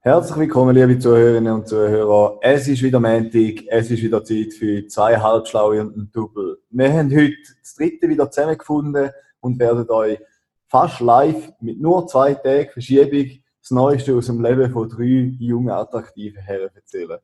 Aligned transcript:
Herzlich 0.00 0.38
willkommen, 0.38 0.76
liebe 0.76 0.96
Zuhörerinnen 0.96 1.52
und 1.52 1.66
Zuhörer. 1.66 2.38
Es 2.40 2.68
ist 2.68 2.84
wieder 2.84 3.00
Montag, 3.00 3.64
es 3.66 3.90
ist 3.90 4.00
wieder 4.00 4.22
Zeit 4.22 4.54
für 4.54 4.86
zwei 4.86 5.16
Halbschlaue 5.16 5.80
und 5.80 5.96
ein 5.96 6.10
Double. 6.12 6.58
Wir 6.70 6.92
haben 6.92 7.10
heute 7.10 7.34
das 7.60 7.74
dritte 7.74 8.08
wieder 8.08 8.30
zusammengefunden 8.30 9.10
und 9.40 9.58
werden 9.58 9.90
euch 9.90 10.20
fast 10.68 11.00
live 11.00 11.50
mit 11.60 11.80
nur 11.80 12.06
zwei 12.06 12.34
Tagen 12.34 12.70
Verschiebung 12.70 13.42
das 13.60 13.72
Neueste 13.72 14.14
aus 14.14 14.26
dem 14.26 14.40
Leben 14.40 14.70
von 14.70 14.88
drei 14.88 15.34
jungen, 15.40 15.70
attraktiven 15.70 16.42
Herren 16.42 16.70
erzählen. 16.76 17.18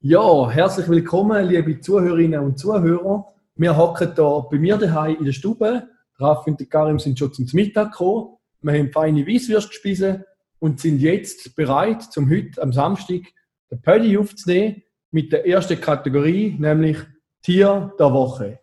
Ja, 0.00 0.50
herzlich 0.50 0.88
willkommen, 0.88 1.46
liebe 1.46 1.80
Zuhörerinnen 1.80 2.40
und 2.40 2.58
Zuhörer. 2.58 3.37
Wir 3.60 3.76
hocken 3.76 4.14
hier 4.14 4.46
bei 4.48 4.56
mir 4.56 4.76
daheim 4.76 5.16
in 5.18 5.24
der 5.24 5.32
Stube. 5.32 5.88
Raf 6.20 6.46
und 6.46 6.60
der 6.60 6.68
Karim 6.68 7.00
sind 7.00 7.18
schon 7.18 7.32
zum 7.32 7.44
Mittag 7.54 7.90
gekommen. 7.90 8.36
Wir 8.62 8.78
haben 8.78 8.92
feine 8.92 9.26
Weisswürste 9.26 9.70
gespeisen 9.70 10.24
und 10.60 10.78
sind 10.78 11.00
jetzt 11.00 11.56
bereit, 11.56 12.04
zum 12.04 12.30
heute 12.30 12.62
am 12.62 12.72
Samstag 12.72 13.22
den 13.68 13.82
Pödi 13.82 14.16
aufzunehmen 14.16 14.84
mit 15.10 15.32
der 15.32 15.44
ersten 15.44 15.80
Kategorie, 15.80 16.54
nämlich 16.56 16.98
Tier 17.42 17.92
der 17.98 18.12
Woche. 18.12 18.60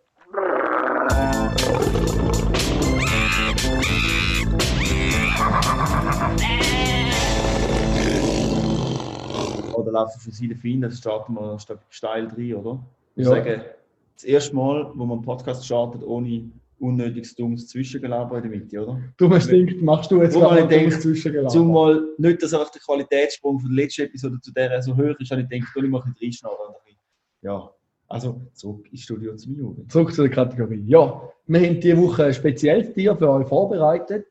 Oder 9.74 9.92
laufen 9.92 10.20
für 10.20 10.30
Sie 10.30 10.54
Fein, 10.54 10.80
das 10.80 10.96
starten 10.96 11.34
wir 11.34 11.58
steil 11.90 12.28
rein, 12.28 12.54
oder? 12.54 12.82
Ich 13.14 13.24
Ja. 13.24 13.30
sage, 13.32 13.76
das 14.16 14.24
erste 14.24 14.56
Mal, 14.56 14.90
wo 14.94 15.04
man 15.04 15.18
einen 15.18 15.24
Podcast 15.24 15.64
startet, 15.64 16.02
ohne 16.02 16.50
unnötiges 16.78 17.34
dummes 17.34 17.68
Zwischengelaber 17.68 18.36
in 18.38 18.50
der 18.50 18.60
Mitte, 18.60 18.82
oder? 18.82 19.00
Dummer 19.16 19.40
Stinkt, 19.40 19.80
machst 19.82 20.10
du 20.10 20.20
jetzt 20.20 20.34
Wo 20.34 20.40
man 20.40 20.56
gerade 20.56 20.68
denkt, 20.68 21.00
Zwischengelaber. 21.00 21.48
Zumal 21.48 22.04
nicht, 22.18 22.42
dass 22.42 22.52
einfach 22.52 22.70
der 22.70 22.82
Qualitätssprung 22.82 23.60
von 23.60 23.74
der 23.74 23.84
letzten 23.84 24.02
Episode 24.02 24.40
zu 24.40 24.52
der 24.52 24.82
so 24.82 24.96
hoch 24.96 25.14
ist, 25.18 25.30
habe 25.30 25.42
ich 25.42 25.48
gedacht, 25.48 25.68
ich 25.74 25.82
mache 25.88 26.08
ein 26.08 26.14
bisschen 26.18 26.48
bisschen- 26.84 26.98
Ja, 27.42 27.70
also 28.08 28.40
zurück 28.52 28.86
ins 28.90 29.02
Studio 29.02 29.34
zum 29.36 29.54
Jugend. 29.56 29.90
Zurück 29.90 30.12
zu 30.12 30.22
der 30.22 30.30
Kategorie. 30.30 30.82
Ja, 30.86 31.22
wir 31.46 31.60
haben 31.60 31.80
diese 31.80 31.96
Woche 31.96 32.24
ein 32.26 32.34
spezielles 32.34 32.92
Tier 32.92 33.16
für 33.16 33.30
euch 33.30 33.46
vorbereitet. 33.48 34.26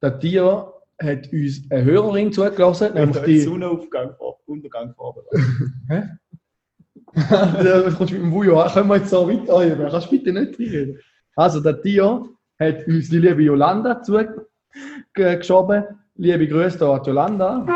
Das 0.00 0.18
Tier 0.18 0.72
hat 1.00 1.32
uns 1.32 1.62
eine 1.70 1.84
Hörerin 1.84 2.32
zugelassen, 2.32 2.94
nämlich 2.94 3.18
die... 3.24 3.40
Sonnenaufgang, 3.40 4.14
Untergang 4.46 4.94
vorbereitet. 4.94 5.40
Du 7.16 7.94
kommst 7.96 8.12
mit 8.12 8.20
dem 8.20 8.30
Vujo 8.30 8.60
an. 8.60 8.70
Können 8.70 8.88
wir 8.88 8.96
jetzt 8.98 9.08
so 9.08 9.26
weiterheben? 9.26 9.88
Kannst 9.90 10.08
du 10.08 10.10
bitte 10.10 10.32
nicht 10.34 10.60
reinreden? 10.60 11.00
Also, 11.34 11.60
das 11.60 11.80
Tier 11.80 12.28
hat 12.58 12.86
uns 12.86 13.08
die 13.08 13.18
liebe 13.18 13.42
Jolanda 13.42 14.02
zugeschoben. 14.02 15.84
Liebe 16.16 16.46
Grüße 16.46 16.86
an 16.86 17.02
Jolanda. 17.04 17.66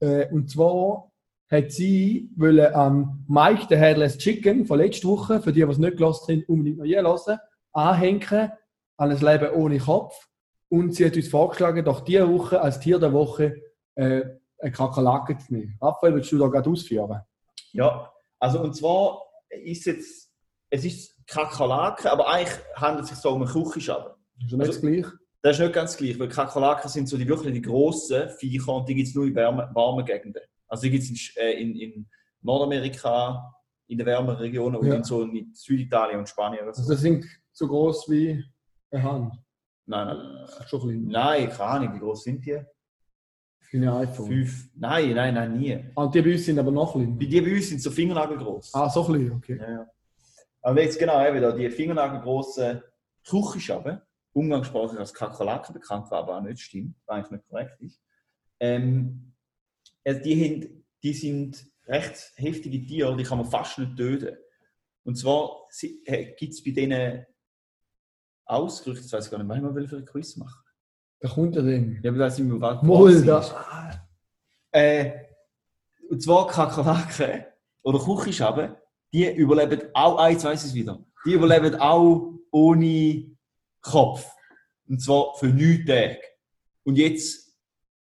Äh, 0.00 0.26
und 0.32 0.50
zwar 0.50 1.12
hat 1.48 1.70
sie 1.70 2.28
wollen 2.34 2.74
am 2.74 3.24
Mike, 3.28 3.68
der 3.68 3.78
Headless 3.78 4.18
Chicken, 4.18 4.66
von 4.66 4.78
letzter 4.78 5.08
Woche, 5.08 5.40
für 5.40 5.52
die, 5.52 5.64
die 5.64 5.70
es 5.70 5.78
nicht 5.78 5.96
gelassen 5.96 6.32
haben, 6.32 6.44
unbedingt 6.48 6.78
noch 6.78 6.86
hören, 7.26 7.38
anhängen 7.72 8.50
an 8.96 9.10
ein 9.10 9.20
Leben 9.20 9.50
ohne 9.54 9.78
Kopf. 9.78 10.28
Und 10.68 10.94
sie 10.94 11.06
hat 11.06 11.14
uns 11.14 11.28
vorgeschlagen, 11.28 11.84
doch 11.84 12.00
diese 12.00 12.28
Woche 12.28 12.60
als 12.60 12.80
Tier 12.80 12.98
der 12.98 13.12
Woche 13.12 13.62
äh, 13.94 14.22
eine 14.62 14.72
Kakerlake 14.72 15.36
zu 15.38 15.52
nehmen. 15.54 15.76
Raphael, 15.80 16.14
willst 16.14 16.30
du 16.32 16.38
da 16.38 16.46
gerade 16.46 16.70
ausführen? 16.70 17.20
Ja, 17.72 18.12
also 18.38 18.60
und 18.62 18.74
zwar 18.74 19.22
ist 19.50 19.84
jetzt, 19.86 20.30
es 20.70 20.84
ist 20.84 21.26
Kakerlaken, 21.26 22.06
aber 22.08 22.28
eigentlich 22.28 22.58
handelt 22.76 23.04
es 23.04 23.10
sich 23.10 23.18
so 23.18 23.30
um 23.30 23.42
einen 23.42 23.50
Küchenschaben. 23.50 24.12
Ist 24.42 24.50
ja 24.52 24.56
nicht 24.56 24.68
das 24.68 24.80
gleich? 24.80 25.06
Das 25.42 25.58
ist 25.58 25.62
nicht 25.64 25.72
ganz 25.74 25.96
gleich, 25.96 26.18
weil 26.18 26.28
Kakerlaken 26.28 26.88
sind 26.88 27.08
so 27.08 27.16
die 27.16 27.26
wirklich 27.26 27.52
die 27.52 27.62
grossen 27.62 28.28
Viecher 28.30 28.72
und 28.74 28.88
die 28.88 28.94
gibt 28.94 29.08
es 29.08 29.14
nur 29.14 29.26
in 29.26 29.34
wärme, 29.34 29.68
warmen 29.74 30.04
Gegenden. 30.04 30.42
Also 30.68 30.82
die 30.82 30.90
gibt 30.90 31.02
es 31.04 31.10
in, 31.10 31.42
äh, 31.42 31.52
in, 31.60 31.76
in 31.76 32.10
Nordamerika, 32.42 33.52
in 33.88 33.98
den 33.98 34.06
wärmeren 34.06 34.36
Regionen 34.38 34.76
und 34.76 34.86
Ja. 34.86 34.94
in 34.94 35.04
so 35.04 35.22
in 35.22 35.52
Süditalien 35.52 36.20
und 36.20 36.28
Spanien. 36.28 36.60
Oder 36.60 36.68
Also 36.68 36.82
so. 36.84 36.92
das 36.92 37.00
sind 37.00 37.24
so 37.52 37.66
groß 37.66 38.08
wie 38.08 38.44
eine 38.90 39.02
Hand. 39.02 39.34
Nein, 39.86 40.06
nein, 40.06 40.48
Schon 40.68 40.80
klein. 40.80 41.04
nein, 41.08 41.48
keine 41.50 41.62
Ahnung, 41.70 41.94
wie 41.94 41.98
groß 41.98 42.22
sind 42.22 42.44
die? 42.46 42.60
Ein 43.72 43.88
iPhone. 43.88 44.26
Fünf? 44.26 44.68
Nein, 44.74 45.14
nein, 45.14 45.34
nein, 45.34 45.58
nie. 45.58 45.78
Ah, 45.94 46.04
und 46.04 46.14
die 46.14 46.20
bei 46.20 46.32
uns 46.32 46.44
sind 46.44 46.58
aber 46.58 46.70
noch 46.70 46.92
klein. 46.92 47.18
Die, 47.18 47.40
bei 47.40 47.54
uns 47.54 47.68
sind 47.68 47.80
so 47.80 47.90
fingernagelgroß. 47.90 48.74
Ah, 48.74 48.90
so 48.90 49.04
klein, 49.04 49.32
okay. 49.32 49.58
Ja, 49.58 49.70
ja. 49.70 49.90
Aber 50.60 50.82
jetzt 50.82 50.98
genau, 50.98 51.26
eben 51.26 51.40
da, 51.40 51.52
die 51.52 51.70
fingernagelgroßen 51.70 52.82
Küchenschaben, 53.26 54.00
umgangssprachlich 54.32 54.98
als 54.98 55.14
Kakerlaken 55.14 55.72
bekannt, 55.74 56.04
was 56.10 56.12
aber 56.12 56.36
auch 56.36 56.42
nicht 56.42 56.60
stimmt, 56.60 56.96
was 57.06 57.16
eigentlich 57.16 57.30
nicht 57.30 57.48
korrekt 57.48 57.80
ist. 57.80 58.00
Ähm, 58.60 59.32
also 60.04 60.20
die, 60.20 60.44
haben, 60.44 60.84
die 61.02 61.14
sind 61.14 61.66
recht 61.86 62.32
heftige 62.36 62.84
Tiere, 62.84 63.16
die 63.16 63.24
kann 63.24 63.38
man 63.38 63.46
fast 63.46 63.78
nicht 63.78 63.96
töten. 63.96 64.36
Und 65.04 65.16
zwar 65.16 65.68
gibt 66.36 66.52
es 66.52 66.62
bei 66.62 66.70
denen 66.70 67.26
Ausgerüchte, 68.44 69.02
jetzt 69.02 69.12
weiß 69.12 69.24
ich 69.24 69.30
gar 69.30 69.42
nicht, 69.42 69.62
was 69.62 69.74
wir 69.74 69.88
für 69.88 69.96
ein 69.96 70.04
Quiz 70.04 70.36
machen. 70.36 70.61
Da 71.22 71.28
kommt 71.28 71.54
er 71.54 71.62
dann. 71.62 72.00
Ja, 72.02 72.10
aber 72.10 72.18
da 72.18 72.30
sind 72.30 72.50
wir 72.50 72.60
was 72.60 72.82
Moll, 72.82 73.14
was 73.14 73.24
da. 73.24 73.38
ist. 73.38 74.00
Äh, 74.72 75.12
und 76.10 76.20
zwar 76.20 76.48
Kakerlaken 76.48 77.44
oder 77.82 78.00
Küchenschaben, 78.00 78.74
die 79.12 79.30
überleben 79.30 79.82
auch, 79.94 80.18
ah, 80.18 80.28
jetzt 80.28 80.44
weiss 80.44 80.64
ich 80.64 80.70
es 80.70 80.74
wieder, 80.74 80.98
die 81.24 81.34
überleben 81.34 81.76
auch 81.76 82.34
ohne 82.50 83.36
Kopf. 83.80 84.28
Und 84.88 85.00
zwar 85.00 85.34
für 85.36 85.46
neun 85.46 85.86
Tage. 85.86 86.18
Und 86.82 86.96
jetzt 86.96 87.56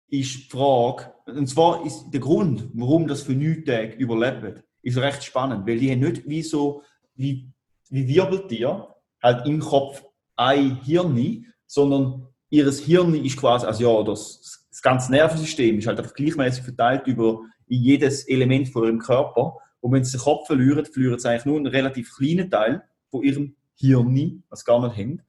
ist 0.08 0.36
die 0.36 0.50
Frage, 0.50 1.12
und 1.26 1.48
zwar 1.48 1.84
ist 1.86 2.12
der 2.12 2.20
Grund, 2.20 2.70
warum 2.74 3.08
das 3.08 3.24
für 3.24 3.34
neun 3.34 3.66
Tage 3.66 3.94
überlebt, 3.94 4.64
ist 4.84 4.98
recht 4.98 5.24
spannend, 5.24 5.66
weil 5.66 5.80
die 5.80 5.92
haben 5.92 6.00
nicht 6.02 6.30
wie 6.30 6.44
so, 6.44 6.84
wie, 7.16 7.52
wie 7.90 8.08
Wirbeltier, 8.08 8.96
halt 9.22 9.48
im 9.48 9.60
Kopf 9.60 10.04
ein 10.36 10.82
Hirn, 10.84 11.48
sondern 11.66 12.29
ihres 12.50 12.80
Hirn 12.80 13.14
ist 13.16 13.38
quasi, 13.38 13.66
also 13.66 13.84
ja, 13.84 14.04
das, 14.04 14.68
das 14.70 14.82
ganze 14.82 15.12
Nervensystem 15.12 15.78
ist 15.78 15.88
halt 15.88 16.00
einfach 16.00 16.14
gleichmäßig 16.14 16.64
verteilt 16.64 17.08
über 17.08 17.42
jedes 17.68 18.28
Element 18.28 18.70
von 18.70 18.84
ihrem 18.86 19.00
Körper. 19.00 19.58
Und 19.82 19.94
wenn 19.94 20.04
sie 20.04 20.18
den 20.18 20.22
Kopf 20.22 20.48
verlieren, 20.48 20.86
verlieren 20.86 21.20
sie 21.20 21.30
eigentlich 21.30 21.46
nur 21.46 21.58
einen 21.58 21.68
relativ 21.68 22.16
kleinen 22.16 22.50
Teil 22.50 22.84
von 23.10 23.24
ihrem 23.24 23.56
Hirn, 23.76 24.44
was 24.50 24.60
sie 24.60 24.66
gar 24.66 24.82
nicht 24.82 24.98
haben. 24.98 25.22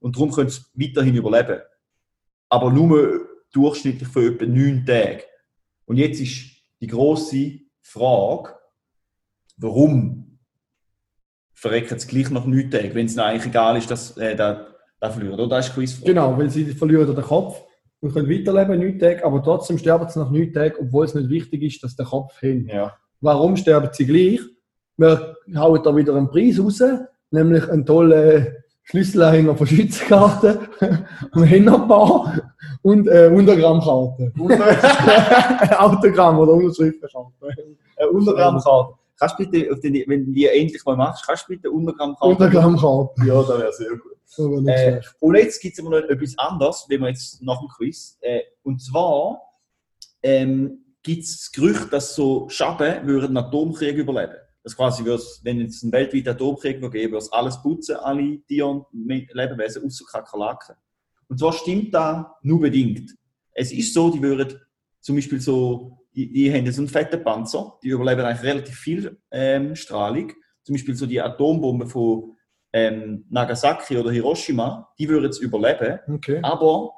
Und 0.00 0.16
darum 0.16 0.30
können 0.30 0.48
sie 0.48 0.62
weiterhin 0.74 1.16
überleben. 1.16 1.60
Aber 2.48 2.72
nur 2.72 3.28
durchschnittlich 3.52 4.08
für 4.08 4.32
etwa 4.32 4.46
neun 4.46 4.84
Tage. 4.86 5.24
Und 5.86 5.96
jetzt 5.96 6.20
ist 6.20 6.50
die 6.80 6.86
große 6.86 7.60
Frage, 7.80 8.54
warum 9.56 10.38
verrecken 11.52 11.98
sie 11.98 12.06
gleich 12.06 12.30
nach 12.30 12.46
neun 12.46 12.70
Tagen, 12.70 12.94
wenn 12.94 13.06
es 13.06 13.18
eigentlich 13.18 13.46
egal 13.46 13.76
ist, 13.76 13.90
dass 13.90 14.16
äh, 14.16 14.36
der, 14.36 14.77
der 15.00 15.10
verliert. 15.10 15.34
Oder? 15.34 15.48
Das 15.48 15.68
ist 15.68 15.74
Quizfrage. 15.74 16.06
Genau, 16.06 16.36
weil 16.36 16.50
sie 16.50 16.64
verlieren 16.66 17.14
den 17.14 17.24
Kopf 17.24 17.62
und 18.00 18.12
können 18.12 18.28
weiterleben, 18.30 18.78
neun 18.78 18.98
Tage, 18.98 19.24
aber 19.24 19.42
trotzdem 19.42 19.78
sterben 19.78 20.08
sie 20.08 20.18
nach 20.18 20.30
neun 20.30 20.52
Tagen, 20.52 20.74
obwohl 20.80 21.04
es 21.04 21.14
nicht 21.14 21.28
wichtig 21.28 21.62
ist, 21.62 21.82
dass 21.82 21.96
der 21.96 22.06
Kopf 22.06 22.40
hängt. 22.40 22.70
Ja. 22.72 22.94
Warum 23.20 23.56
sterben 23.56 23.88
sie 23.92 24.06
gleich? 24.06 24.40
Wir 24.96 25.36
hauen 25.56 25.82
da 25.82 25.94
wieder 25.94 26.14
einen 26.14 26.28
Preis 26.28 26.58
raus, 26.60 26.82
nämlich 27.30 27.68
einen 27.68 27.86
tollen 27.86 28.48
Schlüsselanhänger 28.84 29.54
von 29.54 29.66
Schützenkarten, 29.66 30.58
einen 31.32 31.44
Hennerbar 31.44 32.40
und 32.82 33.08
eine 33.08 33.30
Untergrammkarte. 33.30 34.32
Autogramm 35.78 36.38
oder 36.38 36.52
Unterschriftenkarte. 36.52 37.32
Eine 37.96 38.10
Untergrammkarte. 38.10 38.94
Kannst 39.18 39.38
du 39.38 39.48
bitte, 39.48 39.68
wenn 40.06 40.26
du 40.26 40.32
die 40.32 40.46
endlich 40.46 40.84
mal 40.84 40.96
machst, 40.96 41.26
kannst 41.26 41.44
du 41.48 41.52
bitte 41.52 41.70
Untergrammkarte? 41.70 42.26
Untergrammkarte. 42.26 43.26
Ja, 43.26 43.34
das 43.42 43.48
wäre 43.48 43.72
sehr 43.72 43.90
gut. 43.90 44.17
Äh, 44.68 45.00
und 45.20 45.34
jetzt 45.36 45.60
gibt 45.60 45.78
es 45.78 45.84
aber 45.84 46.00
noch 46.00 46.08
etwas 46.08 46.36
anderes, 46.38 46.86
wenn 46.88 47.00
wir 47.00 47.08
jetzt 47.08 47.42
nach 47.42 47.58
dem 47.60 47.68
Quiz. 47.68 48.18
Äh, 48.20 48.42
und 48.62 48.80
zwar 48.82 49.40
ähm, 50.22 50.84
gibt 51.02 51.24
es 51.24 51.38
das 51.38 51.52
Gerücht, 51.52 51.92
dass 51.92 52.14
so 52.14 52.48
Schaben 52.48 53.06
würden 53.06 53.36
einen 53.36 53.46
Atomkrieg 53.46 53.96
überleben. 53.96 54.34
Das 54.62 54.76
quasi 54.76 55.04
wenn 55.04 55.60
es 55.62 55.82
einen 55.82 55.92
weltweiten 55.92 56.28
Atomkrieg 56.28 56.82
würde 56.82 56.98
geben, 56.98 57.12
würde 57.12 57.24
es 57.24 57.32
alles 57.32 57.62
putzen, 57.62 57.96
alle 57.96 58.40
Tiere 58.46 58.66
und 58.66 58.86
Me- 58.92 59.26
Lebewesen, 59.32 59.84
außer 59.84 60.04
Kakerlaken. 60.04 60.76
Und 61.28 61.38
zwar 61.38 61.52
stimmt 61.52 61.94
das 61.94 62.26
nur 62.42 62.60
bedingt. 62.60 63.14
Es 63.52 63.72
ist 63.72 63.94
so, 63.94 64.10
die 64.10 64.20
würden 64.20 64.60
zum 65.00 65.16
Beispiel 65.16 65.40
so, 65.40 65.98
die, 66.14 66.30
die 66.30 66.52
haben 66.52 66.70
so 66.70 66.82
einen 66.82 66.88
fetten 66.88 67.22
Panzer, 67.22 67.78
die 67.82 67.88
überleben 67.88 68.22
eigentlich 68.22 68.42
relativ 68.42 68.76
viel 68.76 69.18
ähm, 69.30 69.74
Strahlung. 69.74 70.32
Zum 70.64 70.74
Beispiel 70.74 70.94
so 70.94 71.06
die 71.06 71.20
Atombombe 71.20 71.86
von 71.86 72.36
ähm, 72.72 73.24
Nagasaki 73.30 73.96
oder 73.96 74.10
Hiroshima, 74.10 74.92
die 74.98 75.08
würden 75.08 75.30
es 75.30 75.38
überleben. 75.38 75.98
Okay. 76.08 76.40
Aber, 76.42 76.92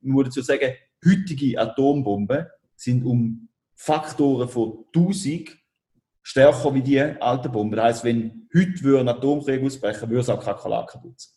ich 0.00 0.08
muss 0.08 0.26
dazu 0.26 0.42
sagen, 0.42 0.72
heutige 1.04 1.58
Atombomben 1.58 2.46
sind 2.76 3.04
um 3.04 3.48
Faktoren 3.74 4.48
von 4.48 4.84
1000 4.94 5.56
stärker 6.22 6.74
wie 6.74 6.82
die 6.82 7.00
alten 7.00 7.50
Bomben. 7.50 7.76
Das 7.76 7.84
heisst, 7.84 8.04
wenn 8.04 8.48
heute 8.54 8.82
würde 8.82 9.00
ein 9.00 9.08
Atomkrieg 9.08 9.62
ausbrechen, 9.62 10.08
würde 10.08 10.20
es 10.20 10.28
auch 10.28 10.42
Kakerlaken 10.42 11.02
nutzen. 11.02 11.32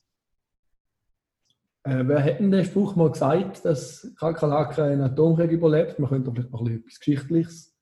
Äh, 1.84 2.04
wer 2.08 2.24
hat 2.24 2.40
denn 2.40 2.52
den 2.52 2.66
Spruch 2.66 2.96
mal 2.96 3.12
gesagt, 3.12 3.66
dass 3.66 4.14
Kakerlake 4.18 4.84
einen 4.84 5.02
Atomkrieg 5.02 5.52
überlebt? 5.52 6.00
Man 6.00 6.10
könnte 6.10 6.32
vielleicht 6.32 6.52
bisschen 6.52 6.80
etwas 6.80 7.00
Geschichtliches 7.00 7.76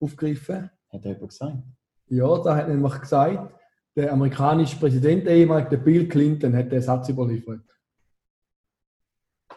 aufgreifen. 0.00 0.70
Hat 0.92 1.04
er 1.04 1.12
jemand 1.12 1.28
gesagt? 1.28 1.58
Ja, 2.06 2.38
da 2.38 2.56
hat 2.56 2.68
nämlich 2.68 3.00
gesagt, 3.00 3.54
der 3.96 4.12
amerikanische 4.12 4.76
Präsident, 4.76 5.26
der 5.26 5.34
ehemalige 5.34 5.78
Bill 5.78 6.08
Clinton, 6.08 6.56
hat 6.56 6.70
den 6.70 6.82
Satz 6.82 7.08
überliefert. 7.08 7.60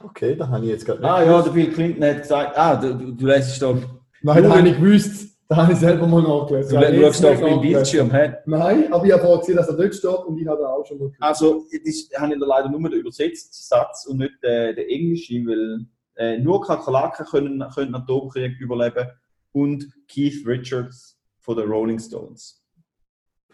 Okay, 0.03 0.35
da 0.35 0.47
habe 0.47 0.65
ich 0.65 0.71
jetzt 0.71 0.85
gerade 0.85 1.00
nicht 1.00 1.09
Ah 1.09 1.24
ja, 1.24 1.41
der 1.41 1.51
Bill 1.51 1.71
Clinton 1.71 2.03
hat 2.03 2.21
gesagt, 2.21 2.57
ah, 2.57 2.75
du, 2.75 2.94
du, 2.95 3.12
du 3.12 3.25
lässt 3.25 3.62
da, 3.62 3.74
du, 3.74 3.81
Nein, 4.21 4.44
da 4.44 4.57
habe 4.57 4.68
ich 4.68 4.77
gewusst. 4.77 5.30
Da 5.47 5.57
habe 5.57 5.74
ich 5.74 5.80
selber 5.80 6.07
mal 6.07 6.21
nachgelesen. 6.24 6.80
du 6.80 6.85
habe 6.85 7.01
schaust 7.01 7.25
auf 7.25 7.41
meinem 7.41 7.62
Bildschirm. 7.62 8.12
hä? 8.12 8.33
Nein, 8.45 8.91
aber 8.91 9.06
ich 9.06 9.12
habe 9.12 9.21
vorher 9.21 9.39
gesehen, 9.39 9.57
dass 9.57 9.68
er 9.68 9.75
dort 9.75 9.94
steht 9.94 10.25
und 10.25 10.39
ich 10.39 10.47
habe 10.47 10.62
da 10.62 10.69
auch 10.69 10.86
schon 10.86 10.97
mal 10.97 11.06
gelesen. 11.06 11.21
Also, 11.21 11.65
das 11.71 12.19
habe 12.19 12.33
ich 12.33 12.39
da 12.39 12.45
leider 12.45 12.69
nur 12.69 12.89
den 12.89 13.00
übersetzten 13.00 13.51
Satz 13.51 14.06
und 14.06 14.18
nicht 14.18 14.33
den, 14.41 14.75
den 14.75 14.88
englischen, 14.88 15.45
weil 15.45 15.86
äh, 16.15 16.39
nur 16.39 16.62
Kakerlaken 16.62 17.25
können, 17.25 17.63
können 17.75 17.94
Atomkrieg 17.94 18.59
überleben 18.59 19.09
und 19.51 19.86
Keith 20.07 20.47
Richards 20.47 21.19
von 21.39 21.57
den 21.57 21.69
Rolling 21.69 22.00
Stones. 22.00 22.62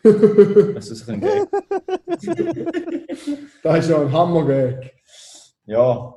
Das 0.03 0.89
ist 0.89 1.09
ein 1.09 1.21
Gag. 1.21 1.47
Das 3.63 3.79
ist 3.79 3.89
ja 3.89 4.01
ein 4.01 4.11
Hammer-Gag. 4.11 4.93
Ja. 5.65 6.15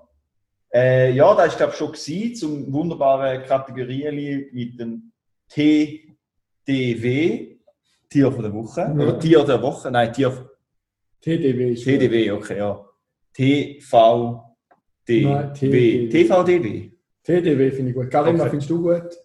Äh, 0.72 1.12
ja, 1.12 1.34
da 1.34 1.44
ist 1.44 1.56
glaube 1.56 1.72
ich 1.72 1.78
schon 1.78 1.92
gewesen, 1.92 2.34
zum 2.34 2.72
wunderbaren 2.72 3.42
Kategorien 3.44 4.48
mit 4.52 4.78
dem 4.80 5.12
TDW, 5.48 6.06
Tier 8.08 8.32
von 8.32 8.42
der 8.42 8.52
Woche. 8.52 8.80
Ja. 8.80 8.92
Oder 8.92 9.18
Tier 9.18 9.44
der 9.44 9.60
Woche, 9.60 9.90
nein, 9.90 10.12
Tier, 10.12 10.50
TDW 11.20 11.72
ist 11.72 11.84
TDW, 11.84 12.30
okay, 12.32 12.58
ja. 12.58 12.84
TVDW. 13.34 13.80
Nein, 15.08 15.54
TDW. 15.54 16.08
TVDW. 16.08 16.92
TDW 17.22 17.70
finde 17.70 17.90
ich 17.90 17.96
gut. 17.96 18.10
Karin, 18.10 18.38
was 18.38 18.50
findest 18.50 18.70
du 18.70 18.82
gut? 18.82 19.16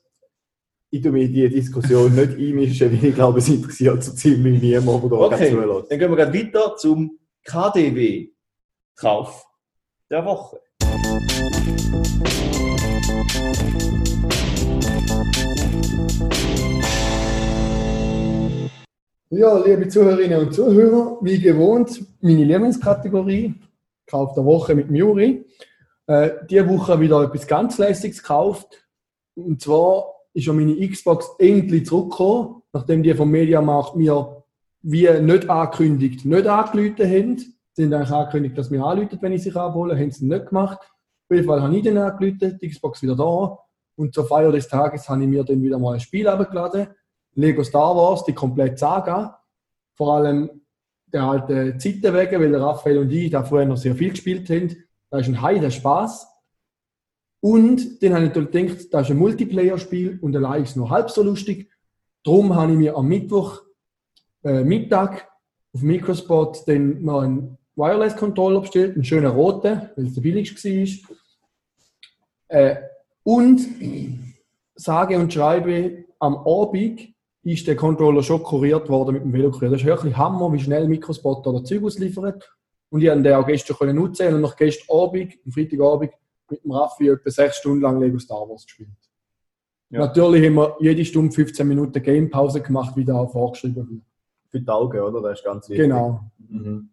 Ich 0.89 1.01
tue 1.01 1.12
mich 1.12 1.25
in 1.25 1.34
diese 1.34 1.50
Diskussion 1.50 2.16
nicht 2.16 2.38
einmischen, 2.38 2.89
weil 2.94 3.04
ich 3.10 3.16
glaube, 3.16 3.39
es 3.39 3.50
interessiert 3.50 4.01
so 4.04 4.13
ziemlich 4.13 4.62
niemand, 4.62 5.04
der 5.04 5.10
da 5.10 5.16
Okay, 5.18 5.50
zuhört. 5.51 5.92
dann 5.92 6.00
gehen 6.00 6.10
wir 6.10 6.16
gerade 6.16 6.34
weiter 6.34 6.78
zum 6.78 7.19
KDW-Kauf 7.44 9.45
der 10.10 10.24
Woche. 10.24 10.62
Ja, 19.30 19.57
liebe 19.57 19.90
Zuhörerinnen 19.90 20.40
und 20.40 20.54
Zuhörer, 20.54 21.18
wie 21.22 21.40
gewohnt, 21.40 22.01
meine 22.22 22.45
Lieblingskategorie, 22.45 23.56
Kauf 24.06 24.33
der 24.36 24.45
Woche 24.45 24.74
mit 24.74 24.90
Muri. 24.90 25.45
Äh, 26.07 26.30
diese 26.50 26.68
Woche 26.69 26.98
wieder 27.01 27.24
etwas 27.24 27.45
ganz 27.45 27.78
Lässiges 27.78 28.22
gekauft. 28.22 28.88
Und 29.36 29.62
zwar 29.62 30.13
ist 30.38 30.45
ja 30.45 30.54
meine 30.54 30.88
Xbox 30.88 31.31
endlich 31.39 31.88
zurückgekommen, 31.88 32.62
nachdem 32.72 33.01
die 33.01 33.13
vom 33.16 33.31
Mediamarkt 33.31 33.95
mir 33.95 34.44
wie 34.84 35.10
nicht 35.19 35.50
angekündigt, 35.50 36.25
nicht 36.25 36.48
angerufen 36.48 37.06
haben. 37.06 37.38
Sie 37.74 37.84
haben 37.84 37.94
eigentlich 37.94 38.12
angekündigt, 38.12 38.57
dass 38.57 38.69
mir 38.69 38.86
anrufen, 38.86 39.18
wenn 39.19 39.34
ich 39.34 39.42
sie 39.42 39.56
abhole, 39.56 39.98
haben 39.98 40.12
sie 40.12 40.28
nicht 40.28 40.50
gemacht. 40.50 40.78
Auf 40.80 41.36
jeden 41.36 41.48
Fall 41.48 41.62
habe 41.63 41.75
ich 41.75 41.84
dann 41.84 41.98
angerufen, 41.98 42.60
die 42.62 42.69
Xbox 42.69 43.01
wieder 43.01 43.16
da. 43.16 43.57
Und 43.95 44.13
zur 44.13 44.28
Feier 44.28 44.51
des 44.51 44.68
Tages 44.68 45.10
habe 45.10 45.24
ich 45.24 45.28
mir 45.28 45.44
dann 45.44 45.62
wieder 45.62 45.80
mal 45.80 45.95
ein 45.95 46.00
Spiel 46.00 46.28
abgeladen. 46.28 46.88
Lego 47.33 47.63
Star 47.63 47.95
Wars, 47.95 48.24
die 48.24 48.33
komplette 48.33 48.78
Saga. 48.78 49.40
Vor 49.95 50.18
allem 50.18 50.62
der 51.07 51.24
alte 51.24 51.78
Zeiten 51.80 52.13
wegen, 52.13 52.42
weil 52.42 52.56
Raphael 52.56 53.00
und 53.00 53.12
ich 53.12 53.31
da 53.31 53.44
früher 53.44 53.66
noch 53.66 53.78
sehr 53.78 53.95
viel 53.95 54.12
gespielt 54.12 54.48
haben. 54.51 54.75
Da 55.10 55.18
ist 55.18 55.30
ein 55.30 55.42
heider 55.42 55.72
Spaß. 55.72 56.28
Und 57.39 58.01
dann 58.01 58.13
habe 58.13 58.25
ich 58.25 58.30
natürlich 58.30 58.51
gedacht, 58.51 58.94
das 58.94 59.04
ist 59.04 59.12
ein 59.12 59.18
Multiplayer-Spiel 59.18 60.19
und 60.22 60.36
allein 60.36 60.63
ist 60.63 60.72
es 60.72 60.75
nur 60.75 60.89
halb 60.89 61.10
so 61.10 61.24
lustig. 61.24 61.69
Darum 62.24 62.56
habe 62.56 62.72
ich 62.72 62.78
mir 62.78 62.95
am 62.95 63.07
Mittwoch 63.07 63.62
äh, 64.44 64.63
Mittag 64.63 65.28
auf 65.74 65.81
Microspot 65.81 66.68
dann 66.68 67.04
noch 67.04 67.22
einen 67.22 67.57
Wireless-Controller 67.75 68.62
bestellt, 68.62 68.95
einen 68.95 69.04
schönen 69.04 69.28
roten, 69.28 69.89
weil 69.95 70.06
es 70.07 70.13
der 70.13 70.22
billigste 70.22 70.69
war. 70.69 71.18
Äh, 72.48 72.75
und 73.24 73.62
sage 74.75 75.18
und 75.18 75.33
schreibe, 75.33 76.06
am 76.19 76.38
Abend 76.38 77.10
ist 77.44 77.68
der 77.68 77.75
Controller 77.75 78.24
schon 78.24 78.44
kuriert 78.44 78.90
worden 78.90 79.13
mit 79.13 79.24
dem 79.24 79.33
Velokurier. 79.33 79.69
Das 79.69 79.81
ist 79.81 79.86
wirklich 79.86 80.18
Hammer, 80.18 80.51
wie 80.51 80.60
schnell 80.60 80.88
Microspot 80.88 81.45
da 81.45 81.63
Zeug 81.63 81.83
ausliefert. 81.83 82.50
Und 82.90 83.01
ich 83.01 83.10
konnte 83.10 83.24
den 83.24 83.33
auch 83.33 83.45
gestern 83.45 83.95
nutzen 83.95 84.33
und 84.33 84.42
noch 84.42 84.56
gestern 84.56 84.98
Abend, 84.98 85.33
am 85.45 85.51
Freitagabend, 85.51 86.12
mit 86.49 86.63
dem 86.63 86.71
Raffi 86.71 87.09
etwa 87.09 87.29
sechs 87.29 87.57
Stunden 87.57 87.81
lang 87.81 87.99
Lego 87.99 88.19
Star 88.19 88.47
Wars 88.49 88.65
gespielt. 88.65 88.89
Ja. 89.89 89.99
Natürlich 89.99 90.45
haben 90.45 90.55
wir 90.55 90.75
jede 90.79 91.05
Stunde 91.05 91.31
15 91.31 91.67
Minuten 91.67 92.01
Gamepause 92.01 92.61
gemacht, 92.61 92.95
wie 92.95 93.05
da 93.05 93.15
auch 93.15 93.31
vorgeschrieben 93.31 93.89
wird. 93.89 94.01
Für 94.49 94.61
die 94.61 94.69
Augen, 94.69 94.99
oder? 94.99 95.21
Das 95.21 95.39
ist 95.39 95.45
ganz 95.45 95.69
wichtig. 95.69 95.85
Genau. 95.85 96.21
Mhm. 96.38 96.89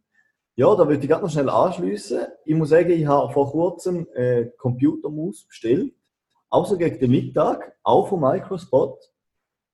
Ja, 0.56 0.74
da 0.74 0.86
würde 0.88 1.02
ich 1.02 1.08
gerade 1.08 1.24
noch 1.24 1.30
schnell 1.30 1.48
anschließen. 1.48 2.26
Ich 2.44 2.54
muss 2.54 2.68
sagen, 2.68 2.90
ich 2.90 3.06
habe 3.06 3.32
vor 3.32 3.50
kurzem 3.50 4.06
eine 4.14 4.52
Computermaus 4.56 5.44
bestellt. 5.46 5.94
Auch 6.48 6.66
so 6.66 6.76
gegen 6.76 6.98
den 7.00 7.10
Mittag, 7.10 7.76
auch 7.82 8.08
von 8.08 8.20
Microspot. 8.20 9.10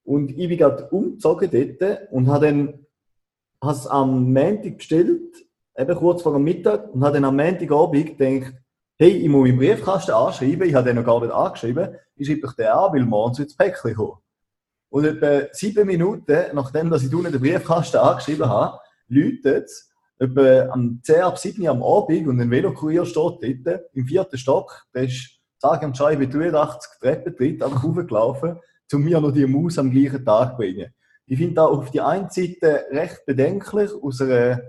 Und 0.05 0.31
ich 0.31 0.49
bin 0.49 0.57
gerade 0.57 0.89
umgezogen 0.89 1.51
dort 1.79 2.11
und 2.11 2.29
habe 2.29 2.47
dann 2.47 2.87
habe 3.63 3.77
es 3.77 3.87
am 3.87 4.33
Montag 4.33 4.79
bestellt, 4.79 5.35
eben 5.77 5.97
kurz 5.97 6.23
vor 6.23 6.33
dem 6.33 6.45
Mittag, 6.45 6.93
und 6.93 7.05
habe 7.05 7.15
dann 7.15 7.25
am 7.25 7.37
Montagabend 7.37 8.19
gedacht, 8.19 8.55
hey, 9.01 9.13
ich 9.13 9.31
muss 9.31 9.49
meinen 9.49 9.57
Briefkasten 9.57 10.13
anschreiben, 10.13 10.69
ich 10.69 10.75
habe 10.75 10.85
den 10.85 10.97
noch 10.97 11.07
gar 11.07 11.23
nicht 11.23 11.33
angeschrieben, 11.33 11.97
ich 12.17 12.27
schreibe 12.27 12.43
doch 12.43 12.53
den 12.53 12.67
an, 12.67 12.93
weil 12.93 13.07
morgen 13.07 13.33
soll 13.33 13.47
das 13.47 13.57
Päckchen 13.57 13.95
kommen. 13.95 14.19
Und 14.91 15.07
etwa 15.07 15.49
sieben 15.53 15.87
Minuten, 15.87 16.37
nachdem 16.53 16.91
dass 16.91 17.03
ich 17.03 17.15
unten 17.15 17.33
den 17.33 17.41
Briefkasten 17.41 17.97
angeschrieben 17.97 18.47
habe, 18.47 18.79
läutet 19.09 19.65
es, 19.65 19.91
etwa 20.19 20.69
am 20.73 21.01
10 21.03 21.23
ab 21.23 21.39
7 21.39 21.63
Uhr 21.63 21.71
am 21.71 21.83
Abend 21.83 22.29
und 22.29 22.43
ein 22.43 22.51
Velokurier 22.51 23.07
steht 23.07 23.67
dort 23.67 23.85
im 23.95 24.05
vierten 24.05 24.37
Stock, 24.37 24.87
der 24.95 25.05
ist, 25.05 25.31
sage 25.57 25.87
und 25.87 25.97
schreibe, 25.97 26.29
83 26.29 27.01
Treppentritt, 27.01 27.63
einfach 27.63 27.83
hochgelaufen, 27.83 28.59
um 28.93 29.03
mir 29.03 29.19
noch 29.19 29.33
die 29.33 29.47
Maus 29.47 29.79
am 29.79 29.91
gleichen 29.91 30.27
Tag 30.27 30.51
zu 30.51 30.57
bringen. 30.59 30.93
Ich 31.25 31.39
finde 31.39 31.55
da 31.55 31.65
auf 31.65 31.91
die 31.91 32.03
einen 32.03 32.29
Seite 32.29 32.85
recht 32.91 33.25
bedenklich, 33.25 33.93
aus 33.95 34.21
einer 34.21 34.61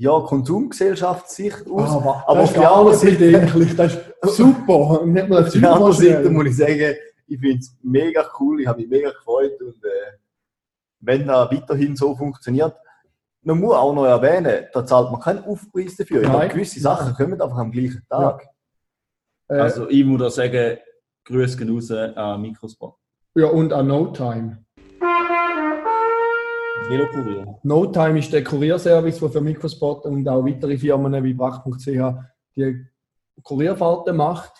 ja, 0.00 0.20
Konsumgesellschaftssicht 0.20 1.68
aus. 1.68 1.90
aber, 1.90 2.24
aber 2.26 2.40
auf 2.40 2.44
ist 2.44 2.56
die 2.56 2.60
gar 2.60 2.76
andere 2.76 2.90
nicht 2.90 3.00
Seite- 3.00 3.18
bedenklich. 3.18 3.76
Das 3.76 3.94
ist 3.94 4.04
super. 4.36 5.04
Nicht 5.04 5.28
mal 5.28 5.44
Auf 5.44 5.52
der 5.52 5.72
anderen 5.72 5.92
Seite 5.92 6.30
muss 6.30 6.46
ich 6.46 6.56
sagen, 6.56 6.94
ich 7.26 7.38
finde 7.40 7.58
es 7.58 7.76
mega 7.82 8.24
cool, 8.40 8.60
ich 8.60 8.66
habe 8.66 8.80
mich 8.80 8.88
mega 8.88 9.10
gefreut 9.10 9.60
und 9.60 9.84
äh, 9.84 10.16
wenn 11.00 11.26
das 11.26 11.50
weiterhin 11.52 11.94
so 11.96 12.14
funktioniert, 12.16 12.74
man 13.42 13.60
muss 13.60 13.74
auch 13.74 13.92
noch 13.94 14.04
erwähnen, 14.06 14.66
da 14.72 14.84
zahlt 14.86 15.10
man 15.10 15.20
keinen 15.20 15.44
Aufpreis 15.44 15.96
dafür. 15.96 16.22
Nein. 16.22 16.30
glaube, 16.30 16.48
gewisse 16.48 16.80
Sachen 16.80 17.14
kommen 17.14 17.40
einfach 17.40 17.58
am 17.58 17.70
gleichen 17.70 18.02
Tag. 18.08 18.46
Äh, 19.48 19.54
Also, 19.58 19.88
ich 19.88 20.04
muss 20.04 20.20
da 20.20 20.30
sagen, 20.30 20.78
Grüße 21.24 21.56
gehen 21.58 21.70
raus 21.74 21.90
an 21.90 22.40
Mikrospot. 22.40 22.94
ja, 23.34 23.46
und 23.48 23.72
an 23.72 23.86
No 23.88 24.06
Time. 24.08 24.64
Velokurier. 26.88 27.58
No 27.62 27.86
Time 27.86 28.18
ist 28.18 28.32
der 28.32 28.44
Kurierservice, 28.44 29.18
der 29.18 29.30
für 29.30 29.40
Microspot 29.40 30.04
und 30.04 30.28
auch 30.28 30.44
weitere 30.44 30.78
Firmen 30.78 31.22
wie 31.24 31.34
Brach.ch 31.34 31.86
die 32.56 32.86
Kurierfahrten 33.42 34.16
macht. 34.16 34.52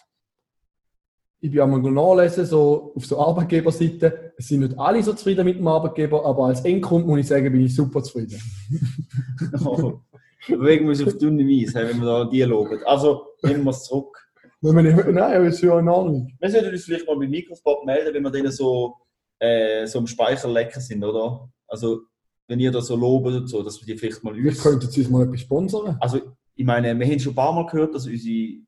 Ich 1.40 1.50
bin 1.50 1.60
einmal 1.60 1.80
nachlesen, 1.80 2.46
so 2.46 2.92
auf 2.96 3.06
so 3.06 3.20
Arbeitgeberseiten. 3.20 4.12
Es 4.36 4.48
sind 4.48 4.60
nicht 4.60 4.78
alle 4.78 5.02
so 5.02 5.12
zufrieden 5.12 5.44
mit 5.44 5.58
dem 5.58 5.66
Arbeitgeber, 5.68 6.24
aber 6.24 6.46
als 6.46 6.64
Endkunde 6.64 7.06
muss 7.06 7.20
ich 7.20 7.28
sagen, 7.28 7.52
bin 7.52 7.64
ich 7.64 7.74
super 7.74 8.02
zufrieden. 8.02 8.40
Oh. 9.64 10.00
Bewegen 10.46 10.84
wir 10.84 10.90
uns 10.90 11.06
auf 11.06 11.18
dünne 11.18 11.42
Eis, 11.42 11.74
wenn 11.74 12.00
wir 12.00 12.06
da 12.06 12.24
die 12.24 12.42
loben. 12.42 12.80
Also, 12.84 13.26
nehmen 13.42 13.64
wir 13.64 13.70
es 13.70 13.84
zurück. 13.84 14.16
Wenn 14.60 14.74
man 14.74 14.84
nicht, 14.84 14.96
nein, 14.96 15.18
aber 15.18 15.44
ist 15.44 15.60
ja 15.60 15.78
in 15.78 15.88
Ordnung. 15.88 16.32
Wir 16.40 16.50
sollten 16.50 16.70
uns 16.70 16.84
vielleicht 16.84 17.06
mal 17.06 17.16
bei 17.16 17.28
Mikrospot 17.28 17.84
melden, 17.84 18.14
wenn 18.14 18.22
wir 18.22 18.30
denen 18.30 18.50
so, 18.50 18.96
äh, 19.38 19.86
so 19.86 19.98
im 19.98 20.06
Speicher 20.06 20.48
lecker 20.48 20.80
sind, 20.80 21.04
oder? 21.04 21.48
Also, 21.66 22.02
wenn 22.48 22.60
ihr 22.60 22.72
da 22.72 22.80
so 22.80 22.96
lobt 22.96 23.26
und 23.26 23.46
so, 23.46 23.62
dass 23.62 23.80
wir 23.80 23.86
die 23.94 23.98
vielleicht 23.98 24.24
mal 24.24 24.34
Vielleicht 24.34 24.56
uns... 24.56 24.62
könnten 24.62 24.90
sie 24.90 25.00
uns 25.02 25.10
mal 25.10 25.24
etwas 25.24 25.40
sponsern. 25.40 25.96
Also, 26.00 26.20
ich 26.54 26.64
meine, 26.64 26.98
wir 26.98 27.06
haben 27.06 27.20
schon 27.20 27.32
ein 27.32 27.36
paar 27.36 27.52
Mal 27.52 27.66
gehört, 27.66 27.94
dass 27.94 28.06
unsere 28.06 28.58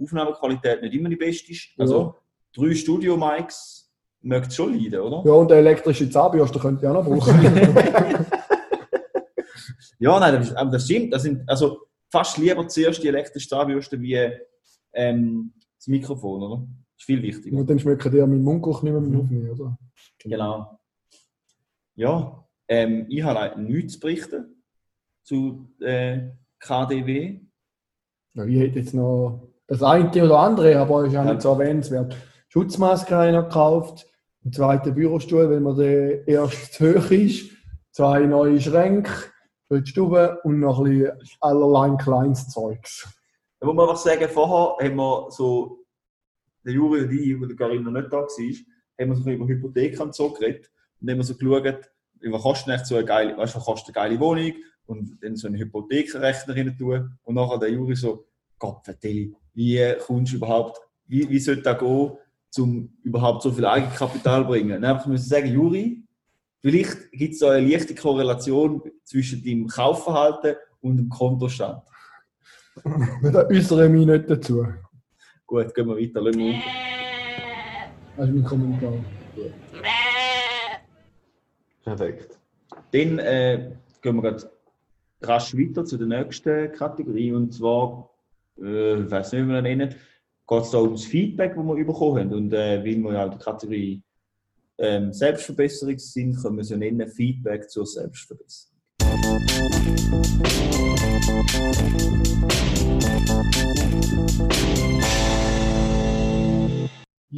Aufnahmequalität 0.00 0.82
nicht 0.82 0.94
immer 0.94 1.08
die 1.08 1.16
beste 1.16 1.50
ist. 1.50 1.70
Also, 1.78 2.14
drei 2.54 2.74
Studio-Mics 2.74 3.90
mögt 4.22 4.52
schon 4.52 4.74
leiden, 4.74 5.00
oder? 5.00 5.22
Ja, 5.26 5.32
und 5.32 5.50
eine 5.50 5.60
elektrische 5.60 6.08
Zahnbürste 6.08 6.58
könnte 6.58 6.82
ich 6.84 6.88
auch 6.88 6.94
noch 6.94 7.04
brauchen. 7.04 8.26
Ja, 10.00 10.18
nein, 10.18 10.34
das, 10.34 10.54
aber 10.54 10.70
das 10.70 10.86
stimmt. 10.86 11.12
Das 11.12 11.22
sind 11.22 11.48
also 11.48 11.82
fast 12.10 12.38
lieber 12.38 12.66
zuerst 12.66 13.02
die 13.02 13.08
elektrische 13.08 13.48
Zahnbürste 13.48 14.00
wie 14.00 14.18
ähm, 14.94 15.52
das 15.76 15.86
Mikrofon, 15.86 16.42
oder? 16.42 16.56
Das 16.56 17.02
ist 17.02 17.04
viel 17.04 17.22
wichtiger. 17.22 17.56
und 17.56 17.68
dann 17.68 17.78
schmecken 17.78 18.10
die 18.10 18.18
ja 18.18 18.26
meinen 18.26 18.42
Mundgeruch 18.42 18.82
nicht 18.82 18.92
mehr 18.92 19.00
mit 19.00 19.20
aufnehmen, 19.20 19.50
oder? 19.50 19.78
Genau. 20.18 20.80
Ja, 21.96 22.46
ähm, 22.70 23.06
ich 23.08 23.22
habe 23.22 23.34
leider 23.34 23.56
nichts 23.56 23.94
zu 23.94 24.00
berichten 24.00 24.62
zu 25.24 25.68
äh, 25.80 26.30
KDW. 26.60 27.40
Ja, 28.34 28.44
ich 28.44 28.58
hätte 28.58 28.78
jetzt 28.78 28.94
noch 28.94 29.48
das 29.66 29.82
eine 29.82 30.08
oder 30.08 30.38
andere, 30.38 30.78
aber 30.78 31.04
ist 31.04 31.12
ja 31.12 31.24
nicht 31.24 31.42
so 31.42 31.50
erwähnenswert. 31.50 32.16
Schutzmaske 32.48 33.14
habe 33.14 33.26
ich 33.26 33.34
noch 33.34 33.48
gekauft, 33.48 34.06
einen 34.44 34.52
zweiten 34.52 34.94
Bürostuhl, 34.94 35.50
weil 35.50 35.60
mir 35.60 35.74
der 35.74 36.28
erst 36.28 36.74
zu 36.74 36.94
hoch 36.94 37.10
ist, 37.10 37.50
zwei 37.90 38.20
neue 38.20 38.60
Schränke 38.60 39.10
für 39.66 39.82
die 39.82 39.90
Stube 39.90 40.38
und 40.44 40.60
noch 40.60 40.80
ein 40.80 40.98
bisschen 40.98 41.18
allerlei 41.40 41.96
kleines 41.96 42.48
Zeugs. 42.48 43.08
Da 43.58 43.66
muss 43.66 43.74
man 43.74 43.88
einfach 43.88 44.00
sagen, 44.00 44.28
vorher 44.28 44.88
haben 44.88 44.96
wir 44.96 45.26
so, 45.30 45.84
der 46.64 46.72
Juri 46.72 47.02
und 47.02 47.12
ich, 47.12 47.40
wo 47.40 47.46
der 47.46 47.56
Carina 47.56 47.90
nicht 47.90 48.12
da 48.12 48.18
war, 48.18 48.26
haben 48.26 48.28
wir 48.36 48.56
so 48.98 49.04
ein 49.04 49.14
bisschen 49.14 49.32
über 49.32 49.48
Hypotheken 49.48 50.02
und 50.02 50.14
so 50.14 50.32
geredet 50.32 50.70
und 51.00 51.10
haben 51.10 51.18
wir 51.18 51.24
so 51.24 51.36
geschaut, 51.36 51.90
was 52.22 52.42
kostet 52.42 52.68
eigentlich 52.68 52.86
so 52.86 52.96
eine 52.96 53.04
geile, 53.04 53.36
weißt, 53.36 53.56
was 53.56 53.64
kostet 53.64 53.96
eine 53.96 54.08
geile 54.08 54.20
Wohnung 54.20 54.52
und 54.86 55.18
dann 55.22 55.36
so 55.36 55.46
einen 55.46 55.58
Hypothekenrechner 55.58 56.54
rein 56.54 56.76
tun 56.76 57.18
und 57.22 57.34
nachher 57.34 57.58
der 57.58 57.70
Juri 57.70 57.94
so, 57.94 58.26
Gott 58.58 58.86
wie 59.54 59.86
kommst 59.98 60.32
du 60.32 60.36
überhaupt, 60.36 60.78
wie, 61.06 61.28
wie 61.28 61.38
sollte 61.38 61.62
das 61.62 61.78
gehen, 61.78 62.12
um 62.58 62.92
überhaupt 63.02 63.42
so 63.42 63.52
viel 63.52 63.64
Eigenkapital 63.64 64.42
zu 64.42 64.48
bringen? 64.48 64.84
Einfach 64.84 65.06
müssen 65.06 65.28
sagen, 65.28 65.52
Juri, 65.52 66.02
vielleicht 66.60 67.10
gibt 67.12 67.34
es 67.34 67.40
da 67.40 67.52
eine 67.52 67.66
leichte 67.66 67.94
Korrelation 67.94 68.82
zwischen 69.04 69.42
deinem 69.42 69.66
Kaufverhalten 69.66 70.56
und 70.80 70.96
dem 70.96 71.08
Kontostand. 71.08 71.82
Da 73.22 73.46
äußere 73.46 73.88
mich 73.88 74.06
nicht 74.06 74.30
dazu. 74.30 74.66
Gut, 75.46 75.74
gehen 75.74 75.88
wir 75.88 75.96
weiter. 75.96 76.20
Lassen 76.22 76.38
wir 76.38 76.62
Das 78.16 78.28
ist 78.28 78.34
mein 78.34 78.44
Kommentar. 78.44 78.92
Perfekt. 81.84 82.38
Dann 82.92 83.18
äh, 83.18 83.72
gehen 84.02 84.16
wir 84.16 84.22
gerade 84.22 84.50
rasch 85.22 85.54
weiter 85.54 85.84
zu 85.84 85.96
der 85.96 86.06
nächsten 86.06 86.72
Kategorie. 86.72 87.32
Und 87.32 87.54
zwar, 87.54 88.10
äh, 88.58 89.00
ich 89.02 89.10
weiß 89.10 89.32
nicht, 89.32 89.42
wie 89.42 89.48
wir 89.48 89.54
das 89.54 89.62
nennen, 89.62 89.94
geht 90.48 90.62
es 90.62 90.70
da 90.70 90.78
ums 90.78 91.04
Feedback, 91.04 91.54
das 91.54 91.64
wir 91.64 91.84
bekommen 91.84 92.20
haben. 92.20 92.32
Und 92.32 92.52
äh, 92.52 92.84
weil 92.84 92.96
wir 92.96 93.12
ja 93.12 93.28
der 93.28 93.38
Kategorie 93.38 94.02
ähm, 94.78 95.12
Selbstverbesserung 95.12 95.98
sind, 95.98 96.36
können 96.40 96.56
wir 96.56 96.62
es 96.62 96.70
ja 96.70 96.76
nennen 96.76 97.08
Feedback 97.08 97.68
zur 97.68 97.86
Selbstverbesserung. 97.86 98.70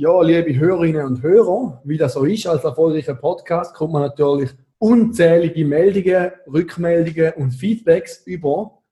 Ja, 0.02 0.21
liebe 0.21 0.59
Hörerinnen 0.59 1.06
und 1.06 1.23
Hörer, 1.23 1.80
wie 1.85 1.97
das 1.97 2.14
so 2.14 2.25
ist, 2.25 2.44
als 2.49 2.64
erfolgreicher 2.64 3.14
Podcast 3.14 3.73
kommt 3.73 3.92
man 3.92 4.02
natürlich 4.02 4.50
unzählige 4.78 5.64
Meldungen, 5.64 6.32
Rückmeldungen 6.52 7.35
und 7.35 7.52
Feedbacks 7.52 8.26
über 8.26 8.82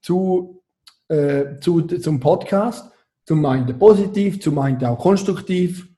zu, 0.00 0.62
äh, 1.08 1.58
zu, 1.60 1.82
zum 1.82 2.20
Podcast. 2.20 2.90
Zum 3.26 3.44
einen 3.44 3.78
positiv, 3.78 4.40
zum 4.40 4.58
einen 4.58 4.82
auch 4.86 4.98
konstruktiv. 4.98 5.90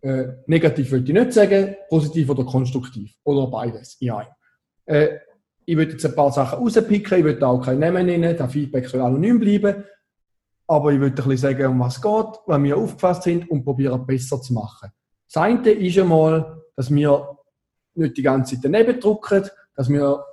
Äh, 0.00 0.28
negativ 0.46 0.92
würde 0.92 1.06
ich 1.06 1.12
nicht 1.12 1.32
sagen, 1.32 1.74
positiv 1.88 2.30
oder 2.30 2.44
konstruktiv. 2.44 3.12
Oder 3.24 3.48
beides. 3.48 3.96
Ja. 3.98 4.28
Äh, 4.86 5.18
ich 5.66 5.76
würde 5.76 5.90
jetzt 5.90 6.06
ein 6.06 6.14
paar 6.14 6.30
Sachen 6.30 6.60
rauspicken, 6.60 7.18
ich 7.18 7.24
würde 7.24 7.44
auch 7.44 7.60
keinen 7.60 7.80
Namen 7.80 8.06
nennen, 8.06 8.36
der 8.36 8.48
Feedback 8.48 8.88
soll 8.88 9.00
anonym 9.00 9.40
bleiben. 9.40 9.82
Aber 10.72 10.90
ich 10.90 10.98
würde 10.98 11.22
ein 11.22 11.28
bisschen 11.28 11.52
sagen, 11.52 11.66
um 11.66 11.80
was 11.80 11.96
es 11.96 12.02
geht, 12.02 12.40
wenn 12.46 12.64
wir 12.64 12.78
aufgefasst 12.78 13.24
sind 13.24 13.50
und 13.50 13.62
probieren, 13.62 14.06
besser 14.06 14.40
zu 14.40 14.54
machen. 14.54 14.88
Das 15.30 15.42
eine 15.42 15.70
ist 15.70 15.98
einmal, 15.98 16.62
dass 16.74 16.90
wir 16.90 17.36
nicht 17.94 18.16
die 18.16 18.22
ganze 18.22 18.54
Zeit 18.54 18.64
daneben 18.64 18.98
drucken, 18.98 19.44
dass 19.76 19.90
wir 19.90 20.24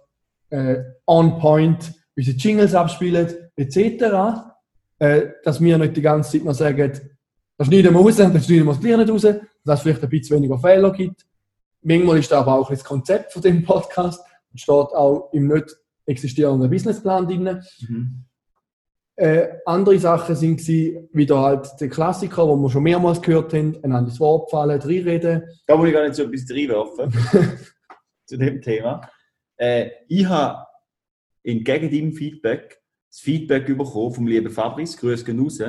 äh, 0.49 0.77
on 1.05 1.39
point 1.39 1.93
unsere 2.15 2.37
Jingles 2.37 2.73
abspielen, 2.73 3.27
etc. 3.57 4.05
Äh, 4.97 5.27
dass 5.43 5.59
wir 5.59 5.77
nicht 5.77 5.97
die 5.97 6.01
ganze 6.01 6.31
Zeit 6.31 6.45
noch 6.45 6.53
sagen, 6.53 6.89
das 7.57 7.67
schneiden 7.67 7.93
wir 7.93 7.99
raus, 7.99 8.15
das 8.15 8.45
schneiden 8.45 8.65
wir 8.65 8.73
das 8.73 8.79
gleich 8.79 8.97
nicht 8.97 9.09
raus, 9.09 9.21
dass 9.65 9.79
es 9.79 9.81
vielleicht 9.81 10.03
ein 10.03 10.09
bisschen 10.09 10.37
weniger 10.37 10.57
Fehler 10.57 10.93
gibt. 10.93 11.25
Manchmal 11.81 12.19
ist 12.19 12.31
da 12.31 12.39
aber 12.39 12.59
auch 12.59 12.69
das 12.69 12.85
Konzept 12.85 13.33
von 13.33 13.41
dem 13.41 13.65
Podcast 13.65 14.21
und 14.53 14.61
steht 14.61 14.73
auch 14.73 15.33
im 15.33 15.47
nicht 15.47 15.75
existierenden 16.05 16.69
Businessplan 16.69 17.27
drin. 17.27 17.61
Mhm. 17.89 18.23
Äh, 19.19 19.59
andere 19.65 19.99
Sachen 19.99 20.33
sind 20.33 20.61
gewesen, 20.61 21.09
wieder 21.11 21.41
halt 21.41 21.69
der 21.81 21.89
Klassiker, 21.89 22.47
wo 22.47 22.55
wir 22.55 22.69
schon 22.69 22.83
mehrmals 22.83 23.21
gehört 23.21 23.53
haben, 23.53 23.75
einander 23.83 24.09
ins 24.09 24.19
Wort 24.21 24.49
fallen, 24.49 24.79
reinreden. 24.79 25.43
Da 25.67 25.75
muss 25.75 25.89
ich 25.89 25.93
gar 25.93 26.03
nicht 26.03 26.15
so 26.15 26.23
etwas 26.23 26.49
reinwerfen 26.49 27.11
zu 28.25 28.37
dem 28.37 28.61
Thema. 28.61 29.01
Äh, 29.57 29.89
ich 30.07 30.25
habe 30.25 30.65
entgegen 31.43 31.91
deinem 31.91 32.13
Feedback 32.13 32.81
das 33.09 33.19
Feedback 33.19 33.65
bekommen 33.65 34.13
vom 34.13 34.25
lieben 34.25 34.49
Fabrice, 34.49 34.95
Grüße 34.95 35.25
gehen 35.25 35.41
raus, 35.41 35.61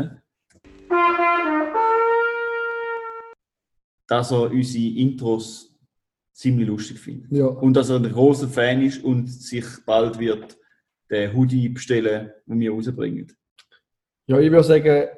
dass 4.07 4.31
er 4.31 4.51
unsere 4.53 4.95
Intros 4.97 5.77
ziemlich 6.33 6.69
lustig 6.69 7.01
findet. 7.01 7.33
Ja. 7.33 7.47
Und 7.47 7.75
dass 7.75 7.91
er 7.91 7.97
ein 7.97 8.13
großer 8.13 8.47
Fan 8.47 8.81
ist 8.83 9.03
und 9.03 9.27
sich 9.27 9.65
bald 9.85 10.21
wird 10.21 10.57
den 11.11 11.35
Hoodie 11.35 11.69
bestellen, 11.69 12.31
den 12.47 12.61
wir 12.61 12.71
rausbringen. 12.71 13.33
Ja, 14.27 14.39
ich 14.39 14.51
würde 14.51 14.65
sagen, 14.65 15.09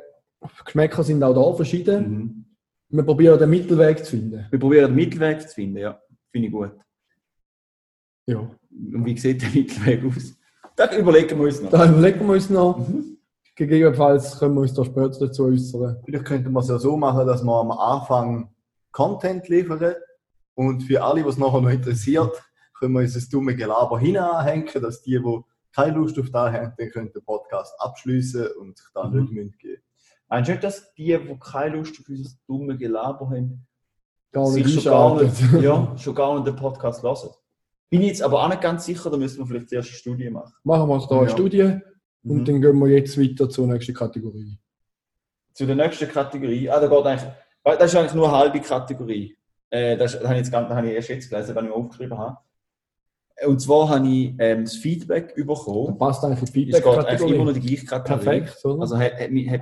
Geschmäcker 0.64 1.02
sind 1.02 1.22
auch 1.22 1.34
da 1.34 1.56
verschieden. 1.56 2.10
Mhm. 2.10 2.44
Wir 2.88 3.04
probieren 3.04 3.38
den 3.38 3.50
Mittelweg 3.50 4.04
zu 4.04 4.12
finden. 4.12 4.46
Wir 4.50 4.58
probieren 4.58 4.90
den 4.90 4.96
Mittelweg 4.96 5.40
zu 5.42 5.54
finden, 5.54 5.78
ja. 5.78 6.00
Finde 6.30 6.48
ich 6.48 6.52
gut. 6.52 6.72
Ja. 8.26 8.38
Und 8.38 9.04
wie 9.04 9.16
sieht 9.16 9.42
der 9.42 9.50
Mittelweg 9.50 10.04
aus? 10.04 10.34
Das 10.76 10.96
überlegen 10.96 11.38
wir 11.38 11.46
uns 11.46 11.60
noch. 11.62 11.70
Da 11.70 11.88
überlegen 11.88 12.26
wir 12.26 12.34
uns 12.34 12.50
noch. 12.50 12.78
Mhm. 12.78 13.18
Gegebenenfalls 13.54 14.38
können 14.38 14.54
wir 14.54 14.62
uns 14.62 14.74
da 14.74 14.84
später 14.84 15.26
dazu 15.26 15.44
äußern. 15.44 16.02
Vielleicht 16.04 16.24
könnte 16.24 16.48
man 16.48 16.62
es 16.62 16.70
ja 16.70 16.78
so 16.78 16.96
machen, 16.96 17.26
dass 17.26 17.42
man 17.42 17.70
am 17.70 17.72
Anfang 17.72 18.50
Content 18.90 19.48
liefern 19.48 19.94
und 20.54 20.82
für 20.82 21.02
alle, 21.02 21.24
was 21.24 21.38
nachher 21.38 21.60
noch 21.60 21.70
interessiert, 21.70 22.42
können 22.78 22.94
wir 22.94 23.00
uns 23.00 23.14
das 23.14 23.28
dumme 23.28 23.54
Gelaber 23.54 23.98
hinanhängen, 23.98 24.68
dass 24.80 25.02
die, 25.02 25.18
die 25.18 25.42
keine 25.74 25.96
Lust 25.96 26.18
auf 26.18 26.30
das 26.30 26.52
haben, 26.52 26.72
dann 26.76 26.90
können 26.90 27.12
den 27.12 27.22
Podcast 27.24 27.74
abschließen 27.78 28.46
und 28.60 28.76
sich 28.78 28.86
da 28.94 29.04
Mhm. 29.08 29.28
nicht 29.32 29.58
geben. 29.58 29.82
Meinst 30.28 30.48
du 30.48 30.52
nicht, 30.52 30.64
dass 30.64 30.94
die, 30.94 31.04
die 31.18 31.38
keine 31.38 31.76
Lust 31.76 31.98
auf 32.00 32.08
unser 32.08 32.30
dumme 32.46 32.76
Gelaber 32.76 33.26
haben, 33.26 33.66
Gar 34.32 34.50
nicht 34.52 34.66
sich 34.66 34.82
schon 34.82 34.92
gar, 34.92 35.22
nicht, 35.22 35.34
ja, 35.62 35.94
schon 35.98 36.14
gar 36.14 36.34
nicht 36.34 36.46
den 36.46 36.56
Podcast 36.56 37.02
hören? 37.02 37.30
Bin 37.90 38.00
ich 38.00 38.08
jetzt 38.08 38.22
aber 38.22 38.42
auch 38.42 38.48
nicht 38.48 38.62
ganz 38.62 38.86
sicher, 38.86 39.10
da 39.10 39.16
müssen 39.18 39.38
wir 39.40 39.46
vielleicht 39.46 39.68
zuerst 39.68 39.88
eine 39.90 39.96
Studie 39.98 40.30
machen. 40.30 40.52
Machen 40.64 40.88
wir 40.88 40.94
uns 40.94 41.06
da 41.08 41.16
eine 41.18 41.26
Ja. 41.26 41.32
Studie 41.32 41.62
und 42.24 42.36
Mhm. 42.38 42.44
dann 42.46 42.60
gehen 42.62 42.78
wir 42.78 42.88
jetzt 42.88 43.18
weiter 43.20 43.48
zur 43.50 43.66
nächsten 43.66 43.92
Kategorie. 43.94 44.58
Zu 45.52 45.66
der 45.66 45.76
nächsten 45.76 46.08
Kategorie. 46.08 46.70
Ah, 46.70 46.80
da 46.80 46.86
geht 46.86 47.04
eigentlich, 47.06 47.30
das 47.62 47.84
ist 47.92 47.96
eigentlich 47.96 48.14
nur 48.14 48.28
eine 48.28 48.38
halbe 48.38 48.60
Kategorie. 48.60 49.36
Äh, 49.68 49.98
das, 49.98 50.12
das 50.12 50.22
habe 50.24 50.34
ich 50.34 50.38
jetzt 50.38 50.50
ganz, 50.50 50.68
das 50.68 50.76
habe 50.78 50.88
ich 50.88 50.94
erst 50.94 51.08
jetzt 51.10 51.28
gelesen, 51.28 51.54
wenn 51.54 51.64
ich 51.66 51.70
mir 51.70 51.76
aufgeschrieben 51.76 52.16
habe. 52.16 52.38
Und 53.46 53.60
zwar 53.60 53.88
habe 53.88 54.06
ich 54.06 54.34
ähm, 54.38 54.64
das 54.64 54.76
Feedback 54.76 55.34
Da 55.36 55.42
bekommen. 55.42 55.98
passt 55.98 56.24
eigentlich 56.24 56.50
die 56.52 56.70
Es 56.70 56.82
geht 56.82 56.86
eigentlich 56.86 57.30
immer 57.30 57.44
noch 57.44 57.52
die 57.52 57.60
gleiche 57.60 57.86
Kategorie. 57.86 58.24
Perfekt, 58.24 58.64
oder? 58.64 58.80
Also 58.82 58.98
hat, 58.98 59.12
hat, 59.14 59.30
hat 59.30 59.60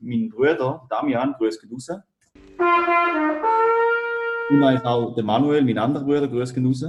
mein 0.00 0.28
Bruder 0.28 0.86
Damian, 0.88 1.34
Grüß 1.38 1.60
geht 1.60 1.70
raus. 1.72 1.88
Und 4.50 4.62
eigentlich 4.62 4.84
auch 4.84 5.14
der 5.14 5.24
Manuel, 5.24 5.62
mein 5.62 5.78
anderer 5.78 6.04
Bruder, 6.04 6.28
Grüß 6.28 6.54
geht 6.54 6.64
raus. 6.64 6.84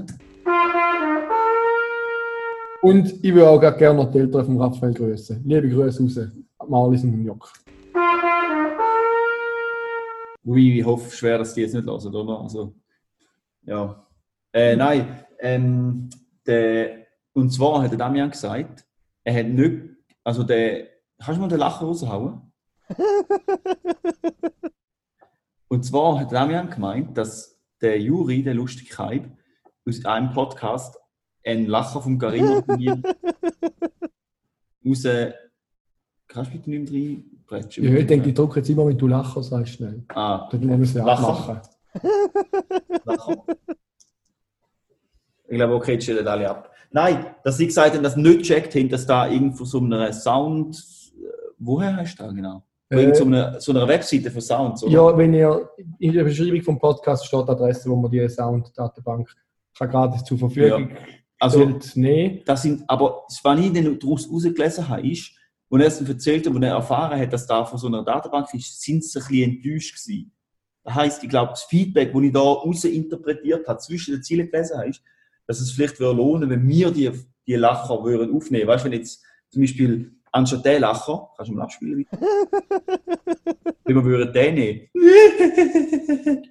Und 2.81 3.23
ich 3.23 3.33
würde 3.33 3.49
auch 3.49 3.77
gerne 3.77 4.03
noch 4.03 4.11
die 4.11 4.19
Eltern 4.19 4.45
von 4.45 4.61
Raphael 4.61 4.93
grüßen. 4.93 5.43
Liebe 5.45 5.69
Grüße 5.69 6.01
raus. 6.01 6.19
Marlis 6.67 7.03
und 7.03 7.25
Jock. 7.25 7.51
Ui, 10.45 10.79
ich 10.79 10.85
hoffe 10.85 11.13
schwer, 11.15 11.39
dass 11.39 11.53
die 11.53 11.61
jetzt 11.61 11.73
nicht 11.73 11.85
hören, 11.85 12.15
oder? 12.15 12.39
Also, 12.39 12.73
ja. 13.63 14.03
Äh, 14.53 14.75
nein, 14.77 15.25
ähm, 15.39 16.09
der, 16.49 17.05
und 17.33 17.51
zwar 17.51 17.83
hat 17.83 17.91
der 17.91 17.97
Damian 17.99 18.31
gesagt, 18.31 18.85
er 19.23 19.33
hat 19.35 19.47
nicht, 19.47 19.83
also 20.23 20.43
der, 20.43 20.87
kannst 21.17 21.37
du 21.37 21.41
mal 21.41 21.47
den 21.47 21.59
Lachen 21.59 21.87
raushauen? 21.87 22.51
und 25.67 25.85
zwar 25.85 26.19
hat 26.19 26.31
Damian 26.31 26.69
gemeint, 26.69 27.17
dass 27.17 27.57
der 27.81 28.01
Juri, 28.01 28.43
der 28.43 28.55
lustige 28.55 28.89
Kaib, 28.93 29.29
aus 29.87 30.03
einem 30.05 30.33
Podcast 30.33 30.97
einen 31.45 31.67
Lacher 31.67 32.01
vom 32.01 32.17
mir 32.17 33.01
raus, 34.85 35.03
kannst 36.27 36.51
du 36.51 36.57
bitte 36.57 36.69
nicht 36.69 36.91
mehr 36.91 37.01
reinbretschen? 37.01 37.83
Ja, 37.83 37.93
ich 37.95 38.07
denke, 38.07 38.29
ich 38.29 38.35
drücke 38.35 38.59
jetzt 38.59 38.69
immer, 38.69 38.87
wenn 38.87 38.97
du 38.97 39.07
Lacher 39.07 39.43
sagst, 39.43 39.73
schnell. 39.73 40.03
Ah, 40.09 40.49
Dann 40.51 40.65
muss 40.79 40.89
ich 40.89 40.95
es 40.95 41.03
Lacher. 41.03 41.61
Lachen. 43.05 43.41
Ich 45.49 45.55
glaube, 45.57 45.73
okay, 45.75 45.93
jetzt 45.93 46.03
stellen 46.03 46.27
alle 46.27 46.49
ab. 46.49 46.71
Nein, 46.91 47.25
dass 47.43 47.57
sie 47.57 47.67
gesagt 47.67 47.95
haben, 47.95 48.03
dass 48.03 48.15
sie 48.15 48.21
nicht 48.21 48.39
gecheckt 48.39 48.73
haben, 48.75 48.89
dass 48.89 49.05
da 49.05 49.27
irgendwo 49.27 49.63
so 49.65 49.79
einer 49.79 50.11
Sound. 50.13 50.75
äh, 51.17 51.27
Woher 51.59 51.95
hast 51.95 52.15
du 52.19 52.23
da 52.23 52.31
genau? 52.31 52.63
Äh, 52.89 53.01
Irgend 53.01 53.15
so, 53.17 53.25
einer, 53.25 53.61
so 53.61 53.71
einer 53.71 53.87
Webseite 53.87 54.31
für 54.31 54.41
Sounds, 54.41 54.83
oder? 54.83 54.91
Ja, 54.93 55.17
wenn 55.17 55.33
ihr 55.33 55.69
in 55.99 56.13
der 56.13 56.23
Beschreibung 56.23 56.61
vom 56.61 56.79
Podcast 56.79 57.25
steht 57.25 57.47
die 57.47 57.51
Adresse, 57.51 57.89
wo 57.89 57.95
man 57.95 58.09
die 58.09 58.27
Sound-Datenbank 58.27 59.29
gerade 59.77 60.23
zur 60.23 60.37
Verfügung 60.39 60.89
Also, 61.39 61.65
gestellt 61.67 61.95
nehmen. 61.95 62.41
das 62.45 62.63
sind, 62.63 62.83
aber 62.87 63.23
was 63.27 63.59
ich 63.59 63.73
dann 63.73 63.99
daraus 63.99 64.25
herausgelesen 64.25 64.89
habe, 64.89 65.07
ist, 65.07 65.31
als 65.71 65.81
er 65.83 65.87
es 65.87 66.09
erzählt 66.09 66.47
hat, 66.47 66.53
als 66.55 66.63
er 66.63 66.69
erfahren 66.71 67.19
hat, 67.19 67.31
dass 67.31 67.45
da 67.45 67.63
von 67.63 67.77
so 67.77 67.87
einer 67.87 68.03
Datenbank 68.03 68.51
ist, 68.55 68.81
sind 68.81 69.03
sie 69.03 69.19
ein 69.19 69.27
bisschen 69.27 69.51
enttäuscht 69.51 70.03
gewesen. 70.03 70.31
Das 70.83 70.95
heisst, 70.95 71.23
ich 71.23 71.29
glaube, 71.29 71.51
das 71.51 71.63
Feedback, 71.65 72.11
das 72.11 72.21
ich 72.23 72.31
da 72.33 72.39
raus 72.39 72.83
interpretiert 72.85 73.67
habe, 73.67 73.79
zwischen 73.79 74.15
den 74.15 74.23
Zielen 74.23 74.49
gelesen 74.49 74.77
habe, 74.77 74.89
ist, 74.89 75.01
dass 75.49 75.59
es 75.59 75.71
vielleicht 75.71 75.99
würde 75.99 76.15
lohnen, 76.17 76.47
wenn 76.51 76.67
wir 76.67 76.91
die, 76.91 77.09
die 77.47 77.55
Lacher 77.55 78.03
würden 78.03 78.35
aufnehmen. 78.35 78.67
Weißt 78.67 78.85
du, 78.85 78.91
wenn 78.91 78.99
jetzt 78.99 79.23
zum 79.49 79.63
Beispiel 79.63 80.11
anstatt 80.31 80.63
der 80.63 80.79
Lacher, 80.79 81.27
kannst 81.35 81.49
du 81.51 81.55
mal 81.55 81.63
abspielen? 81.63 82.05
wenn 83.83 83.95
wir 83.95 84.03
würden 84.03 84.31
den 84.31 84.53
nehmen. 84.53 84.87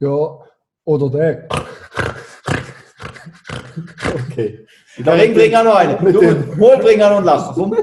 Ja, 0.00 0.40
oder 0.84 1.08
der. 1.10 1.48
Okay. 4.26 4.66
Ich 4.96 5.06
Ja, 5.06 5.14
bring, 5.14 5.32
bring 5.34 5.54
auch 5.54 5.62
noch 5.62 5.76
einen. 5.76 6.12
Du, 6.12 6.20
hol, 6.58 6.76
bring 6.78 7.00
auch 7.00 7.10
noch 7.10 7.16
einen 7.18 7.26
Lacher. 7.26 7.52
Komm. 7.54 7.76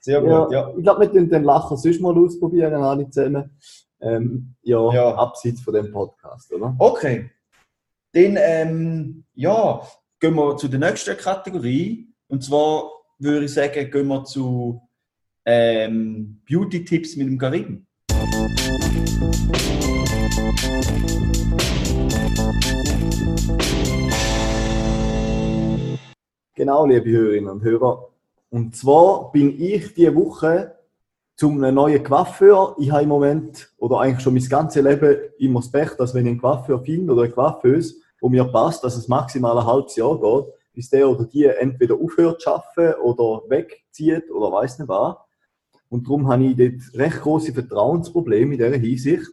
Sehr 0.00 0.20
gut, 0.20 0.28
Ja, 0.30 0.50
ja. 0.50 0.74
Ich 0.76 0.82
glaube, 0.82 1.02
wir 1.02 1.08
können 1.10 1.30
den 1.30 1.44
Lacher 1.44 1.76
sonst 1.76 2.00
mal 2.00 2.18
ausprobieren, 2.18 2.74
alle 2.74 3.08
zusammen. 3.08 3.56
Ähm, 4.00 4.56
ja, 4.62 4.92
Ja. 4.92 5.14
abseits 5.14 5.60
von 5.60 5.74
dem 5.74 5.92
Podcast, 5.92 6.52
oder? 6.52 6.74
Okay. 6.80 7.30
Dann, 8.16 8.38
ähm, 8.40 9.24
ja, 9.34 9.82
gehen 10.18 10.36
wir 10.36 10.56
zu 10.56 10.68
der 10.68 10.78
nächsten 10.78 11.18
Kategorie. 11.18 12.08
Und 12.28 12.42
zwar 12.42 12.90
würde 13.18 13.44
ich 13.44 13.52
sagen, 13.52 13.90
gehen 13.90 14.08
wir 14.08 14.24
zu 14.24 14.80
ähm, 15.44 16.40
Beauty-Tipps 16.48 17.16
mit 17.16 17.26
dem 17.26 17.36
Karim. 17.36 17.84
Genau, 26.54 26.86
liebe 26.86 27.10
Hörerinnen 27.10 27.50
und 27.50 27.62
Hörer. 27.62 28.08
Und 28.48 28.74
zwar 28.74 29.30
bin 29.30 29.60
ich 29.60 29.92
diese 29.92 30.14
Woche 30.14 30.74
zum 31.34 31.62
einem 31.62 31.74
neuen 31.74 32.02
Coiffeur. 32.02 32.76
Ich 32.78 32.90
habe 32.90 33.02
im 33.02 33.10
Moment, 33.10 33.74
oder 33.76 34.00
eigentlich 34.00 34.22
schon 34.22 34.32
mein 34.32 34.48
ganzes 34.48 34.82
Leben, 34.82 35.18
immer 35.36 35.60
das 35.60 35.70
Pech, 35.70 35.90
dass 35.98 36.14
wenn 36.14 36.24
ich 36.24 36.30
einen 36.30 36.40
Coiffeur 36.40 36.82
finde 36.82 37.12
oder 37.12 37.24
eine 37.24 37.32
Coiffeuse, 37.32 38.05
wo 38.26 38.28
mir 38.28 38.44
passt, 38.44 38.82
dass 38.82 38.96
es 38.96 39.06
maximal 39.06 39.56
ein 39.56 39.64
halbes 39.64 39.94
Jahr 39.94 40.20
geht, 40.20 40.52
bis 40.72 40.90
der 40.90 41.08
oder 41.08 41.26
die 41.26 41.44
entweder 41.44 41.94
aufhört 41.94 42.40
zu 42.42 42.50
arbeiten 42.50 43.00
oder 43.00 43.42
wegzieht 43.48 44.28
oder 44.32 44.50
weiß 44.50 44.80
nicht 44.80 44.88
was. 44.88 45.14
Und 45.88 46.08
darum 46.08 46.26
habe 46.28 46.42
ich 46.42 46.56
dort 46.56 46.98
recht 46.98 47.20
große 47.20 47.52
Vertrauensprobleme 47.52 48.54
in 48.54 48.58
dieser 48.58 48.76
Hinsicht. 48.76 49.28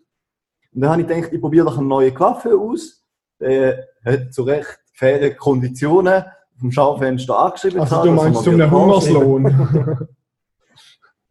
Und 0.75 0.81
dann 0.81 0.91
habe 0.91 1.01
ich 1.01 1.07
gedacht, 1.07 1.33
ich 1.33 1.41
probiere 1.41 1.65
doch 1.65 1.79
einen 1.79 1.87
neuen 1.87 2.13
Coiffeur 2.13 2.59
aus. 2.59 3.03
Der 3.39 3.87
hat 4.05 4.31
zu 4.31 4.43
recht 4.43 4.79
faire 4.93 5.33
Konditionen 5.33 6.23
vom 6.59 6.71
Schaufenster 6.71 7.39
angeschrieben. 7.39 7.79
Also 7.79 8.03
du 8.03 8.11
meinst 8.11 8.43
zum 8.43 8.71
Hungerslohn. 8.71 10.07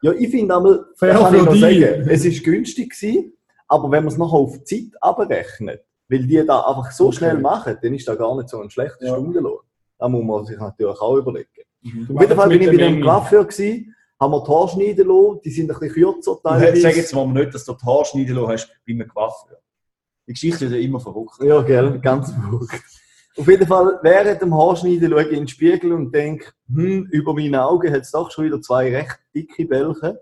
Ja, 0.05 0.11
ich 0.11 0.31
finde 0.33 0.57
einmal, 0.57 0.85
Fair 0.97 1.15
kann 1.15 1.33
ich 1.33 1.43
noch 1.45 1.55
sagen, 1.55 2.09
es 2.09 2.25
ist 2.25 2.43
günstig 2.43 2.91
gewesen, 2.91 3.35
aber 3.69 3.85
wenn 3.93 4.03
man 4.03 4.13
es 4.13 4.19
nachher 4.19 4.33
auf 4.33 4.59
die 4.59 4.91
Zeit 4.91 5.01
abrechnet, 5.01 5.85
weil 6.13 6.27
die 6.27 6.45
da 6.47 6.61
einfach 6.61 6.91
so 6.93 7.07
Okay. 7.09 7.17
schnell 7.17 7.39
machen, 7.39 7.79
dann 7.83 7.95
ist 7.95 8.07
das 8.07 8.19
gar 8.19 8.37
nicht 8.37 8.49
so 8.49 8.61
ein 8.61 8.71
schlechter 8.71 9.07
Ja. 9.07 9.13
Stundenlohn. 9.15 9.61
Da 9.99 10.09
muss 10.09 10.25
man 10.25 10.45
sich 10.45 10.59
natürlich 10.59 11.01
auch 11.01 11.17
überlegen. 11.17 11.49
Du 11.83 12.15
Auf 12.15 12.21
jeden 12.23 12.37
Fall 12.37 12.49
bin 12.49 12.61
ich 12.63 12.69
bei 12.69 12.77
dem. 12.77 13.03
Coiffeur 13.03 13.45
gewesen, 13.45 13.95
haben 14.21 14.31
wir 14.33 14.45
die 14.45 14.51
Haare 14.51 14.69
schneiden 14.69 15.09
lassen, 15.09 15.41
die 15.45 15.51
sind 15.51 15.71
ein 15.71 15.79
bisschen 15.81 15.95
kürzer 15.95 16.39
teilweise. 16.43 16.81
Sag 16.81 16.97
jetzt 16.97 17.15
mal 17.15 17.27
nicht, 17.27 17.55
dass 17.55 17.65
du 17.65 17.73
die 17.73 17.85
Haare 17.85 18.05
schneiden 18.05 18.37
lassen 18.37 18.53
hast 18.53 18.69
bei 18.87 18.93
einem 18.93 19.09
Coiffeur. 19.09 19.59
Die 20.29 20.33
Geschichte 20.35 20.67
ist 20.67 20.73
ja 20.73 20.79
immer 20.79 21.01
verrückt. 21.01 21.35
Ja, 21.43 21.61
gell, 21.63 21.99
ganz 22.01 22.31
verrückt. 22.33 22.81
Auf 23.37 23.49
jeden 23.49 23.67
Fall, 23.67 23.99
während 24.03 24.43
dem 24.43 24.55
Haarschneiden 24.55 25.11
schaue 25.11 25.23
ich 25.23 25.29
in 25.31 25.35
den 25.37 25.49
Spiegel 25.49 25.93
und 25.95 26.13
denke, 26.15 26.53
hm, 26.69 27.09
über 27.11 27.33
meine 27.35 27.65
Augen 27.65 27.91
hat 27.93 28.03
es 28.03 28.11
doch 28.11 28.31
schon 28.31 28.45
wieder 28.45 28.61
zwei 28.61 28.95
recht 28.95 29.19
dicke 29.35 29.65
Bällchen. 29.65 30.19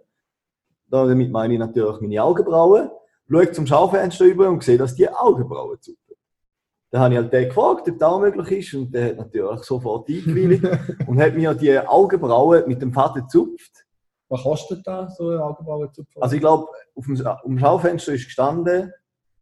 Damit 0.88 1.30
meine 1.30 1.54
ich 1.54 1.60
natürlich 1.60 2.00
meine 2.00 2.22
Augenbrauen. 2.22 2.88
Schaue 3.30 3.52
zum 3.52 3.66
Schaufenster 3.66 4.24
über 4.24 4.48
und 4.48 4.62
sehe, 4.62 4.78
dass 4.78 4.94
die 4.94 5.08
Augenbrauen 5.08 5.80
zupfen. 5.80 6.16
Dann 6.90 7.02
habe 7.02 7.14
ich 7.14 7.20
halt 7.20 7.32
den 7.32 7.48
gefragt, 7.48 7.88
ob 7.88 7.98
das 7.98 8.08
auch 8.08 8.20
möglich 8.20 8.50
ist 8.50 8.74
und 8.74 8.92
der 8.92 9.10
hat 9.10 9.16
natürlich 9.16 9.62
sofort 9.62 10.08
eingewilligt 10.08 10.64
und 11.06 11.20
hat 11.20 11.34
mir 11.34 11.54
die 11.54 11.78
Augenbrauen 11.78 12.64
mit 12.66 12.82
dem 12.82 12.92
Faden 12.92 13.22
gezupft. 13.22 13.86
Was 14.28 14.42
kostet 14.42 14.84
das, 14.86 15.16
so 15.16 15.28
eine 15.28 15.42
Augenbraue 15.42 15.90
zu 15.92 16.04
Also 16.20 16.34
ich 16.34 16.40
glaube, 16.40 16.68
auf 16.94 17.04
dem, 17.04 17.26
auf 17.26 17.42
dem 17.44 17.58
Schaufenster 17.58 18.12
ist 18.12 18.24
gestanden, 18.24 18.92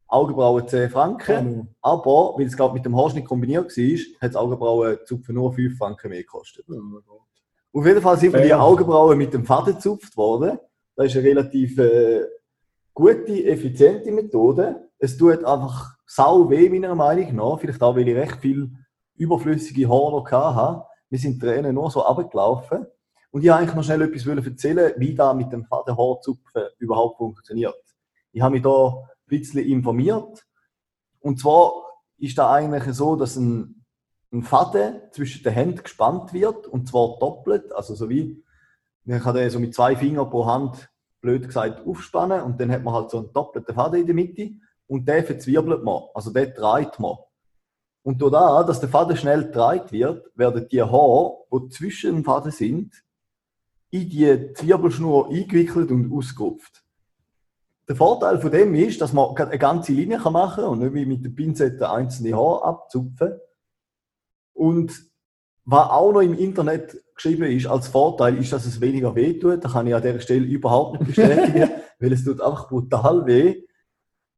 Augenbrauen 0.09 0.67
10 0.67 0.91
Franken. 0.91 1.75
Aber, 1.83 2.35
weil 2.37 2.47
es 2.47 2.57
gerade 2.57 2.73
mit 2.73 2.85
dem 2.85 2.97
Haarschnitt 2.97 3.27
kombiniert 3.27 3.77
war, 3.77 3.99
hat 4.21 4.31
das 4.31 4.37
Augenbrauenzupfen 4.37 5.35
nur 5.35 5.53
5 5.53 5.77
Franken 5.77 6.09
mehr 6.09 6.23
gekostet. 6.23 6.67
Auf 6.69 7.87
jeden 7.87 8.01
Fall 8.01 8.19
sind 8.19 8.33
mir 8.33 8.43
die. 8.43 8.55
Augenbrauen 8.55 9.19
mit 9.19 9.35
dem 9.35 9.45
Faden 9.45 9.75
gezupft 9.75 10.17
worden. 10.17 10.59
Das 10.97 11.07
ist 11.07 11.17
eine 11.17 11.27
relativ 11.27 11.79
äh, 11.79 12.23
gute, 12.99 13.45
effiziente 13.45 14.11
Methode. 14.11 14.91
Es 14.99 15.17
tut 15.17 15.45
einfach 15.45 15.97
sau 16.05 16.51
weh, 16.51 16.69
meiner 16.69 16.97
Meinung 16.97 17.37
nach. 17.37 17.61
Vielleicht 17.61 17.81
auch, 17.81 17.95
weil 17.95 18.09
ich 18.09 18.17
recht 18.17 18.41
viel 18.41 18.73
überflüssige 19.15 19.89
Haare 19.89 20.11
noch 20.11 20.31
hatte. 20.33 20.85
Wir 21.09 21.19
sind 21.21 21.41
Tränen 21.41 21.77
nur 21.77 21.93
so 21.93 22.01
runtergelaufen. 22.01 22.87
Und 23.31 23.45
ich 23.45 23.51
wollte 23.51 23.55
eigentlich 23.55 23.75
noch 23.77 23.85
schnell 23.85 24.03
etwas 24.03 24.47
erzählen, 24.47 24.95
wie 24.97 25.15
da 25.15 25.33
mit 25.33 25.53
dem 25.53 25.65
Fadenhaarzupfen 25.65 26.63
überhaupt 26.79 27.19
funktioniert. 27.19 27.77
Ich 28.33 28.43
habe 28.43 28.55
mich 28.55 28.63
da 28.63 28.89
ein 28.89 29.07
bisschen 29.27 29.65
informiert. 29.65 30.45
Und 31.21 31.39
zwar 31.39 31.73
ist 32.19 32.37
da 32.37 32.51
eigentlich 32.51 32.93
so, 32.95 33.15
dass 33.15 33.37
ein, 33.37 33.85
ein 34.33 34.43
Faden 34.43 35.03
zwischen 35.13 35.45
den 35.45 35.53
Händen 35.53 35.85
gespannt 35.85 36.33
wird, 36.33 36.67
und 36.67 36.89
zwar 36.89 37.17
doppelt, 37.21 37.73
also 37.73 37.95
so 37.95 38.09
wie, 38.09 38.43
man 39.05 39.21
kann 39.21 39.37
den 39.37 39.51
so 39.51 39.61
mit 39.61 39.75
zwei 39.75 39.95
Fingern 39.95 40.29
pro 40.29 40.47
Hand, 40.47 40.91
blöd 41.21 41.47
gesagt, 41.47 41.87
aufspannen, 41.87 42.43
und 42.43 42.61
dann 42.61 42.71
hat 42.71 42.83
man 42.83 42.95
halt 42.95 43.11
so 43.11 43.19
einen 43.19 43.33
doppelten 43.33 43.75
Faden 43.75 44.01
in 44.01 44.07
der 44.07 44.15
Mitte, 44.15 44.51
und 44.87 45.07
den 45.07 45.25
verzwirbelt 45.25 45.85
man, 45.85 46.03
also 46.15 46.33
den 46.33 46.53
dreht 46.55 46.99
man. 46.99 47.17
Und 48.03 48.23
durch 48.23 48.33
das, 48.33 48.67
dass 48.67 48.81
der 48.81 48.89
Faden 48.89 49.17
schnell 49.17 49.45
gedreht 49.45 49.93
wird, 49.93 50.31
werden 50.35 50.67
die 50.71 50.83
Haare, 50.83 51.37
die 51.53 51.69
zwischen 51.69 52.15
dem 52.15 52.25
Faden 52.25 52.53
sind, 52.53 53.05
in 53.91 54.09
die 54.09 54.53
Zwirbelschnur 54.55 55.29
eingewickelt 55.29 55.91
und 55.91 56.13
ausgerupft. 56.13 56.85
Der 57.89 57.97
Vorteil 57.97 58.39
von 58.39 58.51
dem 58.51 58.75
ist, 58.75 59.01
dass 59.01 59.15
man 59.15 59.35
eine 59.35 59.59
ganze 59.59 59.93
Linie 59.93 60.19
machen 60.19 60.63
kann 60.63 60.73
und 60.73 60.81
nicht 60.81 60.95
wie 60.95 61.07
mit 61.07 61.25
der 61.25 61.31
Pinzette 61.31 61.91
einzelne 61.91 62.37
Haare 62.37 62.65
abzupfen. 62.65 63.41
Und 64.53 64.93
was 65.65 65.91
auch 65.91 66.13
noch 66.13 66.21
im 66.21 66.35
Internet 66.35 67.03
geschrieben 67.19 67.45
ist 67.45 67.67
als 67.67 67.89
Vorteil, 67.89 68.39
ist, 68.39 68.53
dass 68.53 68.65
es 68.65 68.81
weniger 68.81 69.15
weh 69.15 69.39
tut. 69.39 69.63
Das 69.63 69.73
kann 69.73 69.87
ich 69.87 69.95
an 69.95 70.03
dieser 70.03 70.21
Stelle 70.21 70.47
überhaupt 70.47 71.01
nicht 71.01 71.09
bestätigen, 71.09 71.71
weil 71.99 72.13
es 72.13 72.25
tut 72.25 72.41
einfach 72.41 72.69
brutal 72.69 73.27
weh. 73.27 73.65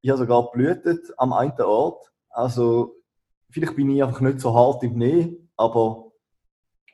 Ich 0.00 0.10
habe 0.10 0.18
sogar 0.18 0.50
geblutet 0.50 1.12
am 1.16 1.32
einen 1.32 1.60
Ort. 1.60 2.10
Also, 2.30 2.96
vielleicht 3.50 3.76
bin 3.76 3.90
ich 3.90 4.02
einfach 4.02 4.20
nicht 4.20 4.40
so 4.40 4.54
hart 4.54 4.82
im 4.82 4.96
Nähe, 4.96 5.36
aber 5.56 6.10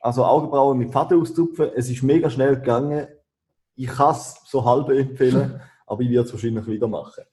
also 0.01 0.25
Augenbrauen 0.25 0.77
mit 0.77 0.91
Faden 0.91 1.21
auszupfen, 1.21 1.71
es 1.75 1.89
ist 1.89 2.03
mega 2.03 2.29
schnell 2.29 2.57
gegangen. 2.57 3.07
Ich 3.75 3.87
kann 3.87 4.11
es 4.11 4.41
so 4.45 4.65
halb 4.65 4.89
empfehlen, 4.89 5.61
aber 5.87 6.01
ich 6.01 6.09
werde 6.09 6.27
es 6.27 6.33
wahrscheinlich 6.33 6.67
wieder 6.67 6.87
machen. 6.87 7.23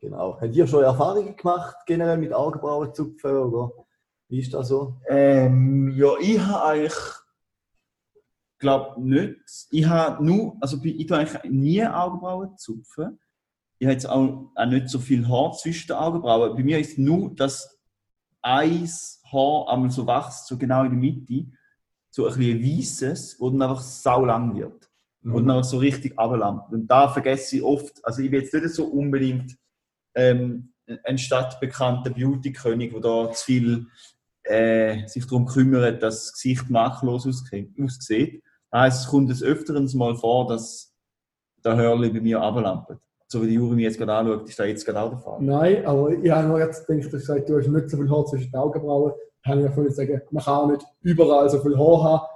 Genau. 0.00 0.40
Habt 0.40 0.54
ihr 0.54 0.66
schon 0.66 0.82
Erfahrungen 0.82 1.36
gemacht, 1.36 1.76
generell 1.86 2.16
mit 2.16 2.32
Augenbrauen 2.32 2.94
zupfen, 2.94 3.36
oder 3.36 3.72
wie 4.28 4.40
ist 4.40 4.54
das 4.54 4.68
so? 4.68 4.96
Ähm, 5.08 5.92
ja, 5.94 6.12
ich 6.20 6.40
habe 6.40 6.64
eigentlich, 6.64 6.94
glaube 8.60 9.00
nicht. 9.02 9.36
Ich 9.70 9.86
habe 9.86 10.24
nur, 10.24 10.56
also 10.60 10.78
ich 10.84 11.06
tue 11.06 11.18
eigentlich 11.18 11.50
nie 11.50 11.84
Augenbrauen 11.84 12.56
zupfen. 12.56 13.18
Ich 13.78 13.86
habe 13.86 13.94
jetzt 13.94 14.08
auch, 14.08 14.50
auch 14.54 14.66
nicht 14.66 14.88
so 14.88 14.98
viel 14.98 15.26
Haar 15.28 15.52
zwischen 15.52 15.88
den 15.88 15.96
Augenbrauen. 15.96 16.54
Bei 16.54 16.62
mir 16.62 16.78
ist 16.78 16.98
nur, 16.98 17.34
dass 17.34 17.78
ein 18.42 18.88
Haar 19.32 19.68
einmal 19.68 19.90
so 19.90 20.06
wächst, 20.06 20.46
so 20.46 20.56
genau 20.58 20.84
in 20.84 20.90
der 20.90 20.98
Mitte, 20.98 21.46
so 22.10 22.26
ein 22.26 22.36
bisschen 22.36 22.62
weißes, 22.62 23.36
wo 23.40 23.50
dann 23.50 23.62
einfach 23.62 23.80
sau 23.82 24.24
lang 24.24 24.54
wird. 24.56 24.88
und 25.22 25.46
dann 25.46 25.62
so 25.64 25.78
richtig 25.78 26.18
ablampt. 26.18 26.72
Und 26.72 26.86
da 26.86 27.08
vergesse 27.08 27.56
ich 27.56 27.62
oft, 27.62 28.04
also 28.04 28.22
ich 28.22 28.30
bin 28.30 28.40
jetzt 28.40 28.54
nicht 28.54 28.68
so 28.70 28.86
unbedingt 28.86 29.56
ähm, 30.14 30.72
ein 31.04 31.18
stadtbekannter 31.18 32.10
Beauty-König, 32.10 32.92
der 32.92 33.00
da 33.00 33.30
zu 33.32 33.44
viel 33.44 33.86
äh, 34.42 35.06
sich 35.06 35.26
darum 35.26 35.46
kümmert, 35.46 36.02
dass 36.02 36.26
das 36.26 36.32
Gesicht 36.32 36.64
ausge- 36.70 37.68
aussieht. 37.84 38.42
Das 38.70 38.80
heisst, 38.80 39.00
es 39.02 39.08
kommt 39.08 39.30
des 39.30 39.42
Öfteren 39.42 39.88
mal 39.94 40.14
vor, 40.14 40.46
dass 40.46 40.94
der 41.64 41.76
Hörli 41.76 42.10
bei 42.10 42.20
mir 42.20 42.40
ablampt. 42.40 42.92
So 43.26 43.42
wie 43.42 43.48
die 43.48 43.54
Juri 43.54 43.76
mich 43.76 43.84
jetzt 43.84 43.98
gerade 43.98 44.12
anschaut, 44.12 44.48
ist 44.48 44.58
da 44.58 44.64
jetzt 44.64 44.84
gerade 44.84 45.00
auch 45.00 45.10
der 45.10 45.18
Fall. 45.18 45.38
Nein, 45.40 45.86
aber 45.86 46.10
ich 46.10 46.30
habe 46.30 46.48
noch 46.48 46.58
jetzt 46.58 46.86
gedacht, 46.86 47.04
dass 47.04 47.10
du 47.12 47.18
gesagt 47.18 47.48
du 47.48 47.58
hast 47.58 47.68
nicht 47.68 47.90
so 47.90 47.96
viel 47.96 48.10
Haar 48.10 48.26
zwischen 48.26 48.50
den 48.50 48.60
Augenbrauen. 48.60 49.12
Da 49.44 49.50
habe 49.50 49.60
ich 49.60 49.66
ja 49.66 49.72
vorhin 49.72 49.92
sagen, 49.92 50.20
man 50.30 50.44
kann 50.44 50.54
auch 50.54 50.70
nicht 50.70 50.84
überall 51.02 51.48
so 51.48 51.60
viel 51.60 51.78
Haar 51.78 52.02
haben. 52.02 52.26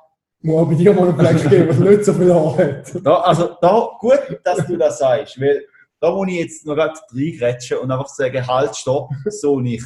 Muss 0.40 0.60
auch 0.60 0.68
bei 0.68 0.74
dir 0.74 0.92
mal 0.92 1.08
einen 1.08 1.18
Fleck 1.18 1.50
geben, 1.50 1.68
was 1.68 1.78
nicht 1.78 2.04
so 2.04 2.12
viel 2.12 2.32
Haar 2.32 2.56
hat. 2.56 3.04
Da, 3.04 3.14
also 3.20 3.56
da, 3.60 3.88
gut, 3.98 4.40
dass 4.44 4.66
du 4.66 4.76
das 4.76 4.98
sagst, 4.98 5.40
weil 5.40 5.66
da 6.00 6.14
muss 6.14 6.28
ich 6.28 6.38
jetzt 6.38 6.66
noch 6.66 6.74
gerade 6.74 6.98
reingrätschen 7.12 7.78
und 7.78 7.90
einfach 7.90 8.08
sagen, 8.08 8.46
halt, 8.46 8.76
stopp, 8.76 9.10
so 9.26 9.58
nicht. 9.58 9.84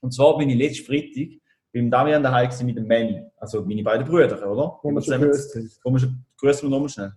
Und 0.00 0.12
zwar 0.12 0.38
bin 0.38 0.50
ich 0.50 0.56
letzten 0.56 0.86
Freitag 0.86 1.40
beim 1.74 1.90
Damian 1.90 2.22
daheim 2.22 2.46
gewesen 2.48 2.66
mit 2.66 2.76
dem 2.76 2.86
Manny, 2.86 3.20
also 3.36 3.64
meine 3.64 3.82
beiden 3.82 4.06
Brüder, 4.06 4.36
oder? 4.48 4.78
Wo 4.80 4.92
wir 4.92 5.02
schon 5.02 5.20
gewusst 5.20 5.54
haben. 5.56 5.70
wo 5.82 5.92
wir 5.92 6.54
schon, 6.54 6.70
nochmal 6.70 6.88
schnell. 6.88 7.12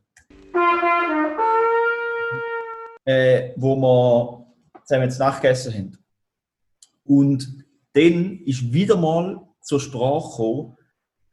Äh, 3.05 3.53
wo 3.55 3.75
wir 3.75 4.47
zusammen 4.83 5.11
zu 5.11 5.19
Nacht 5.19 5.41
gegessen 5.41 5.73
haben. 5.73 5.97
Und 7.05 7.65
dann 7.93 8.39
ist 8.45 8.73
wieder 8.73 8.97
mal 8.97 9.47
zur 9.61 9.79
Sprache 9.79 10.27
gekommen, 10.27 10.77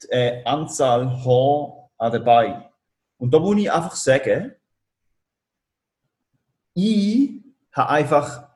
die 0.02 0.08
äh, 0.08 0.44
Anzahl 0.44 1.08
Haare 1.24 1.88
an 1.96 2.12
den 2.12 2.24
Beinen. 2.24 2.64
Und 3.16 3.32
da 3.32 3.38
muss 3.38 3.56
ich 3.56 3.72
einfach 3.72 3.96
sagen, 3.96 4.52
ich 6.74 7.42
habe 7.72 7.88
einfach 7.88 8.48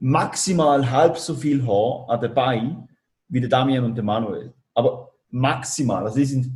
maximal 0.00 0.90
halb 0.90 1.16
so 1.18 1.34
viel 1.34 1.64
Haar 1.64 2.10
an 2.10 2.20
den 2.20 2.34
Beinen 2.34 2.88
wie 3.28 3.40
der 3.40 3.48
Damian 3.48 3.84
und 3.84 3.94
der 3.94 4.04
Manuel. 4.04 4.52
Aber 4.74 5.12
maximal. 5.30 6.04
Also 6.04 6.18
die 6.18 6.24
sind 6.24 6.52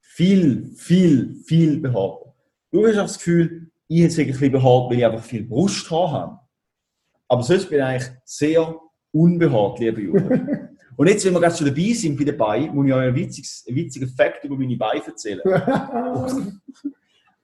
viel, 0.00 0.72
viel, 0.76 1.36
viel 1.44 1.80
behaart. 1.80 2.24
Du 2.70 2.86
hast 2.86 2.98
auch 2.98 3.02
das 3.02 3.18
Gefühl, 3.18 3.70
ich 3.86 4.02
hätte 4.02 4.16
wirklich 4.18 4.36
viel 4.36 4.50
behaart, 4.50 4.90
weil 4.90 4.98
ich 4.98 5.06
einfach 5.06 5.24
viel 5.24 5.44
Brusthaar 5.44 6.10
habe. 6.12 6.38
Aber 7.28 7.42
sonst 7.42 7.68
bin 7.68 7.78
ich 7.78 7.84
eigentlich 7.84 8.10
sehr 8.24 8.74
unbehaart, 9.12 9.78
lieber 9.80 10.00
Jürgen. 10.00 10.68
Und 10.96 11.06
jetzt, 11.06 11.24
wenn 11.24 11.32
wir 11.32 11.40
gerade 11.40 11.54
schon 11.54 11.68
dabei 11.68 11.92
sind 11.92 12.18
bei 12.18 12.24
den 12.24 12.36
Beinen, 12.36 12.74
muss 12.74 12.86
ich 12.86 12.92
euch 12.92 13.06
einen 13.06 13.14
witzigen, 13.14 13.76
witzigen 13.76 14.08
Fakt 14.08 14.44
über 14.44 14.56
meine 14.56 14.76
Beine 14.76 15.06
erzählen. 15.06 15.40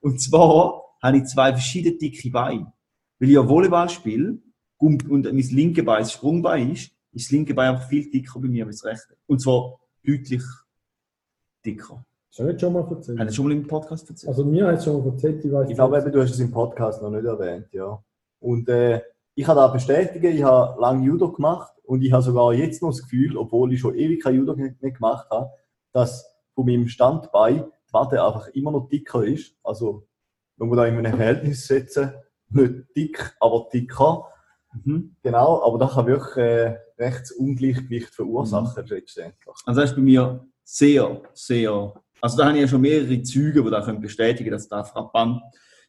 Und 0.01 0.21
zwar 0.21 0.83
habe 1.01 1.19
ich 1.19 1.25
zwei 1.27 1.53
verschiedene 1.53 1.97
dicke 1.97 2.31
Beine. 2.31 2.73
Weil 3.19 3.29
ich 3.29 3.35
ja 3.35 3.49
Volleyball 3.49 3.89
spiele 3.89 4.39
und, 4.79 5.09
und 5.09 5.25
mein 5.25 5.37
linke 5.37 5.83
Bein 5.83 6.01
das 6.01 6.13
Sprungbein 6.13 6.73
ist, 6.73 6.91
ist 7.15 7.27
das 7.27 7.31
linke 7.33 7.55
Bein 7.55 7.75
einfach 7.75 7.89
viel 7.89 8.11
dicker 8.11 8.41
bei 8.41 8.49
mir 8.49 8.67
als 8.67 8.81
das 8.81 8.91
rechte. 8.91 9.17
Und 9.27 9.41
zwar 9.41 9.79
deutlich 10.05 10.43
dicker. 11.65 12.05
Hast 12.29 12.39
du 12.41 12.45
nicht 12.45 12.61
schon 12.61 12.73
mal 12.73 12.87
erzählt? 12.91 13.19
Ich 13.19 13.27
das 13.27 13.35
schon 13.35 13.45
mal 13.47 13.53
im 13.53 13.67
Podcast 13.67 14.11
erzählt? 14.11 14.29
Also 14.29 14.45
mir 14.45 14.67
hat 14.67 14.79
es 14.79 14.85
schon 14.85 14.99
mal 14.99 15.13
erzählt, 15.13 15.45
ich 15.45 15.53
weiß 15.53 15.71
Ich 15.71 15.77
glaube, 15.77 15.99
eben, 15.99 16.13
du 16.13 16.21
hast 16.21 16.33
es 16.33 16.41
im 16.41 16.51
Podcast 16.51 17.01
noch 17.01 17.11
nicht 17.11 17.25
erwähnt, 17.25 17.69
ja. 17.73 18.03
Und 18.41 18.69
äh, 18.69 19.03
ich 19.35 19.45
kann 19.45 19.57
da 19.57 19.69
bestätigen, 19.69 20.35
ich 20.35 20.43
habe 20.43 20.81
lange 20.81 21.07
Judo 21.07 21.31
gemacht 21.33 21.73
und 21.85 22.03
ich 22.03 22.13
habe 22.13 22.23
sogar 22.23 22.53
jetzt 22.53 22.83
noch 22.83 22.91
das 22.91 23.03
Gefühl, 23.03 23.37
obwohl 23.37 23.73
ich 23.73 23.81
schon 23.81 23.95
ewig 23.95 24.23
kein 24.23 24.35
Judo 24.35 24.55
nicht 24.55 24.83
nicht 24.83 24.97
gemacht 24.97 25.29
habe, 25.31 25.51
dass 25.93 26.29
von 26.55 26.67
meinem 26.67 26.89
Standbein 26.89 27.65
die 27.89 27.93
Wade 27.93 28.23
einfach 28.23 28.49
immer 28.49 28.71
noch 28.71 28.89
dicker 28.89 29.25
ist. 29.25 29.55
Also, 29.63 30.07
wenn 30.57 30.69
wir 30.71 30.77
da 30.77 30.87
in 30.87 30.97
einem 30.97 31.17
Verhältnis 31.17 31.67
setzen, 31.67 32.13
nicht 32.51 32.97
dick, 32.97 33.37
aber 33.41 33.69
dicker. 33.73 34.29
Mhm. 34.85 35.15
Genau, 35.23 35.63
aber 35.65 35.79
das 35.79 35.95
kann 35.95 36.07
wirklich 36.07 36.37
äh, 36.37 36.77
recht 36.99 37.21
das 37.23 37.33
Ungleichgewicht 37.33 38.15
verursachen, 38.15 38.85
letztendlich. 38.87 39.35
Also 39.67 39.81
das 39.81 39.91
ist 39.91 39.97
bei 39.97 40.03
mir 40.03 40.45
sehr, 40.65 41.21
sehr. 41.33 41.95
Also 42.21 42.37
da 42.39 42.47
habe 42.47 42.57
ich 42.57 42.63
ja 42.63 42.69
schon 42.69 42.81
mehrere 42.81 43.23
Züge, 43.23 43.63
die 43.63 43.71
da 43.71 43.83
können 43.83 44.01
bestätigen, 44.01 44.51
dass 44.51 44.69
da 44.69 44.83
frappant, 44.83 45.41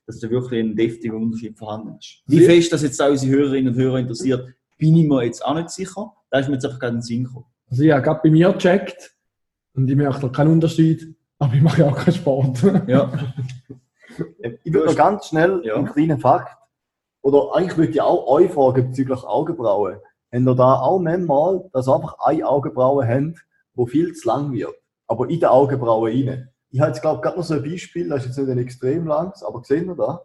dass 0.05 0.19
da 0.19 0.29
wirklich 0.29 0.61
ein 0.63 0.75
deftiger 0.75 1.15
Unterschied 1.15 1.57
vorhanden 1.57 1.97
ist. 1.97 2.21
Wie 2.27 2.39
Sie- 2.39 2.45
fest 2.45 2.73
das 2.73 2.83
jetzt 2.83 3.01
auch 3.01 3.09
unsere 3.09 3.31
Hörerinnen 3.37 3.73
und 3.73 3.79
Hörer 3.79 3.99
interessiert, 3.99 4.45
bin 4.77 4.95
ich 4.97 5.07
mir 5.07 5.23
jetzt 5.23 5.43
auch 5.45 5.55
nicht 5.55 5.69
sicher. 5.69 6.13
Da 6.29 6.39
ist 6.39 6.47
mir 6.47 6.55
jetzt 6.55 6.65
einfach 6.65 6.79
gerade 6.79 6.91
in 6.95 6.97
den 6.99 7.01
Sinn 7.03 7.23
gekommen. 7.23 7.45
Also 7.69 7.83
ich 7.83 7.91
habe 7.91 8.01
gerade 8.03 8.19
bei 8.23 8.29
mir 8.29 8.51
gecheckt 8.53 9.15
und 9.73 9.89
ich 9.89 9.95
merke 9.95 10.19
da 10.19 10.29
keinen 10.29 10.51
Unterschied, 10.51 11.15
aber 11.39 11.53
ich 11.53 11.61
mache 11.61 11.81
ja 11.81 11.87
auch 11.89 11.95
keinen 11.97 12.13
Sport. 12.13 12.61
Ja. 12.87 13.11
Ich 14.63 14.71
würde 14.73 14.87
noch 14.87 14.95
ganz 14.95 15.27
schnell 15.27 15.61
Ja. 15.65 15.75
einen 15.75 15.87
kleinen 15.87 16.19
Fakt, 16.19 16.55
oder 17.25 17.55
eigentlich 17.55 17.75
würde 17.77 17.91
ich 17.91 18.01
auch 18.01 18.27
euch 18.27 18.51
fragen 18.51 18.89
bezüglich 18.89 19.23
Augenbrauen. 19.23 19.95
Habt 20.31 20.45
ihr 20.45 20.55
da 20.55 20.75
auch 20.79 20.99
manchmal, 20.99 21.67
dass 21.73 21.87
ihr 21.87 21.95
einfach 21.95 22.17
eine 22.23 22.47
Augenbraue 22.47 23.07
habt, 23.07 23.43
die 23.73 23.87
viel 23.87 24.13
zu 24.13 24.27
lang 24.27 24.51
wird, 24.51 24.75
aber 25.07 25.27
in 25.29 25.39
der 25.39 25.51
Augenbraue 25.51 26.09
rein? 26.11 26.49
Ich 26.69 26.79
habe 26.79 26.91
jetzt, 26.91 27.01
glaube 27.01 27.17
ich, 27.17 27.21
gerade 27.23 27.37
noch 27.37 27.43
so 27.43 27.55
ein 27.55 27.63
Beispiel, 27.63 28.09
das 28.09 28.19
ist 28.25 28.27
jetzt 28.27 28.37
nicht 28.37 28.49
ein 28.51 28.59
extrem 28.59 29.07
langes, 29.07 29.41
aber 29.43 29.63
seht 29.63 29.87
ihr 29.87 29.95
da? 29.95 30.21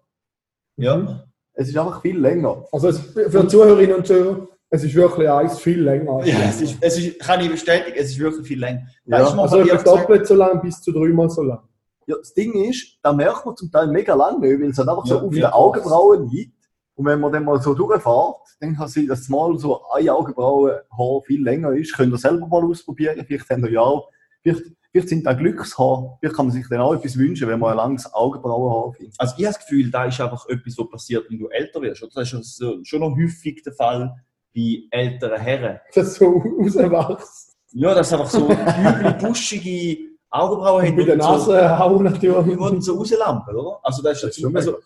Ja. 0.77 1.25
Es 1.55 1.69
ist 1.69 1.77
einfach 1.79 2.03
viel 2.03 2.19
länger. 2.19 2.65
Also 2.71 2.89
es, 2.89 2.99
für 3.01 3.29
die 3.31 3.49
Zuhörerinnen 3.49 3.97
und 3.97 4.07
Zuhörer, 4.07 4.47
es 4.69 4.85
ist 4.85 4.95
wirklich 4.95 5.29
eins 5.31 5.59
viel 5.59 5.83
länger. 5.83 6.25
ja 6.27 6.37
es, 6.49 6.61
ist, 6.61 6.77
es 6.83 6.99
ist, 6.99 7.19
kann 7.21 7.41
ich 7.41 7.51
bestätigen, 7.51 7.97
es 7.97 8.11
ist 8.11 8.19
wirklich 8.19 8.47
viel 8.47 8.61
länger. 8.61 8.83
Ja. 9.07 9.19
Mir 9.33 9.39
Also 9.43 9.61
etwa 9.61 9.77
gesagt- 9.77 9.87
doppelt 9.87 10.27
so 10.27 10.35
lang 10.35 10.61
bis 10.61 10.83
zu 10.83 10.93
dreimal 10.93 11.31
so 11.31 11.43
lang. 11.43 11.61
Ja, 12.07 12.17
das 12.19 12.35
Ding 12.35 12.53
ist, 12.69 12.99
da 13.03 13.13
merkt 13.13 13.47
man 13.47 13.57
zum 13.57 13.71
Teil 13.71 13.87
mega 13.89 14.15
lang 14.15 14.41
nicht, 14.41 14.61
weil 14.61 14.69
es 14.71 14.79
halt 14.79 14.89
einfach 14.89 15.07
so 15.07 15.15
Ja, 15.17 15.23
auf 15.23 15.31
mir 15.31 15.41
den 15.41 15.53
Augenbrauen 15.53 16.29
liegt. 16.31 16.60
Und 17.01 17.07
wenn 17.07 17.19
man 17.21 17.33
dann 17.33 17.45
mal 17.47 17.59
so 17.63 17.73
durchfährt, 17.73 18.37
dann 18.61 18.77
kann 18.77 18.87
sein, 18.87 19.07
dass 19.07 19.27
mal 19.31 19.57
so 19.57 19.81
eine 19.91 20.13
Augenbrauenhaar 20.13 21.23
viel 21.25 21.43
länger 21.43 21.73
ist. 21.73 21.97
Könnt 21.97 22.13
ihr 22.13 22.19
selber 22.19 22.47
mal 22.47 22.63
ausprobieren. 22.63 23.25
Vielleicht 23.27 23.49
habt 23.49 23.63
ihr 23.63 23.71
ja 23.71 23.81
auch, 23.81 24.11
vielleicht, 24.43 24.65
vielleicht 24.93 25.09
sind 25.09 25.25
da 25.25 25.33
Glückshaar. 25.33 26.19
Vielleicht 26.21 26.37
kann 26.37 26.49
man 26.49 26.55
sich 26.55 26.69
dann 26.69 26.81
auch 26.81 26.93
etwas 26.93 27.17
wünschen, 27.17 27.49
wenn 27.49 27.59
man 27.59 27.71
ein 27.71 27.79
langes 27.79 28.13
Augenbrauenhaar 28.13 28.93
findet. 28.93 29.15
Also 29.19 29.35
ich 29.39 29.47
habe 29.47 29.55
das 29.55 29.67
Gefühl, 29.67 29.91
da 29.91 30.05
ist 30.05 30.21
einfach 30.21 30.47
etwas, 30.51 30.77
was 30.77 30.91
passiert, 30.91 31.25
wenn 31.31 31.39
du 31.39 31.49
älter 31.49 31.81
wirst. 31.81 32.03
Oder? 32.03 32.13
Das 32.17 32.31
ist 32.31 32.87
schon, 32.87 33.01
noch 33.01 33.17
häufig 33.17 33.63
der 33.63 33.73
Fall 33.73 34.15
bei 34.55 34.83
älteren 34.91 35.41
Herren. 35.41 35.81
Das 35.95 36.17
so 36.17 36.27
rauswächst. 36.27 37.57
Ja, 37.73 37.95
das 37.95 38.09
ist 38.09 38.13
einfach 38.13 38.29
so 38.29 38.45
übel 38.51 39.15
buschige 39.23 40.11
Augenbrauen 40.29 40.87
Und 40.91 40.97
bei 40.97 41.05
der 41.05 41.15
und 41.15 41.23
so, 41.23 41.29
Nase 41.31 41.79
hauen 41.79 42.05
natürlich. 42.05 42.45
die 42.45 42.59
wurden 42.59 42.83
so 42.83 42.99
rauslampen, 42.99 43.57
oder? 43.57 43.81
Also 43.83 44.03
das 44.03 44.23
ist 44.23 44.45
Das 44.45 44.55
also, 44.55 44.77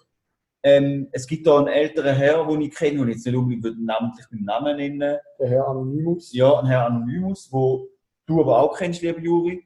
ähm, 0.64 1.09
es 1.12 1.27
gibt 1.27 1.46
da 1.46 1.59
einen 1.59 1.68
älteren 1.68 2.16
Herr, 2.16 2.46
den 2.46 2.62
ich 2.62 2.74
kenne, 2.74 3.03
und 3.03 3.09
jetzt 3.11 3.27
nicht 3.27 3.37
unbedingt 3.37 3.62
würde 3.62 3.77
ich 3.79 3.85
namentlich 3.85 4.27
mit 4.31 4.40
dem 4.40 4.46
Namen 4.46 4.77
nennen. 4.79 5.18
Der 5.38 5.48
Herr 5.48 5.68
Anonymous. 5.68 6.33
Ja, 6.33 6.59
ein 6.59 6.66
Herr 6.66 6.87
Anonymous, 6.87 7.48
wo 7.53 7.87
du 8.27 8.40
aber 8.40 8.59
auch 8.59 8.77
kennst, 8.77 9.03
lieber 9.03 9.20
Juri, 9.20 9.62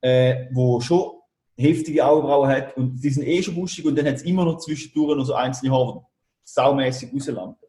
äh, 0.00 0.46
wo 0.52 0.80
schon 0.80 1.20
heftige 1.58 2.06
Augenbrauen 2.06 2.48
hat 2.48 2.74
und 2.78 2.96
die 3.04 3.10
sind 3.10 3.26
eh 3.26 3.42
schon 3.42 3.54
buschig 3.54 3.84
und 3.84 3.96
dann 3.98 4.06
hat 4.06 4.14
es 4.14 4.22
immer 4.22 4.46
noch 4.46 4.56
zwischendurch 4.58 5.14
noch 5.18 5.26
so 5.26 5.34
einzelne 5.34 5.72
Haare, 5.72 5.98
die 5.98 6.06
saumässig 6.44 7.12
rauslampen. 7.12 7.68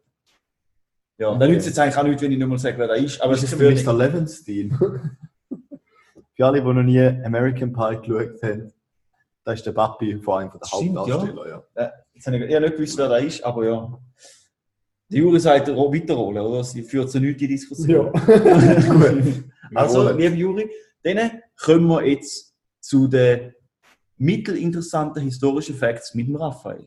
Ja, 1.18 1.28
und 1.28 1.38
dann 1.40 1.48
Okay. 1.48 1.56
nützt 1.56 1.66
es 1.68 1.74
jetzt 1.74 1.78
eigentlich 1.78 1.96
auch 1.98 2.02
nicht, 2.04 2.22
wenn 2.22 2.32
ich 2.32 2.38
nicht 2.38 2.46
mal 2.48 2.58
sage, 2.58 2.78
wer 2.78 2.88
da 2.88 2.94
ist, 2.94 3.20
aber 3.20 3.34
es 3.34 3.42
ist 3.42 3.54
für. 3.54 3.70
Mr. 3.70 3.92
Levenstein. 3.92 4.70
für 6.34 6.46
alle, 6.46 6.62
die 6.62 6.66
noch 6.66 6.82
nie 6.82 7.00
American 7.22 7.70
Pie 7.74 7.98
geschaut 8.00 8.42
haben, 8.42 8.72
das 9.44 9.54
ist 9.56 9.66
der 9.66 9.72
Papi 9.72 10.16
von 10.18 10.40
einem 10.40 10.52
der 10.52 10.66
Stimmt, 10.66 10.94
ja. 10.94 11.00
Hauptdarsteller. 11.00 11.64
Ja. 11.76 11.92
Jetzt 12.22 12.26
habe 12.28 12.36
ich, 12.46 12.54
habe 12.54 12.64
nicht 12.66 12.76
gewusst, 12.76 12.98
wer 12.98 13.08
da 13.08 13.16
ist, 13.16 13.42
aber 13.42 13.64
ja. 13.66 13.98
Die 15.08 15.16
Juri 15.18 15.40
sagt 15.40 15.68
ro- 15.70 15.92
weiterrollen, 15.92 16.40
oder? 16.40 16.62
Sie 16.62 16.84
führt 16.84 17.10
zu 17.10 17.18
nichts 17.18 17.40
die 17.40 17.48
Diskussion. 17.48 18.12
Ja. 18.14 18.80
Gut. 18.88 19.44
Also, 19.74 20.08
liebe 20.12 20.36
Juri, 20.36 20.70
dann 21.02 21.42
kommen 21.60 21.88
wir 21.88 22.06
jetzt 22.06 22.54
zu 22.80 23.08
den 23.08 23.52
mittelinteressanten 24.18 25.24
historischen 25.24 25.74
Facts 25.74 26.14
mit 26.14 26.28
dem 26.28 26.36
Raphael. 26.36 26.86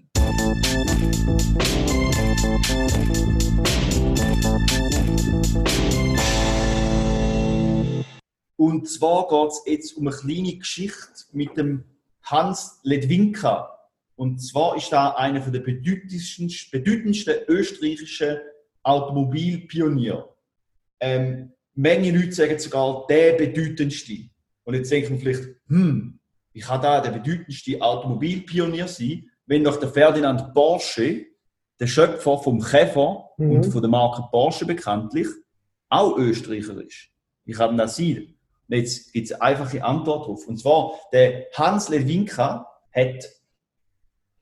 Und 8.57 8.89
zwar 8.89 9.27
geht 9.27 9.51
es 9.51 9.61
jetzt 9.65 9.97
um 9.97 10.07
eine 10.07 10.15
kleine 10.15 10.55
Geschichte 10.57 11.25
mit 11.33 11.57
dem 11.57 11.83
Hans 12.23 12.79
Ledwinka. 12.83 13.74
Und 14.15 14.39
zwar 14.39 14.77
ist 14.77 14.91
da 14.91 15.11
einer 15.11 15.39
der 15.39 15.59
bedeutendsten, 15.59 16.51
bedeutendsten 16.71 17.35
österreichischen 17.47 18.37
Automobilpionier. 18.83 20.29
Ähm, 20.99 21.51
Menge 21.73 22.11
Leute 22.11 22.31
sagen 22.31 22.57
sogar 22.57 23.05
der 23.09 23.33
bedeutendste. 23.33 24.29
Und 24.63 24.75
jetzt 24.75 24.89
denkt 24.91 25.09
man 25.09 25.19
vielleicht, 25.19 25.43
hm, 25.67 26.19
wie 26.53 26.59
kann 26.61 26.81
da 26.81 27.01
der 27.01 27.11
bedeutendste 27.11 27.81
Automobilpionier 27.81 28.87
sein, 28.87 29.29
wenn 29.45 29.63
doch 29.63 29.77
der 29.77 29.89
Ferdinand 29.89 30.53
Porsche, 30.53 31.25
der 31.79 31.87
Schöpfer 31.87 32.37
vom 32.37 32.61
Käfer 32.61 33.29
Mhm. 33.37 33.51
und 33.51 33.65
von 33.65 33.81
der 33.81 33.89
Marke 33.89 34.23
Porsche 34.31 34.65
bekanntlich, 34.65 35.27
auch 35.89 36.17
Österreicher 36.17 36.81
ist. 36.81 37.09
Wie 37.43 37.51
kann 37.51 37.77
das 37.77 37.97
sein? 37.97 38.33
Und 38.67 38.77
jetzt 38.77 39.11
gibt 39.11 39.25
es 39.27 39.33
eine 39.33 39.41
einfache 39.41 39.83
Antwort 39.83 40.23
darauf. 40.23 40.47
Und 40.47 40.57
zwar, 40.57 40.93
der 41.11 41.47
Hans 41.53 41.89
Lewinka 41.89 42.65
hat 42.93 43.25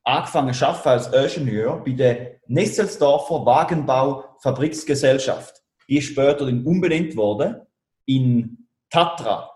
angefangen 0.03 0.55
arbeiten 0.61 0.87
als 0.89 1.35
Ingenieur 1.35 1.81
bei 1.83 1.91
der 1.91 2.39
Nesselsdorfer 2.47 3.45
Wagenbau 3.45 4.35
Fabriksgesellschaft. 4.39 5.61
Ist 5.87 6.07
später 6.07 6.45
dann 6.45 6.65
umbenannt 6.65 7.15
worden 7.15 7.61
in 8.05 8.67
Tatra. 8.89 9.49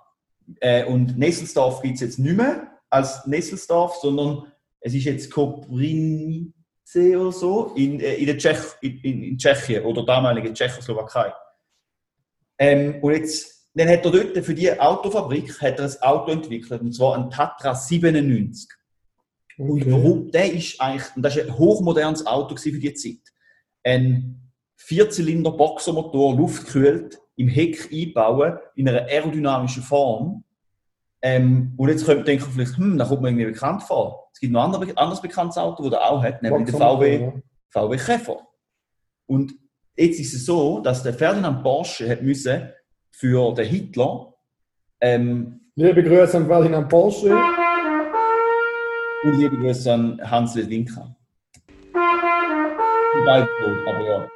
Äh, 0.59 0.85
und 0.85 1.17
Nesselsdorf 1.17 1.81
gibt 1.81 1.95
es 1.95 2.01
jetzt 2.01 2.19
nicht 2.19 2.37
mehr 2.37 2.67
als 2.89 3.25
Nesselsdorf, 3.27 3.95
sondern 3.95 4.51
es 4.79 4.93
ist 4.93 5.05
jetzt 5.05 5.31
Koprinice 5.31 6.53
oder 6.95 7.31
so 7.31 7.73
in, 7.75 7.99
äh, 7.99 8.15
in, 8.15 8.25
der 8.27 8.37
Tschech, 8.37 8.59
in, 8.81 9.01
in, 9.01 9.37
Tschechien 9.37 9.83
oder 9.83 10.05
damaligen 10.05 10.53
Tschechoslowakei. 10.53 11.33
Ähm, 12.57 12.99
und 13.01 13.13
jetzt, 13.13 13.69
dann 13.73 13.89
hat 13.89 14.05
er 14.05 14.11
dort 14.11 14.45
für 14.45 14.55
die 14.55 14.79
Autofabrik 14.79 15.61
hat 15.61 15.79
er 15.79 15.85
ein 15.85 16.01
Auto 16.01 16.31
entwickelt, 16.31 16.81
und 16.81 16.93
zwar 16.93 17.15
ein 17.15 17.29
Tatra 17.29 17.75
97. 17.75 18.69
Und 19.57 19.81
Okay. 19.81 19.91
warum? 19.91 20.31
Der 20.31 20.53
ist 20.53 20.79
eigentlich, 20.79 21.15
und 21.15 21.23
das 21.23 21.35
ist 21.35 21.47
ein 21.47 21.57
hochmodernes 21.57 22.25
Auto 22.25 22.55
für 22.55 22.71
die 22.71 22.93
Zeit. 22.93 23.21
Ein 23.83 24.51
Vierzylinder 24.75 25.51
Boxermotor, 25.51 26.35
luftkühlt, 26.35 27.19
im 27.35 27.47
Heck 27.47 27.89
einbauen, 27.91 28.57
in 28.75 28.87
einer 28.87 29.03
aerodynamischen 29.03 29.83
Form. 29.83 30.43
Ähm, 31.21 31.73
und 31.77 31.89
jetzt 31.89 32.05
könnte 32.05 32.19
man 32.19 32.25
denken, 32.25 32.51
vielleicht, 32.51 32.77
hm, 32.77 32.97
da 32.97 33.05
kommt 33.05 33.21
man 33.21 33.31
irgendwie 33.31 33.51
bekannt 33.51 33.83
vor. 33.83 34.29
Es 34.33 34.39
gibt 34.39 34.53
noch 34.53 34.63
ein 34.63 34.73
anderes, 34.73 34.95
anderes 34.95 35.21
bekanntes 35.21 35.57
Auto, 35.57 35.89
das 35.89 35.99
er 35.99 36.09
auch 36.11 36.23
hat, 36.23 36.41
nämlich 36.43 36.65
der 36.65 36.75
VW, 36.75 37.31
VW 37.69 37.97
Käfer. 37.97 38.47
Und 39.25 39.53
jetzt 39.95 40.19
ist 40.19 40.33
es 40.33 40.45
so, 40.45 40.79
dass 40.79 41.01
der 41.01 41.13
Ferdinand 41.13 41.63
Porsche 41.63 42.07
hat 42.09 42.21
müssen 42.21 42.69
für 43.11 43.53
den 43.53 43.65
Hitler 43.65 44.33
ähm, 45.01 45.61
Liebe 45.75 46.03
Grüße 46.03 46.37
an 46.37 46.47
Ferdinand 46.47 46.89
Porsche. 46.89 47.29
Und 49.27 49.39
liebe 49.39 49.57
Grüße 49.57 49.93
an 49.93 50.19
Hans 50.29 50.55
tot, 53.45 53.77
aber 53.87 54.05
ja. 54.05 54.27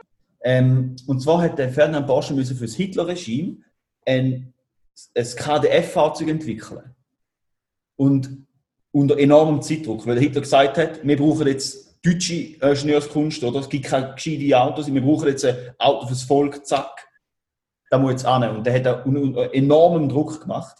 Ähm, 0.44 0.96
und 1.08 1.22
zwar 1.22 1.42
hat 1.42 1.58
der 1.60 1.70
Ferdinand 1.70 2.08
Porsche 2.08 2.34
müssen 2.34 2.58
für 2.58 2.66
das 2.66 2.76
Hitler-Regime 2.76 3.58
ein, 4.06 4.54
ein 5.16 5.26
KDF-Fahrzeug 5.36 6.28
entwickeln. 6.30 6.96
Und 7.96 8.46
unter 8.92 9.18
enormem 9.20 9.62
Zeitdruck, 9.62 10.06
weil 10.08 10.20
Hitler 10.20 10.42
gesagt 10.42 10.78
hat, 10.78 11.06
wir 11.08 11.18
brauchen 11.18 11.48
jetzt 11.48 12.00
deutsche 12.04 12.34
Ingenieurskunst, 12.60 13.44
oder? 13.44 13.60
Es 13.60 13.70
gibt 13.70 13.86
keine 13.86 14.14
gescheite 14.16 14.60
Autos, 14.60 14.92
wir 14.92 15.02
brauchen 15.02 15.28
jetzt 15.28 15.46
ein 15.46 15.56
Auto 15.78 16.08
fürs 16.08 16.24
Volk, 16.24 16.66
zack. 16.66 17.08
Da 17.90 18.00
muss 18.00 18.12
jetzt 18.12 18.26
an. 18.26 18.58
Und 18.58 18.66
der 18.66 18.74
hat 18.76 18.86
da 18.86 19.06
un- 19.06 19.18
un- 19.18 19.36
enormen 19.54 20.10
Druck 20.10 20.42
gemacht. 20.42 20.78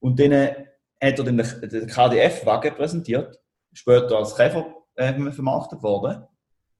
Und 0.00 0.20
dann 0.20 0.32
hat 0.32 1.18
er 1.18 1.24
den 1.24 1.38
KDF-Wagen 1.86 2.74
präsentiert, 2.74 3.38
später 3.78 4.16
als 4.16 4.34
Käfer 4.34 4.66
äh, 4.96 5.12
vermarktet 5.30 5.82
worden. 5.82 6.24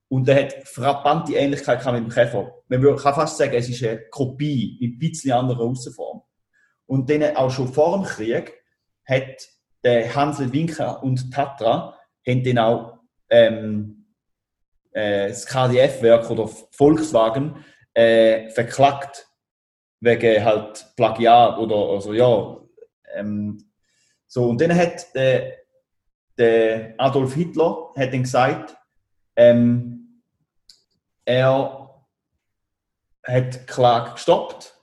Und 0.09 0.27
der 0.27 0.45
hat 0.45 0.55
frappante 0.65 1.35
Ähnlichkeit 1.35 1.85
mit 1.87 1.95
dem 1.97 2.09
Käfer. 2.09 2.53
Man 2.69 2.83
kann 2.97 3.15
fast 3.15 3.37
sagen, 3.37 3.55
es 3.55 3.69
ist 3.69 3.85
eine 3.85 4.01
Kopie 4.11 4.79
mit 4.81 4.95
ein 4.95 4.99
bisschen 4.99 5.33
anderer 5.33 5.65
Aussenform. 5.65 6.23
Und 6.87 7.11
dann 7.11 7.37
auch 7.37 7.51
schon 7.51 7.73
vor 7.73 7.97
dem 7.97 8.07
Krieg 8.07 8.55
hat 9.05 9.49
der 9.85 10.15
Hansel 10.15 10.53
Winker 10.53 11.03
und 11.03 11.33
Tatra 11.33 11.95
haben 12.27 12.43
dann 12.43 12.59
auch 12.59 12.99
ähm, 13.31 14.07
äh, 14.93 15.29
das 15.29 15.47
KDF-Werk 15.47 16.31
oder 16.31 16.49
Volkswagen 16.49 17.65
äh, 17.95 18.49
verklagt 18.51 19.27
wegen 20.01 20.45
halt 20.45 20.87
Plagiat 20.97 21.59
oder 21.59 21.95
also 21.95 22.13
ja 22.13 22.57
ähm, 23.15 23.71
so 24.27 24.49
und 24.49 24.61
dann 24.61 24.75
hat 24.75 25.15
der, 25.15 25.59
der 26.39 26.95
Adolf 26.99 27.35
Hitler 27.35 27.93
hat 27.97 28.13
dann 28.13 28.23
gesagt 28.23 28.77
ähm, 29.37 30.23
er 31.25 32.05
hat 33.23 33.55
die 33.55 33.67
Klage 33.67 34.13
gestoppt 34.13 34.75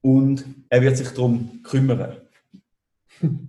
und 0.00 0.44
er 0.68 0.82
wird 0.82 0.96
sich 0.96 1.10
darum 1.10 1.62
kümmern. 1.62 2.16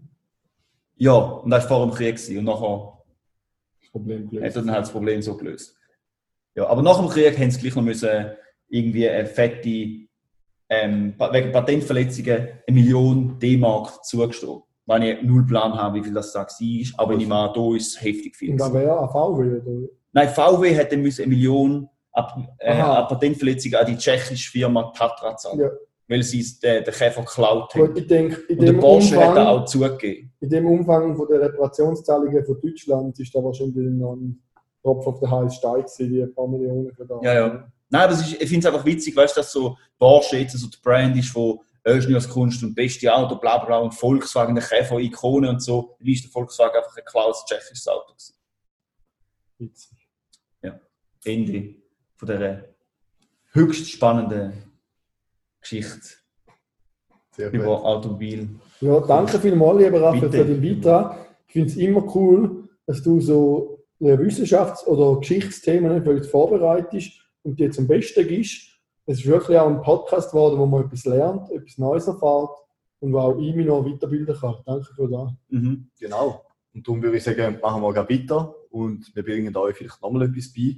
ja, 0.98 1.14
und 1.14 1.50
das 1.50 1.64
war 1.70 1.80
vor 1.80 1.88
dem 1.88 1.96
Krieg 1.96 2.20
und 2.38 2.44
nachher 2.44 3.02
Problem 3.92 4.24
hat 4.24 4.30
gelöst. 4.30 4.44
er 4.56 4.62
dann 4.62 4.72
halt 4.72 4.84
das 4.84 4.92
Problem 4.92 5.22
so 5.22 5.38
gelöst. 5.38 5.76
Ja, 6.56 6.68
aber 6.68 6.82
nach 6.82 7.00
dem 7.00 7.10
Krieg 7.10 7.38
haben 7.40 7.52
sie 7.52 7.60
gleich 7.60 7.76
noch 7.76 7.84
müssen 7.84 8.32
irgendwie 8.70 9.10
eine 9.10 9.26
fette, 9.26 10.08
ähm, 10.70 11.16
wegen 11.32 11.52
Patentverletzungen 11.52 12.50
eine 12.68 12.76
Million 12.76 13.40
D-Mark 13.40 14.04
zugestehen. 14.06 14.62
Wenn 14.88 15.02
ich 15.04 15.22
null 15.22 15.46
Plan 15.46 15.74
habe, 15.74 16.00
wie 16.00 16.04
viel 16.04 16.14
das 16.14 16.34
da 16.34 16.40
war, 16.42 16.48
aber 16.98 17.14
ich 17.14 17.20
nehme 17.20 17.36
an, 17.36 17.52
da 17.54 17.76
ist 17.76 17.88
es 17.96 18.02
heftig 18.02 18.36
viel. 18.36 18.52
Und 18.52 18.58
da 18.60 18.68
gewesen. 18.68 18.82
wäre 18.86 19.00
ein 19.02 19.10
VW 19.10 19.60
oder? 19.62 19.88
Nein, 20.14 20.30
VW 20.30 20.78
hat 20.78 20.92
dann 20.92 21.02
müssen 21.02 21.22
eine 21.24 21.30
Million 21.36 21.88
an, 22.12 22.48
äh, 22.60 22.72
Aha. 22.72 23.06
an 23.08 23.86
die 23.88 23.98
tschechische 23.98 24.52
Firma 24.52 24.92
Tatra 24.96 25.38
zahlen, 25.38 25.60
Ja. 25.62 25.70
weil 26.10 26.24
sie 26.24 26.44
den, 26.62 26.84
den 26.84 26.94
Käfer 26.94 27.22
geklaut 27.22 27.74
haben. 27.76 27.96
ich 27.96 28.08
denke, 28.08 28.42
in 28.50 28.60
Und 28.60 28.66
der 28.66 28.74
Porsche 28.74 29.16
hat 29.18 29.38
da 29.38 29.52
Umfang, 29.52 29.62
auch 29.62 29.66
zugegeben. 29.66 30.34
in 30.42 30.50
dem 30.50 30.66
Umfang 30.68 31.16
von 31.16 31.28
der 31.30 31.42
Reparationszahlungen 31.42 32.44
von 32.46 32.60
Deutschland 32.62 33.20
ist 33.20 33.34
da 33.34 33.44
wahrscheinlich 33.44 33.76
noch 33.92 34.14
ein 34.16 34.42
Tropf 34.84 35.08
auf 35.08 35.20
den 35.20 35.32
heißen 35.32 35.52
Stein 35.52 35.76
gewesen, 35.84 36.10
die 36.12 36.22
ein 36.24 36.34
paar 36.34 36.48
Millionen 36.48 36.92
für 36.94 37.06
da. 37.06 37.20
Ja, 37.22 37.34
ja. 37.34 37.68
Nein, 37.90 38.02
aber 38.02 38.14
ist, 38.14 38.34
ich 38.34 38.50
finde 38.50 38.68
es 38.68 38.74
einfach 38.74 38.86
witzig, 38.86 39.16
weißt 39.16 39.38
du, 39.38 39.42
dass 39.42 39.52
so 39.52 39.78
Porsche 40.00 40.38
jetzt 40.38 40.58
so 40.58 40.68
die 40.68 40.78
Brand 40.84 41.16
ist 41.18 41.30
von 41.30 41.60
Ingenieurskunst 41.84 42.64
und 42.64 42.76
beste 42.76 43.14
Auto, 43.14 43.36
bla 43.36 43.58
bla 43.58 43.78
und 43.78 43.94
Volkswagen, 43.94 44.56
der 44.56 44.64
Käfer, 44.64 45.00
Ikone 45.00 45.50
und 45.50 45.62
so. 45.64 45.96
Dann 46.00 46.08
ist 46.08 46.24
der 46.24 46.32
Volkswagen 46.32 46.78
einfach 46.78 46.96
ein 46.96 47.06
Klaus 47.06 47.44
tschechisches 47.46 47.88
Auto. 47.88 48.12
gewesen. 48.14 48.36
Witzig. 49.58 49.98
Ende 51.24 51.76
von 52.16 52.28
dieser 52.28 52.64
höchst 53.52 53.92
spannenden 53.92 54.54
Geschichte 55.60 56.16
Sehr 57.36 57.52
gut. 57.52 57.60
über 57.60 57.86
Automobil. 57.86 58.50
Ja, 58.80 59.00
danke 59.02 59.40
vielmals, 59.40 59.84
lieber 59.84 60.02
Raphael, 60.02 60.32
für 60.32 60.46
den 60.46 60.62
Beitrag. 60.62 61.36
Ich 61.48 61.54
finde 61.54 61.70
es 61.70 61.78
immer 61.78 62.16
cool, 62.16 62.70
dass 62.88 63.04
du 63.04 63.20
so 63.22 63.86
Wissenschafts- 64.00 64.86
oder 64.86 65.20
Geschichtsthemen 65.20 66.24
vorbereitest 66.24 67.12
und 67.44 67.60
die 67.60 67.70
zum 67.70 67.88
Besten 67.88 68.28
gibst. 68.28 68.71
Es 69.12 69.20
ist 69.20 69.26
wirklich 69.26 69.58
auch 69.58 69.68
ein 69.68 69.82
Podcast 69.82 70.32
geworden, 70.32 70.58
wo 70.58 70.66
man 70.66 70.86
etwas 70.86 71.04
lernt, 71.04 71.52
etwas 71.52 71.78
Neues 71.78 72.08
erfährt 72.08 72.52
und 73.02 73.12
wo 73.12 73.20
auch 73.20 73.38
ich 73.38 73.54
mich 73.54 73.66
noch 73.66 73.86
weiterbilden 73.86 74.34
kann. 74.40 74.56
Danke 74.66 74.88
für 74.96 75.10
das. 75.10 75.34
Mhm. 75.50 75.90
Genau. 76.00 76.46
Und 76.74 76.88
darum 76.88 77.04
würde 77.04 77.18
ich 77.18 77.24
sagen, 77.26 77.60
machen 77.62 77.82
wir 77.82 77.92
gleich 77.92 78.22
weiter 78.22 78.56
und 78.70 79.14
wir 79.14 79.24
bringen 79.24 79.54
euch 79.58 79.76
vielleicht 79.76 80.02
nochmal 80.02 80.30
etwas 80.30 80.54
bei. 80.54 80.78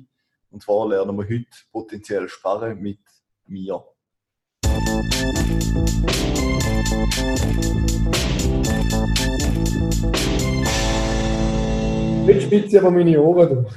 Und 0.50 0.64
zwar 0.64 0.90
lernen 0.90 1.16
wir 1.16 1.26
heute 1.26 1.46
potenziell 1.72 2.28
sparen 2.28 2.82
mit 2.82 2.98
mir. 3.46 3.84
Jetzt 12.26 12.44
spitze 12.46 12.80
aber 12.80 12.90
meine 12.90 13.22
Ohren. 13.22 13.68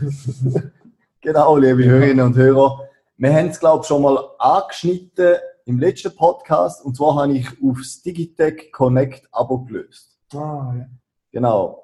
Genau, 1.21 1.59
liebe 1.59 1.85
Hörerinnen 1.85 2.25
und 2.25 2.37
Hörer. 2.37 2.86
Wir 3.19 3.33
haben 3.33 3.49
es, 3.49 3.59
glaube 3.59 3.81
ich, 3.81 3.89
schon 3.89 4.03
mal 4.03 4.19
angeschnitten 4.39 5.37
im 5.65 5.79
letzten 5.79 6.15
Podcast. 6.15 6.85
Und 6.85 6.99
zwar 6.99 7.15
habe 7.15 7.33
ich 7.33 7.49
aufs 7.63 8.03
Digitech 8.03 8.71
Connect 8.71 9.27
Abo 9.33 9.65
gelöst. 9.65 10.19
Ah, 10.35 10.75
ja. 10.77 10.87
Genau. 11.33 11.83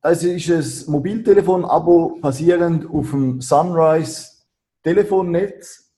Das 0.00 0.22
ist 0.22 0.86
ein 0.86 0.92
Mobiltelefon-Abo 0.92 2.18
basierend 2.20 2.88
auf 2.88 3.10
dem 3.10 3.40
Sunrise 3.40 4.28
Telefonnetz. 4.84 5.92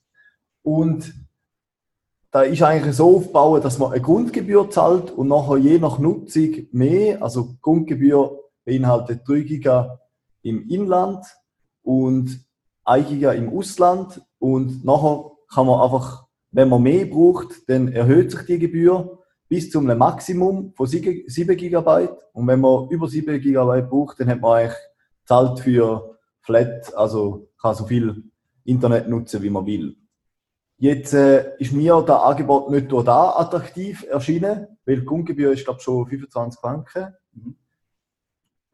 Und 0.63 1.13
da 2.31 2.41
ist 2.41 2.63
eigentlich 2.63 2.95
so 2.95 3.17
aufgebaut, 3.17 3.63
dass 3.63 3.77
man 3.77 3.91
eine 3.91 4.01
Grundgebühr 4.01 4.67
zahlt 4.71 5.11
und 5.11 5.27
nachher 5.27 5.57
je 5.57 5.77
nach 5.77 5.99
Nutzung 5.99 6.67
mehr. 6.71 7.21
Also 7.21 7.55
Grundgebühr 7.61 8.39
beinhaltet 8.63 9.27
3 9.27 9.41
Giga 9.41 9.99
im 10.41 10.67
Inland 10.69 11.23
und 11.83 12.43
1 12.83 13.09
Giga 13.09 13.31
im 13.33 13.55
Ausland. 13.55 14.23
Und 14.45 14.85
nachher 14.85 15.31
kann 15.51 15.65
man 15.65 15.81
einfach, 15.81 16.27
wenn 16.51 16.69
man 16.69 16.83
mehr 16.83 17.07
braucht, 17.07 17.67
dann 17.67 17.87
erhöht 17.91 18.29
sich 18.29 18.45
die 18.45 18.59
Gebühr 18.59 19.17
bis 19.49 19.71
zu 19.71 19.79
einem 19.79 19.97
Maximum 19.97 20.71
von 20.75 20.85
7 20.85 21.57
GB. 21.57 22.09
Und 22.31 22.47
wenn 22.47 22.59
man 22.59 22.87
über 22.89 23.07
7 23.07 23.41
GB 23.41 23.81
braucht, 23.89 24.19
dann 24.19 24.29
hat 24.29 24.41
man 24.41 24.51
eigentlich 24.51 24.77
zahlt 25.25 25.61
für 25.61 26.19
Flat, 26.41 26.93
also 26.95 27.49
kann 27.59 27.73
so 27.73 27.85
viel 27.85 28.23
Internet 28.65 29.09
nutzen, 29.09 29.41
wie 29.41 29.49
man 29.49 29.65
will. 29.65 29.97
Jetzt 30.77 31.15
äh, 31.15 31.55
ist 31.57 31.73
mir 31.73 32.03
das 32.05 32.21
Angebot 32.21 32.69
nicht 32.69 32.91
nur 32.91 33.03
da 33.03 33.31
attraktiv 33.39 34.05
erschienen, 34.07 34.67
weil 34.85 34.99
die 34.99 35.05
Grundgebühr 35.05 35.53
ist, 35.53 35.65
glaube 35.65 35.79
schon 35.79 36.05
25 36.05 36.59
Franken. 36.59 37.15
Mhm. 37.33 37.55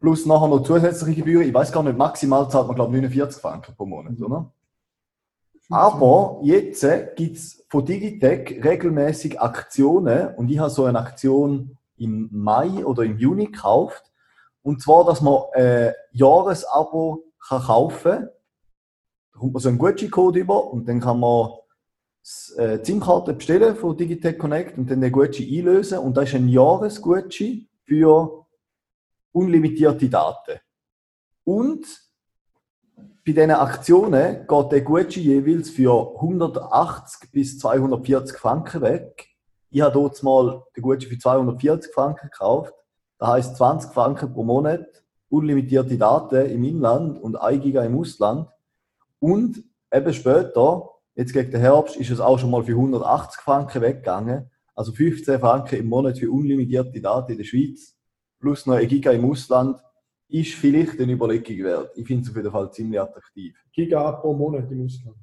Plus 0.02 0.26
nachher 0.26 0.50
noch 0.50 0.64
zusätzliche 0.64 1.22
Gebühren. 1.22 1.48
Ich 1.48 1.54
weiß 1.54 1.72
gar 1.72 1.84
nicht, 1.84 1.98
maximal 1.98 2.50
zahlt 2.50 2.68
man, 2.68 2.76
glaube 2.76 2.94
ich, 2.94 3.02
49 3.04 3.42
Franken 3.42 3.74
pro 3.74 3.86
Monat, 3.86 4.20
oder? 4.20 4.52
Aber 5.72 6.40
jetzt 6.44 6.84
äh, 6.84 7.12
gibt 7.16 7.38
es 7.38 7.66
von 7.70 7.86
Digitec 7.86 8.64
regelmäßig 8.64 9.40
Aktionen 9.40 10.36
und 10.36 10.50
ich 10.52 10.60
habe 10.60 10.70
so 10.70 10.86
eine 10.86 11.00
Aktion 11.00 11.78
im 11.98 12.30
Mai 12.32 12.86
oder 12.86 13.04
im 13.04 13.18
Juni 13.18 13.46
gekauft. 13.46 14.12
Und 14.64 14.82
zwar, 14.82 15.06
dass 15.06 15.22
man 15.22 15.44
ein 15.54 15.94
Jahresabo 16.12 17.24
kann 17.48 17.62
kaufen 17.64 18.12
kann. 18.12 18.30
Da 19.34 19.40
kommt 19.40 19.54
man 19.54 19.62
so 19.62 19.70
einen 19.70 19.78
Gutschein-Code 19.78 20.40
über 20.40 20.72
und 20.72 20.88
dann 20.88 21.00
kann 21.00 21.20
man 21.20 21.52
äh, 22.58 22.84
SIM-Karte 22.84 23.34
bestellen 23.34 23.76
von 23.76 23.96
Digitec 23.96 24.38
Connect 24.40 24.78
und 24.78 24.92
dann 24.92 25.02
den 25.02 25.12
Gutschein 25.12 25.48
einlösen. 25.48 26.00
Und 26.00 26.18
das 26.18 26.30
ist 26.30 26.36
ein 26.36 26.50
Jahresgutschein 26.50 27.68
für 27.86 28.46
unlimitierte 29.32 30.10
Daten. 30.10 30.60
Und 31.44 31.86
bei 33.26 33.34
diesen 33.34 33.52
Aktionen 33.52 34.48
geht 34.48 34.72
der 34.72 34.82
Gutschein 34.82 35.24
jeweils 35.24 35.70
für 35.70 36.16
180 36.16 37.32
bis 37.32 37.60
240 37.60 38.38
Franken 38.38 38.82
weg. 38.82 39.28
Ich 39.70 39.82
habe 39.82 39.94
dort 39.94 40.22
mal 40.24 40.64
den 40.76 40.82
Gutschein 40.82 41.12
für 41.12 41.20
240 41.20 41.94
Franken 41.94 42.30
gekauft. 42.30 42.74
Das 43.20 43.30
heisst 43.30 43.58
20 43.58 43.92
Franken 43.92 44.34
pro 44.34 44.44
Monat, 44.44 44.88
unlimitierte 45.30 45.98
Daten 45.98 46.50
im 46.50 46.64
Inland 46.64 47.22
und 47.22 47.36
1 47.36 47.64
Giga 47.64 47.84
im 47.84 47.98
Ausland. 47.98 48.48
Und 49.20 49.64
eben 49.92 50.14
später 50.14 50.92
Jetzt 51.16 51.34
gegen 51.34 51.52
den 51.52 51.62
Herbst 51.62 51.98
ist 51.98 52.10
es 52.10 52.20
auch 52.20 52.40
schon 52.40 52.52
mal 52.52 52.64
für 52.64 52.72
180 52.72 53.42
Franken 53.42 53.82
weggegangen. 53.82 54.50
Also 54.76 54.94
15 54.94 55.40
Franken 55.40 55.76
im 55.80 55.88
Monat 55.88 56.18
für 56.18 56.32
unlimitierte 56.32 57.02
Daten 57.02 57.34
in 57.34 57.38
der 57.38 57.44
Schweiz, 57.44 57.98
plus 58.40 58.66
noch 58.66 58.76
ein 58.76 58.88
Giga 58.88 59.12
im 59.12 59.30
Ausland, 59.30 59.78
ist 60.32 60.54
vielleicht 60.54 61.00
eine 61.00 61.12
Überlegung 61.12 61.66
wert. 61.66 61.92
Ich 61.96 62.08
finde 62.08 62.24
es 62.24 62.30
auf 62.30 62.36
jeden 62.36 62.52
Fall 62.52 62.72
ziemlich 62.72 63.00
attraktiv. 63.00 63.56
Giga 63.74 64.12
pro 64.14 64.34
Monat 64.34 64.72
im 64.72 64.86
Ausland. 64.86 65.18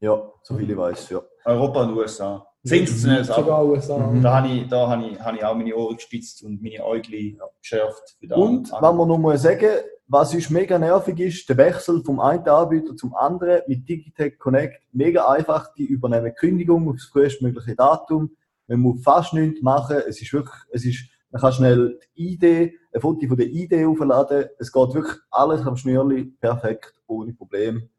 Ja, 0.00 0.30
so 0.42 0.54
viel 0.56 0.70
ich 0.70 0.76
weiß, 0.76 1.10
ja. 1.10 1.22
Europa 1.44 1.82
und 1.82 1.96
USA. 1.96 2.46
Sensationelles 2.62 3.30
Abo. 3.30 3.42
Sogar 3.42 3.66
USA. 3.66 3.98
Mhm. 3.98 4.22
Da 4.22 4.34
habe 4.36 4.48
ich, 4.48 4.68
da 4.68 4.88
habe 4.88 5.06
ich, 5.06 5.20
habe 5.20 5.36
ich 5.36 5.44
auch 5.44 5.54
meine 5.54 5.76
Ohren 5.76 5.96
gespitzt 5.96 6.42
und 6.42 6.62
meine 6.62 6.84
Äugli 6.84 7.38
geschärft. 7.60 8.16
Für 8.18 8.26
das 8.26 8.38
Und, 8.38 8.72
wenn 8.72 8.96
man 8.96 9.08
noch 9.08 9.18
mal 9.18 9.36
sagen, 9.38 9.68
was 10.06 10.34
uns 10.34 10.50
mega 10.50 10.78
nervig 10.78 11.18
ist, 11.20 11.48
der 11.48 11.56
Wechsel 11.56 12.02
vom 12.02 12.20
einen 12.20 12.46
Anbieter 12.46 12.96
zum 12.96 13.14
anderen 13.14 13.62
mit 13.66 13.88
Digitech 13.88 14.38
Connect, 14.38 14.82
mega 14.92 15.28
einfach, 15.28 15.72
die 15.74 15.84
übernehmen 15.84 16.34
Kündigung 16.34 16.88
aufs 16.88 17.06
frühestmögliche 17.06 17.74
Datum. 17.74 18.30
Man 18.66 18.80
muss 18.80 19.02
fast 19.02 19.34
nichts 19.34 19.62
machen. 19.62 20.02
Es 20.06 20.20
ist 20.20 20.32
wirklich, 20.32 20.56
es 20.72 20.84
ist, 20.84 21.04
man 21.34 21.40
kann 21.40 21.52
schnell 21.52 21.98
die 22.16 22.34
ID, 22.34 22.74
ein 22.92 23.00
Foto 23.00 23.26
von 23.26 23.36
der 23.36 23.48
ID 23.48 23.84
aufladen. 23.84 24.50
Es 24.60 24.70
geht 24.70 24.94
wirklich 24.94 25.16
alles 25.32 25.66
am 25.66 25.76
Schnürli 25.76 26.26
perfekt, 26.40 26.94
ohne 27.08 27.32
Problem. 27.32 27.90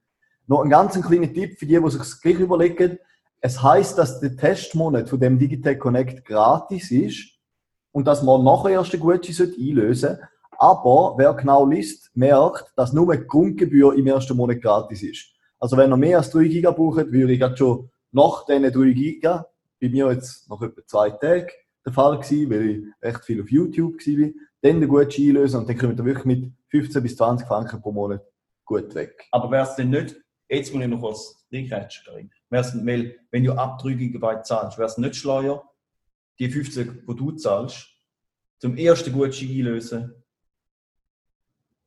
Noch 0.48 0.64
ein 0.64 0.70
ganz 0.70 0.94
kleiner 1.02 1.34
Tipp 1.34 1.60
für 1.60 1.66
die, 1.66 1.78
die 1.78 1.90
sich 1.90 2.00
das 2.00 2.22
gleich 2.22 2.40
überlegen. 2.40 2.98
Es 3.42 3.62
heißt, 3.62 3.98
dass 3.98 4.22
der 4.22 4.38
Testmonat 4.38 5.10
von 5.10 5.20
dem 5.20 5.38
Digitech 5.38 5.80
Connect 5.80 6.24
gratis 6.24 6.92
ist 6.92 7.38
und 7.92 8.08
dass 8.08 8.24
man 8.24 8.42
nachher 8.46 8.70
erst 8.70 8.94
den 8.94 9.02
Gutschein 9.02 9.54
einlösen 9.60 10.12
sollte. 10.12 10.30
Aber 10.58 11.16
wer 11.18 11.34
genau 11.34 11.66
liest, 11.66 12.12
merkt, 12.14 12.72
dass 12.78 12.94
nur 12.94 13.14
die 13.14 13.28
Grundgebühr 13.28 13.96
im 13.96 14.08
ersten 14.08 14.38
Monat 14.38 14.62
gratis 14.62 15.04
ist. 15.04 15.26
Also 15.60 15.76
wenn 15.76 15.92
ihr 15.92 15.98
mehr 15.98 16.20
als 16.20 16.32
3 16.32 16.46
Giga 16.46 16.72
braucht, 16.72 17.12
würde 17.12 17.34
ich 17.34 17.40
gerade 17.40 17.58
schon 17.58 17.90
nach 18.14 18.46
diesen 18.46 18.72
3 18.72 18.92
Giga, 18.94 19.46
bei 19.82 19.90
mir 19.90 20.10
jetzt 20.14 20.50
nach 20.50 20.62
etwa 20.62 20.86
zwei 20.86 21.10
Tagen 21.10 21.50
der 21.86 21.94
Fall 21.94 22.20
gewesen, 22.20 22.50
weil 22.50 22.70
ich 22.70 22.84
recht 23.02 23.26
viel 23.26 23.42
auf 23.42 23.50
YouTube 23.52 23.96
war, 23.96 24.30
dann 24.62 24.80
den 24.82 24.90
Gutschein 24.90 25.28
einlösen 25.30 25.60
und 25.60 25.70
dann 25.70 25.78
kommt 25.78 26.00
ihr 26.00 26.06
wirklich 26.06 26.26
mit 26.26 26.52
15 26.70 27.04
bis 27.04 27.16
20 27.18 27.48
Franken 27.48 27.82
pro 27.82 27.92
Monat 27.92 28.22
gut 28.66 28.94
weg. 28.96 29.28
Aber 29.32 29.52
wäre 29.52 29.68
es 29.68 29.76
denn 29.76 29.92
nicht, 29.92 30.16
jetzt 30.50 30.74
muss 30.74 30.84
ich 30.84 30.90
noch. 30.90 31.02
Wär's 32.50 32.72
denn- 32.72 32.86
weil, 32.88 33.16
wenn 33.32 33.44
du 33.44 33.54
ab 33.54 33.80
3 33.80 33.94
GB 33.94 34.42
zahlst, 34.44 34.78
wäre 34.78 34.88
es 34.90 34.98
nicht 34.98 35.16
schleuer, 35.16 35.64
die 36.40 36.50
15, 36.50 37.04
die 37.08 37.16
du 37.16 37.32
zahlst, 37.34 37.88
zum 38.58 38.76
ersten 38.78 39.14
Gutschein 39.14 39.50
einlösen, 39.50 40.16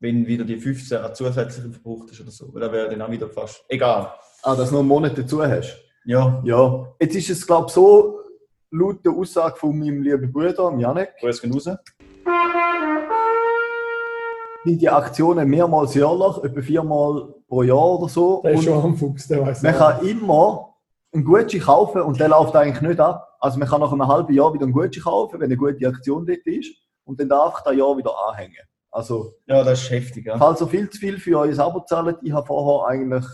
wenn 0.00 0.26
wieder 0.26 0.44
die 0.44 0.56
15 0.56 0.98
an 0.98 1.14
zusätzlichen 1.14 1.72
verbraucht 1.72 2.11
ist 2.12 2.20
oder 2.20 2.30
so. 2.30 2.54
Weil 2.54 2.61
da 2.61 2.72
wäre 2.72 2.88
dann 2.88 3.02
auch 3.02 3.11
wieder 3.11 3.28
fast 3.28 3.64
egal. 3.68 4.12
Ah, 4.42 4.54
dass 4.54 4.68
du 4.68 4.74
noch 4.74 4.80
einen 4.80 4.88
Monat 4.88 5.18
dazu 5.18 5.42
hast. 5.42 5.76
Ja, 6.04 6.40
Ja. 6.44 6.94
Jetzt 7.00 7.16
ist 7.16 7.30
es, 7.30 7.46
glaube 7.46 7.66
ich, 7.66 7.72
so, 7.74 8.17
laut 8.70 9.04
der 9.04 9.12
Aussage 9.12 9.57
von 9.57 9.78
meinem 9.78 10.02
lieben 10.02 10.33
Bruder, 10.33 10.74
Janek, 10.78 11.14
Grüß 11.20 11.40
gehen 11.40 11.52
raus. 11.52 11.64
sind 14.64 14.83
die 14.83 14.88
Aktionen 14.88 15.48
mehrmals 15.48 15.94
jährlich, 15.94 16.44
etwa 16.44 16.61
viermal 16.61 17.35
pro 17.48 17.62
Jahr 17.62 17.98
oder 17.98 18.09
so. 18.09 18.42
Der 18.42 18.52
ist 18.52 18.59
Und 18.59 18.64
schon 18.64 18.85
am 18.85 18.96
Fuchs, 18.96 19.28
der 19.28 19.46
weiß 19.46 19.62
man 19.62 19.74
kann 19.74 20.07
immer 20.07 20.74
einen 21.12 21.24
Gutschein 21.24 21.61
kaufen 21.62 22.02
und 22.02 22.20
der 22.20 22.28
läuft 22.28 22.54
eigentlich 22.54 22.83
nicht 22.83 23.00
ab. 23.00 23.26
Also 23.40 23.59
man 23.59 23.68
kann 23.68 23.81
nach 23.81 23.92
einem 23.92 24.07
halben 24.07 24.33
Jahr 24.35 24.52
wieder 24.52 24.64
einen 24.64 24.72
Gutschein 24.72 25.02
kaufen, 25.04 25.40
wenn 25.40 25.46
eine 25.46 25.57
gute 25.57 25.87
Aktion 25.88 26.26
dort 26.26 26.46
ist 26.46 26.70
und 27.04 27.18
dann 27.18 27.28
darf 27.31 27.54
ich 27.59 27.64
das 27.64 27.76
Jahr 27.76 27.96
wieder 27.96 28.12
anhängen. 28.28 28.57
Also, 28.90 29.35
Ja, 29.46 29.62
das 29.64 29.83
ist 29.83 29.90
heftig. 29.90 30.26
Ja. 30.26 30.37
falls 30.38 30.61
ihr 30.61 30.66
viel 30.66 30.90
zu 30.90 30.98
viel 30.98 31.18
für 31.18 31.38
euer 31.38 31.59
Abo 31.59 31.81
zahlt, 31.81 32.18
ich 32.22 32.33
habe 32.33 32.46
vorher 32.46 32.88
eigentlich 32.88 33.24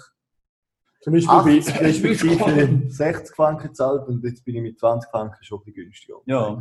Zum 1.04 1.12
Beispiel 1.12 1.60
80 1.60 1.74
bei 1.74 1.80
respektive 1.80 2.82
60 2.88 3.36
Franken 3.36 3.68
gezahlt 3.68 4.08
und 4.08 4.24
jetzt 4.24 4.42
bin 4.42 4.54
ich 4.54 4.62
mit 4.62 4.78
20 4.78 5.10
Franken 5.10 5.36
schon 5.42 5.58
ein 5.58 5.64
bisschen 5.64 5.84
günstiger. 5.84 6.16
Ja. 6.24 6.58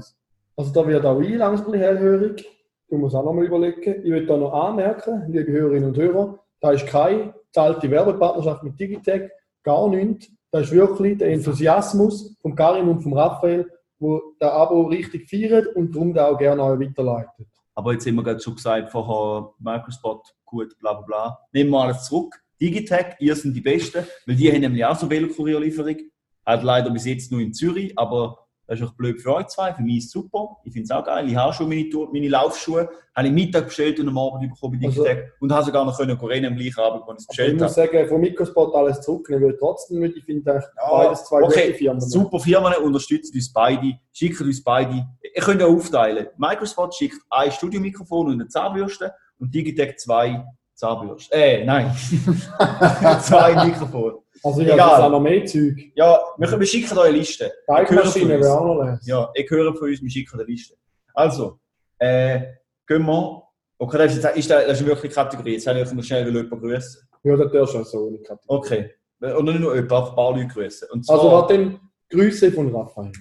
Also 0.58 0.74
da 0.74 0.86
wird 0.86 1.06
auch 1.06 1.22
ich 1.22 1.38
langsam 1.38 1.68
ein 1.68 1.72
bisschen 1.72 1.88
hellhörig. 1.88 2.46
Du 2.90 2.98
musst 2.98 3.16
auch 3.16 3.24
noch 3.24 3.32
mal 3.32 3.46
überlegen. 3.46 4.04
Ich 4.04 4.12
will 4.12 4.26
da 4.26 4.36
noch 4.36 4.52
anmerken, 4.52 5.32
liebe 5.32 5.50
Hörerinnen 5.50 5.88
und 5.88 5.98
Hörer, 5.98 6.40
da 6.60 6.72
ist 6.72 6.86
keine 6.88 7.34
zahlte 7.54 7.90
Werbepartnerschaft 7.90 8.64
mit 8.64 8.78
Digitec, 8.78 9.32
gar 9.64 9.88
nichts. 9.88 10.30
Da 10.52 10.60
ist 10.60 10.74
wirklich 10.74 11.20
der 11.20 11.30
Enthusiasmus 11.30 12.36
von 12.42 12.54
Karim 12.54 12.90
und 12.90 13.02
von 13.02 13.18
Raphael, 13.18 13.72
wo 13.98 14.22
der 14.42 14.52
Abo 14.52 14.82
richtig 14.88 15.30
feiert 15.30 15.74
und 15.74 15.96
darum 15.96 16.14
da 16.14 16.28
auch 16.28 16.38
gerne 16.38 16.62
auch 16.62 16.78
weiterleitet. 16.78 17.48
Aber 17.76 17.94
jetzt 17.94 18.06
haben 18.06 18.16
wir 18.16 18.24
gerade 18.24 18.42
schon 18.42 18.56
gesagt, 18.56 18.92
vorher 18.92 19.52
Microspot, 19.60 20.36
gut, 20.44 20.78
bla 20.80 20.96
bla 20.96 21.06
bla. 21.06 21.40
Nehmen 21.54 21.70
wir 21.70 21.84
alles 21.84 22.04
zurück. 22.04 22.43
Digitech, 22.68 23.16
ihr 23.20 23.36
sind 23.36 23.54
die 23.54 23.62
Besten, 23.62 24.06
weil 24.26 24.36
die 24.36 24.50
haben 24.52 24.62
nämlich 24.62 24.86
auch 24.86 24.96
so 24.98 25.10
Velokurierlieferung. 25.10 25.98
Hat 26.46 26.64
leider 26.64 26.90
bis 26.92 27.06
jetzt 27.06 27.32
nur 27.32 27.42
in 27.42 27.54
Zürich, 27.54 27.98
aber 27.98 28.38
das 28.68 28.80
ist 28.80 28.86
auch 28.88 28.94
blöd 28.94 29.20
für 29.22 29.36
euch 29.36 29.48
zwei. 29.48 29.74
Für 29.74 29.82
mich 29.82 29.98
ist 29.98 30.06
es 30.06 30.12
super. 30.12 30.58
Ich 30.64 30.72
finde 30.72 30.86
es 30.86 30.92
auch 30.92 31.04
geil. 31.04 31.28
Ich 31.30 31.36
habe 31.36 31.54
schon 31.54 31.68
meine, 31.68 31.90
meine 32.14 32.30
Laufschuhe, 32.30 32.90
habe 33.14 33.28
ich 33.28 33.34
Mittag 33.34 33.66
bestellt 33.66 34.00
und 34.00 34.08
am 34.08 34.18
Abend 34.18 34.50
bekommen 34.50 34.80
bei 34.80 34.88
Also- 34.88 35.04
Digitech 35.04 35.30
und 35.42 35.52
habe 35.52 35.66
sogar 35.66 35.86
noch 35.86 35.98
können 35.98 36.18
rennen 36.18 36.54
am 36.54 36.58
gleichen 36.58 36.80
Abend, 36.80 37.04
als 37.08 37.10
ich 37.10 37.18
es 37.18 37.24
Ich 37.24 37.28
bestellt 37.28 37.54
muss 37.60 37.78
habe. 37.78 37.92
sagen, 37.92 38.08
von 38.08 38.22
Microspot 38.22 38.74
alles 38.76 39.02
zurücknehmen, 39.02 39.44
weil 39.50 39.58
trotzdem 39.58 40.00
nicht. 40.00 40.16
Ich 40.18 40.24
finde 40.24 40.52
eigentlich 40.54 40.70
Ja, 40.78 40.90
beides 41.04 41.26
zwei 41.26 41.42
okay, 41.44 41.66
gute 41.68 41.78
Firmen. 41.78 42.02
Super 42.02 42.40
Firmen 42.40 42.74
unterstützen 42.82 43.36
uns 43.36 43.52
beide, 43.52 43.94
schicken 44.14 44.48
uns 44.48 44.64
beide. 44.64 45.06
Ihr 45.36 45.42
könnt 45.42 45.60
ja 45.62 45.68
aufteilen. 45.68 46.28
Microspot 46.38 46.96
schickt 46.96 47.18
ein 47.30 47.52
Studiomikrofon 47.52 48.28
und 48.28 48.34
eine 48.34 48.48
Zahnbürste 48.48 49.14
und 49.40 49.54
Digitech 49.54 49.98
zwei 49.98 50.46
Zahnbürsten. 50.76 51.38
Äh, 51.38 51.66
nein. 51.66 51.96
zwei 53.22 53.66
Mikrofone. 53.66 54.16
Also 54.44 54.62
ich 54.62 54.68
Egal. 54.68 55.04
habe 55.04 55.12
noch 55.12 55.22
mehr 55.22 55.46
Zeug. 55.46 55.92
Ja, 55.96 56.20
wir, 56.38 56.60
wir 56.60 56.68
schicken 56.68 56.98
euch 56.98 57.06
eine 57.10 57.18
Liste. 57.18 57.52
Teigmaschine 57.66 58.26
Gehört 58.26 58.44
wäre 58.44 58.60
auch 58.60 58.66
noch 58.66 58.84
lesen. 58.84 59.00
Ja, 59.04 59.30
ich 59.34 59.50
höre 59.50 59.74
von 59.74 59.88
uns, 59.88 60.02
wir 60.02 60.10
schicken 60.10 60.40
eine 60.40 60.44
Liste. 60.44 60.76
Also, 61.14 61.60
äh, 62.00 62.42
gehen 62.88 63.06
wir. 63.06 63.44
Okay, 63.78 63.98
das 63.98 64.16
ist, 64.16 64.24
jetzt, 64.24 64.38
ist, 64.38 64.50
das, 64.50 64.68
das 64.68 64.82
ist 64.82 64.86
wirklich 64.88 65.14
Kategorie. 65.14 65.54
Jetzt 65.54 65.68
habe 65.68 65.80
ich 65.80 65.92
noch 65.92 66.04
schnell 66.04 66.26
jemanden 66.26 66.60
grüßen. 66.60 67.08
Ja, 67.24 67.38
das 67.38 67.52
darfst 67.52 67.74
du 67.76 67.80
auch 67.80 67.86
so 67.86 68.10
nicht 68.10 68.26
kategorisieren. 68.26 68.90
Okay. 69.20 69.36
Und 69.38 69.46
nicht 69.46 69.60
nur 69.60 69.76
jemanden, 69.76 69.96
ein 69.96 70.16
paar 70.16 70.32
Leute 70.34 70.48
grüßen. 70.48 70.90
Und 70.92 71.06
zwar, 71.06 71.16
Also 71.20 71.32
warte, 71.32 71.80
Grüße 72.10 72.52
von 72.52 72.76
Raphael. 72.76 73.12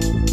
Und 0.00 0.25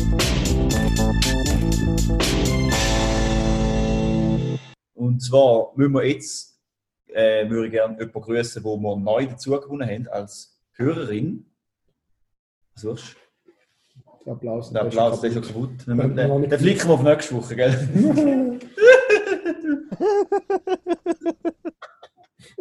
zwar 5.23 5.71
müssen 5.75 5.93
wir 5.93 6.05
jetzt, 6.07 6.59
äh, 7.07 7.49
würde 7.49 7.67
ich 7.67 7.71
gerne 7.71 7.97
jemanden 7.97 8.21
grüßen, 8.21 8.63
wo 8.63 8.77
wir 8.77 8.95
neu 8.97 9.25
dazugewonnen 9.27 9.88
haben 9.89 10.07
als 10.09 10.59
Hörerin. 10.73 11.45
Was 12.73 12.81
suchst 12.83 13.15
Der 14.25 14.33
Applaus. 14.33 14.67
du? 14.67 14.73
Der 14.73 14.83
Applaus, 14.83 15.21
der 15.21 15.29
ist 15.29 15.33
schon 15.36 15.43
kaputt. 15.43 15.88
Den, 15.88 15.97
Den 15.97 16.15
den, 16.15 16.49
den, 16.49 16.59
flicken 16.59 16.88
wir 16.88 16.93
auf 16.93 17.03
nächste 17.03 17.36
Woche, 17.36 17.55
gell? 17.55 18.59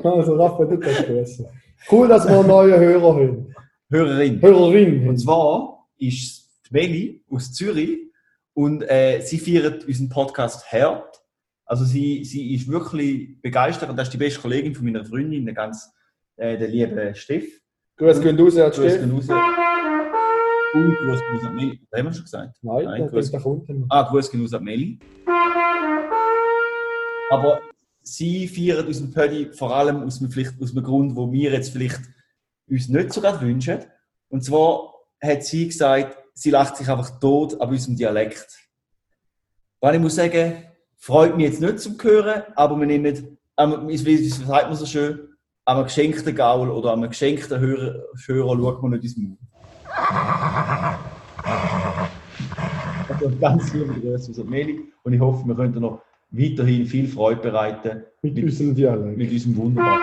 Also 0.03 0.35
Raphael, 0.35 0.69
du 0.69 0.79
kannst 0.79 1.07
grüßen. 1.07 1.47
Cool, 1.91 2.09
dass 2.09 2.27
wir 2.27 2.39
einen 2.39 2.49
neuen 2.49 2.79
Hörer 2.79 3.15
haben. 3.15 3.55
Hörerin. 3.91 4.41
Hörerin. 4.41 5.09
Und 5.09 5.19
zwar 5.19 5.89
ist 5.99 6.49
die 6.69 6.73
Meli 6.73 7.25
aus 7.31 7.53
Zürich 7.53 7.99
und 8.55 8.83
äh, 8.83 9.21
sie 9.21 9.39
feiert 9.39 9.85
unseren 9.85 10.09
Podcast 10.09 10.71
Herd. 10.71 11.22
Also 11.65 11.85
sie, 11.85 12.25
sie 12.25 12.55
ist 12.55 12.69
wirklich 12.69 13.41
begeistert 13.41 13.89
und 13.91 13.97
das 13.97 14.09
ist 14.09 14.13
die 14.15 14.19
beste 14.19 14.41
Kollegin 14.41 14.75
von 14.75 14.85
meiner 14.85 15.05
Freundin, 15.05 15.45
der 15.45 15.55
ganz, 15.55 15.91
äh, 16.37 16.59
der 16.59 16.69
liebe 16.69 17.15
Steff. 17.15 17.45
Grüß 17.97 18.21
gehen 18.21 18.39
raus, 18.39 18.57
Herr 18.57 18.71
Grüß 18.71 18.93
Steff. 18.93 19.01
gehen 19.01 19.13
raus. 19.13 19.29
Und 20.75 20.97
grüß 20.97 21.21
gehen 21.21 21.39
raus 21.39 21.53
Meli. 21.55 21.81
Das 21.91 21.99
haben 21.99 22.07
wir 22.07 22.13
schon 22.13 22.25
gesagt. 22.25 22.57
Nein, 22.63 22.85
Nein, 22.85 23.01
der 23.03 23.11
grüß 23.11 23.31
dann 23.31 23.43
noch. 23.43 23.87
Ah, 23.89 24.03
grüß 24.11 24.31
gehen 24.31 24.41
raus 24.43 24.61
Meli. 24.61 24.99
Aber 27.31 27.61
sie 28.03 28.49
feiert 28.49 28.87
unseren 28.87 29.11
Pödi 29.13 29.51
vor 29.53 29.75
allem 29.75 30.03
aus 30.03 30.21
einem, 30.21 30.31
vielleicht, 30.31 30.61
aus 30.61 30.73
einem 30.73 30.85
Grund, 30.85 31.17
wo 31.17 31.31
wir 31.33 31.53
jetzt 31.53 31.71
vielleicht 31.71 32.01
uns 32.69 32.89
nicht 32.89 33.13
so 33.13 33.21
gerade 33.21 33.41
wünschen. 33.41 33.79
Und 34.29 34.45
zwar 34.45 34.95
hat 35.23 35.45
sie 35.45 35.69
gesagt, 35.69 36.17
sie 36.35 36.51
lacht 36.51 36.77
sich 36.77 36.89
einfach 36.89 37.19
tot 37.21 37.61
an 37.61 37.69
unserem 37.69 37.97
Dialekt. 37.97 38.49
Weil 39.81 39.95
ich 39.95 40.01
muss 40.01 40.17
sagen, 40.17 40.65
freut 41.03 41.37
mich 41.37 41.47
jetzt 41.47 41.61
nicht 41.61 41.81
zum 41.81 41.97
Hören, 42.01 42.43
aber 42.55 42.79
wir 42.79 42.87
nehmen, 42.87 43.37
ähm, 43.59 43.89
wie 43.89 43.97
sagt 44.29 44.69
man 44.69 44.77
so 44.77 44.87
schön, 44.87 45.19
am 45.65 45.83
geschenkten 45.83 46.33
Gaul 46.35 46.71
oder 46.71 46.93
am 46.93 47.03
geschenkten 47.03 47.59
Hörer, 47.59 48.05
Hörer 48.27 48.57
schaut 48.57 48.83
man 48.83 48.93
nicht 48.93 49.05
ins 49.05 49.17
Maul. 49.17 49.37
Also 53.09 53.37
ganz 53.41 53.73
liebe 53.75 53.95
Grüße 54.01 54.31
aus 54.31 54.45
Meli 54.49 54.93
und 55.03 55.13
ich 55.13 55.21
hoffe, 55.21 55.45
wir 55.45 55.57
können 55.57 55.81
noch 55.81 56.03
weiterhin 56.31 56.87
viel 56.87 57.09
Freude 57.09 57.41
bereiten 57.41 58.05
Mit 58.23 58.35
Mit- 58.37 58.45
unserem 58.45 58.75
Dialekt. 58.75 59.19
mit 59.19 59.33
unserem 59.33 59.57
wunderbaren. 59.57 60.01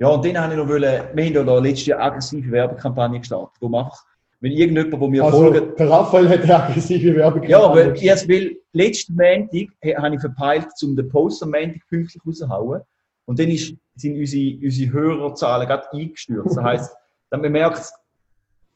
Ja, 0.00 0.08
und 0.08 0.24
dann 0.24 0.38
habe 0.38 0.52
ich 0.54 0.58
noch 0.58 0.68
wollen, 0.68 0.82
wir 1.14 1.24
haben 1.26 1.34
ja 1.34 1.42
da 1.42 1.58
letztes 1.58 1.86
Jahr 1.86 2.00
aggressive 2.00 2.50
Werbekampagne 2.52 3.18
gestartet, 3.18 3.56
wo 3.60 3.68
man 3.68 3.84
einfach, 3.84 4.02
wenn 4.40 4.52
irgendjemand, 4.52 5.00
wo 5.00 5.08
mir 5.08 5.24
Also, 5.24 5.38
folgt, 5.38 5.78
der 5.78 5.90
Raphael 5.90 6.28
hat 6.28 6.42
eine 6.44 6.64
aggressive 6.64 7.14
Werbung 7.16 7.42
ja, 7.44 7.74
weil 7.74 7.94
ich 7.94 8.28
will, 8.28 8.60
letzten 8.72 9.14
Montag 9.14 9.68
habe 9.96 10.14
ich 10.14 10.20
verpeilt, 10.20 10.66
um 10.82 10.94
den 10.94 11.08
Post 11.08 11.42
am 11.42 11.50
Montag 11.50 11.80
pünktlich 11.88 12.22
rauszuhauen. 12.24 12.82
Und 13.24 13.38
dann 13.38 13.48
ist, 13.48 13.74
sind 13.96 14.16
unsere, 14.16 14.58
unsere 14.64 14.92
Hörerzahlen 14.92 15.66
gerade 15.66 15.92
eingestürzt. 15.92 16.56
Das 16.56 16.64
heisst, 16.64 16.96
dann 17.30 17.40
man 17.40 17.52
merkt 17.52 17.78
es 17.78 17.92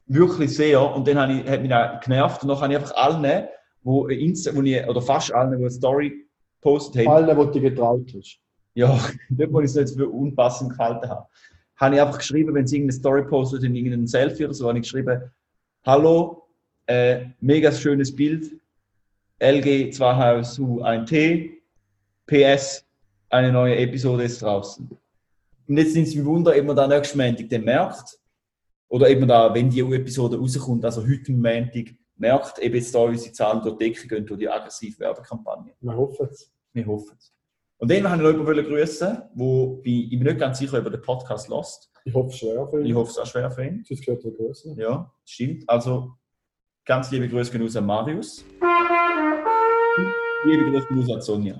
wirklich 0.07 0.55
sehr 0.55 0.81
und 0.95 1.07
dann 1.07 1.19
habe 1.19 1.33
ich, 1.33 1.49
hat 1.49 1.63
mich 1.63 1.73
auch 1.73 2.01
genervt 2.01 2.43
und 2.43 2.49
dann 2.49 2.61
habe 2.61 2.73
ich 2.73 2.79
einfach 2.79 2.97
allen, 2.97 3.49
wo, 3.83 4.07
Insta, 4.09 4.55
wo 4.55 4.63
ich, 4.63 4.87
oder 4.87 5.01
fast 5.01 5.33
allen, 5.33 5.53
die 5.53 5.57
eine 5.57 5.71
Story 5.71 6.27
gepostet 6.61 7.07
haben, 7.07 7.09
Allen, 7.09 7.53
die 7.53 7.61
du 7.61 7.61
getraut 7.61 8.13
hast. 8.15 8.39
ja, 8.75 8.99
dort, 9.31 9.53
wo 9.53 9.61
ich 9.61 9.67
es 9.67 9.75
jetzt 9.75 9.97
für 9.97 10.09
unpassend 10.09 10.77
gehalten 10.77 11.09
habe, 11.09 11.27
habe 11.77 11.95
ich 11.95 12.01
einfach 12.01 12.19
geschrieben, 12.19 12.55
wenn 12.55 12.67
sie 12.67 12.77
irgendeine 12.77 12.99
Story 12.99 13.25
postet 13.25 13.65
in 13.65 13.75
irgendeinem 13.75 14.07
Selfie 14.07 14.45
oder 14.45 14.55
so, 14.55 14.69
habe 14.69 14.79
ich 14.79 14.85
geschrieben, 14.85 15.23
hallo, 15.85 16.49
äh, 16.87 17.27
mega 17.41 17.73
schönes 17.73 18.15
Bild, 18.15 18.53
LG 19.41 19.91
2HSU1T, 19.91 21.59
PS, 22.27 22.85
eine 23.29 23.51
neue 23.53 23.77
Episode 23.77 24.25
ist 24.25 24.43
draußen. 24.43 24.89
Und 25.69 25.77
jetzt 25.77 25.93
sind 25.93 26.07
es 26.07 26.15
mir 26.15 26.25
Wunder, 26.25 26.55
ob 26.57 26.65
man 26.65 26.77
da 26.77 26.87
nächsten 26.87 27.19
Montag 27.19 27.49
den 27.49 27.65
merkt, 27.65 28.19
oder 28.89 29.09
eben 29.09 29.27
da, 29.27 29.53
wenn 29.55 29.71
die 29.71 29.81
Episode 29.81 30.39
rauskommt, 30.39 30.85
also 30.85 31.03
heute 31.03 31.33
Montag, 31.33 31.95
merkt, 32.17 32.59
eben 32.61 32.77
jetzt 32.77 32.95
da 32.95 33.01
unsere 33.01 33.33
Zahlen 33.33 33.63
durch 33.63 33.77
die 33.79 33.91
Decke 33.91 34.07
gehen 34.07 34.27
durch 34.27 34.39
die 34.39 34.49
aggressive 34.49 34.99
Werbekampagne. 35.01 35.73
Wir 35.81 35.97
hoffen 35.97 36.29
es. 36.31 36.53
Wir 36.73 36.87
hoffen 36.87 37.17
es. 37.19 37.33
Und 37.83 37.91
dann 37.91 38.05
wollte 38.05 38.15
ich 38.17 38.23
noch 38.23 38.49
jemanden 38.49 38.65
grüßen, 38.71 39.23
wo 39.35 39.83
bei- 39.85 39.91
ich 39.91 40.11
bin 40.11 40.23
nicht 40.23 40.39
ganz 40.39 40.61
sicher, 40.61 40.79
ob 40.79 40.85
er 40.85 40.91
den 40.93 41.03
Podcast 41.03 41.49
lost. 41.49 41.91
Ich 42.05 42.15
hoffe 42.15 42.29
es 42.29 42.39
schwer 42.39 42.65
für 42.69 42.79
ihn. 42.79 42.87
Ich 42.87 42.95
hoffe 42.95 43.11
es 43.11 43.19
auch 43.19 43.27
schwer 43.27 43.51
für 43.51 43.65
ihn. 43.67 43.83
Sonst 43.85 44.07
gehört 44.07 44.25
er 44.25 44.31
größer. 44.31 44.75
Ja, 44.77 45.13
stimmt. 45.25 45.69
Also 45.69 46.13
ganz 46.85 47.11
liebe 47.11 47.29
Grüße 47.29 47.51
gehen 47.51 47.63
raus 47.63 47.75
an 47.75 47.85
Marius. 47.87 48.45
Liebe 50.45 50.71
Grüße 50.71 50.87
gehen 50.87 51.01
raus 51.01 51.11
an 51.11 51.21
Sonja. 51.23 51.57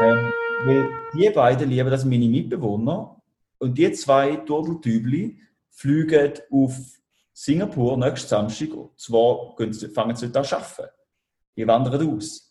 Ähm, 0.00 0.32
weil 0.64 0.88
die 1.12 1.28
beiden 1.28 1.68
lieben 1.68 1.90
das 1.90 2.06
meine 2.06 2.26
Mitbewohner 2.26 3.20
und 3.58 3.76
die 3.76 3.92
zwei 3.92 4.36
Turteltübli 4.36 5.42
fliegen 5.68 6.32
auf 6.50 6.74
Singapur 7.34 7.98
nächsten 7.98 8.28
Samstag. 8.28 8.72
Und 8.72 8.98
zwar 8.98 9.54
fangen 9.94 10.16
sie 10.16 10.32
dort 10.32 10.38
an 10.38 10.44
zu 10.46 10.56
arbeiten. 10.56 10.88
Die 11.54 11.66
wandern 11.66 12.14
aus. 12.16 12.47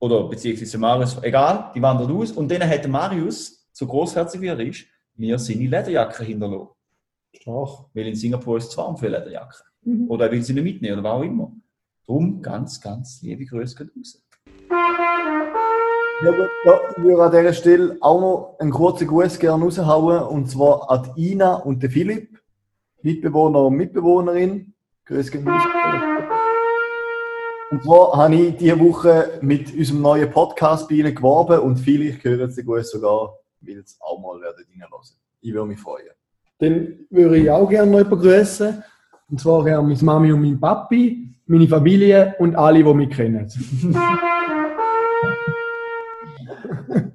Oder 0.00 0.28
beziehungsweise 0.28 0.78
Marius, 0.78 1.22
egal, 1.22 1.72
die 1.74 1.82
wandern 1.82 2.10
aus. 2.12 2.32
Und 2.32 2.50
dann 2.50 2.68
hat 2.68 2.82
der 2.82 2.90
Marius, 2.90 3.66
so 3.72 3.86
großherzig 3.86 4.40
wie 4.40 4.46
er 4.46 4.60
ist, 4.60 4.84
mir 5.16 5.38
seine 5.38 5.62
Lederjacke 5.62 6.24
hinterlassen. 6.24 6.68
Stark. 7.34 7.86
Weil 7.94 8.06
in 8.06 8.14
Singapur 8.14 8.58
ist 8.58 8.70
es 8.70 8.76
warm 8.76 8.96
für 8.96 9.08
Lederjacke. 9.08 9.64
Oder 10.08 10.26
er 10.26 10.32
will 10.32 10.42
sie 10.42 10.54
nicht 10.54 10.64
mitnehmen 10.64 10.98
oder 10.98 11.04
was 11.08 11.18
auch 11.18 11.22
immer. 11.22 11.52
Darum 12.06 12.42
ganz, 12.42 12.80
ganz 12.80 13.20
liebe 13.22 13.44
Grüße 13.44 13.76
gehen 13.76 13.90
raus. 13.96 14.22
Ja, 16.20 16.30
ich 16.30 17.02
würde 17.02 17.22
an 17.22 17.30
dieser 17.30 17.52
Stelle 17.52 17.96
auch 18.00 18.20
noch 18.20 18.56
einen 18.58 18.72
kurzen 18.72 19.06
Gruß 19.06 19.38
gerne 19.38 19.62
raushauen, 19.62 20.22
und 20.22 20.50
zwar 20.50 20.90
an 20.90 21.12
die 21.16 21.32
Ina 21.32 21.54
und 21.54 21.82
den 21.82 21.90
Philipp, 21.90 22.40
Mitbewohner 23.02 23.64
und 23.66 23.76
Mitbewohnerin. 23.76 24.74
Grüß 25.04 25.30
gehen 25.30 25.46
raus. 25.46 25.62
Und 27.70 27.82
zwar 27.82 28.16
habe 28.16 28.34
ich 28.34 28.56
diese 28.56 28.80
Woche 28.80 29.38
mit 29.42 29.74
unserem 29.74 30.00
neuen 30.00 30.30
Podcast 30.30 30.88
bei 30.88 30.96
Ihnen 30.96 31.14
geworben 31.14 31.60
und 31.60 31.76
vielleicht 31.76 32.24
hören 32.24 32.50
Sie 32.50 32.64
Gruß 32.64 32.90
sogar, 32.90 33.34
weil 33.60 33.78
es 33.78 33.98
auch 34.00 34.18
mal 34.20 34.40
werden 34.40 34.64
reinhören. 34.70 35.02
Ich 35.42 35.52
würde 35.52 35.68
mich 35.68 35.78
freuen. 35.78 36.08
Dann 36.58 37.06
würde 37.10 37.36
ich 37.36 37.50
auch 37.50 37.68
gerne 37.68 37.90
noch 37.90 37.98
jemanden 37.98 38.20
grüßen. 38.20 38.82
Und 39.30 39.40
zwar 39.40 39.64
gerne 39.64 39.86
meine 39.86 40.02
Mami 40.02 40.32
und 40.32 40.40
mein 40.40 40.58
Papi, 40.58 41.28
meine 41.46 41.68
Familie 41.68 42.34
und 42.38 42.56
alle, 42.56 42.82
die 42.82 42.94
mich 42.94 43.10
kennen. 43.10 43.46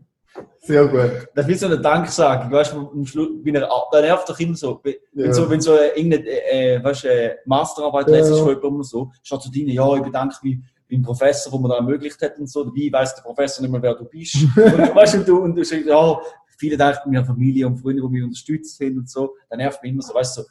Sehr 0.65 0.87
gut. 0.87 1.27
Das 1.35 1.45
ist 1.49 1.59
so 1.59 1.65
eine 1.65 1.77
Danksagung, 1.77 2.49
weißt 2.49 2.71
du, 2.71 2.89
am 2.89 3.05
Schluss, 3.05 3.27
bin 3.43 3.53
er, 3.55 3.69
da 3.91 4.01
nervt 4.01 4.29
doch 4.29 4.39
immer 4.39 4.55
so, 4.55 4.79
wenn 4.81 4.95
Ja. 5.13 5.33
so, 5.33 5.49
wenn 5.49 5.59
so 5.59 5.73
irgendeine, 5.75 6.25
äh, 6.25 6.75
äh, 6.75 6.83
weißt, 6.83 7.03
äh, 7.05 7.35
Masterarbeit 7.45 8.07
Ja. 8.07 8.13
lässt, 8.15 8.31
ist 8.31 8.39
jemandem 8.39 8.75
oder 8.75 8.83
so, 8.85 9.11
steht 9.21 9.41
so 9.41 9.51
drin, 9.51 9.67
ja, 9.67 9.95
ich 9.97 10.03
bedanke 10.03 10.35
mich 10.41 10.59
beim 10.89 11.01
Professor, 11.01 11.51
wo 11.51 11.57
mir 11.57 11.67
das 11.67 11.77
ermöglicht 11.79 12.21
hat 12.21 12.39
und 12.39 12.49
so, 12.49 12.63
dabei 12.63 12.89
weiss 12.93 13.13
der 13.13 13.23
Professor 13.23 13.61
nicht 13.61 13.71
mehr, 13.71 13.81
wer 13.81 13.95
du 13.95 14.05
bist. 14.05 14.35
und, 14.55 14.95
weißt 14.95 15.15
du, 15.15 15.17
und 15.19 15.27
du, 15.27 15.37
und 15.39 15.55
du 15.55 15.65
sagst, 15.65 15.85
ja, 15.85 16.17
viele 16.57 16.77
danken 16.77 17.11
meiner 17.11 17.25
Familie 17.25 17.67
und 17.67 17.77
Freunde, 17.77 18.01
die 18.01 18.07
mich 18.07 18.23
unterstützt 18.23 18.79
haben 18.79 18.99
und 18.99 19.09
so, 19.09 19.35
dann 19.49 19.57
nervt 19.57 19.83
mich 19.83 19.91
immer 19.91 20.01
so, 20.01 20.13
weißt 20.13 20.37
du, 20.37 20.41
so, 20.43 20.47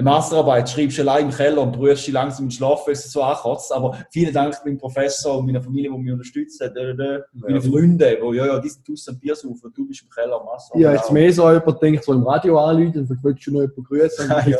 eine 0.00 0.10
Masterarbeit 0.10 0.68
schreibst 0.68 0.96
du 0.96 1.02
allein 1.02 1.26
im 1.26 1.30
Keller 1.30 1.60
und 1.60 1.72
brühst 1.72 2.06
dich 2.06 2.14
langsam 2.14 2.46
in 2.46 2.50
Schlaf, 2.50 2.86
weil 2.86 2.94
es 2.94 3.12
so 3.12 3.22
ankotzt. 3.22 3.72
Aber 3.72 3.98
vielen 4.10 4.32
Dank 4.32 4.56
meinem 4.64 4.78
Professor 4.78 5.38
und 5.38 5.46
meiner 5.46 5.62
Familie, 5.62 5.90
die 5.90 5.98
mich 5.98 6.12
unterstützt 6.12 6.60
hat, 6.62 6.74
äh, 6.76 6.90
äh, 6.90 7.22
meine 7.34 7.60
Freunde, 7.60 8.18
die, 8.20 8.36
ja, 8.36 8.46
ja, 8.46 8.58
die 8.58 8.68
sind 8.68 8.88
draussen 8.88 9.14
am 9.14 9.20
Bier 9.20 9.36
saufen 9.36 9.60
und 9.62 9.76
du 9.76 9.86
bist 9.86 10.02
im 10.02 10.08
Keller 10.08 10.40
am 10.40 10.46
Master. 10.46 10.78
Ich 10.78 10.86
habe 10.86 10.96
jetzt 10.96 11.12
mehr 11.12 11.32
so 11.32 11.50
jemand 11.50 11.82
denkt, 11.82 12.04
so 12.04 12.14
im 12.14 12.26
Radio 12.26 12.66
und 12.66 12.92
vielleicht 12.92 13.22
willst 13.22 13.46
du 13.46 13.52
noch 13.52 13.60
jemanden 13.60 13.84
grüßen. 13.84 14.30
Ah, 14.30 14.42
ja. 14.46 14.58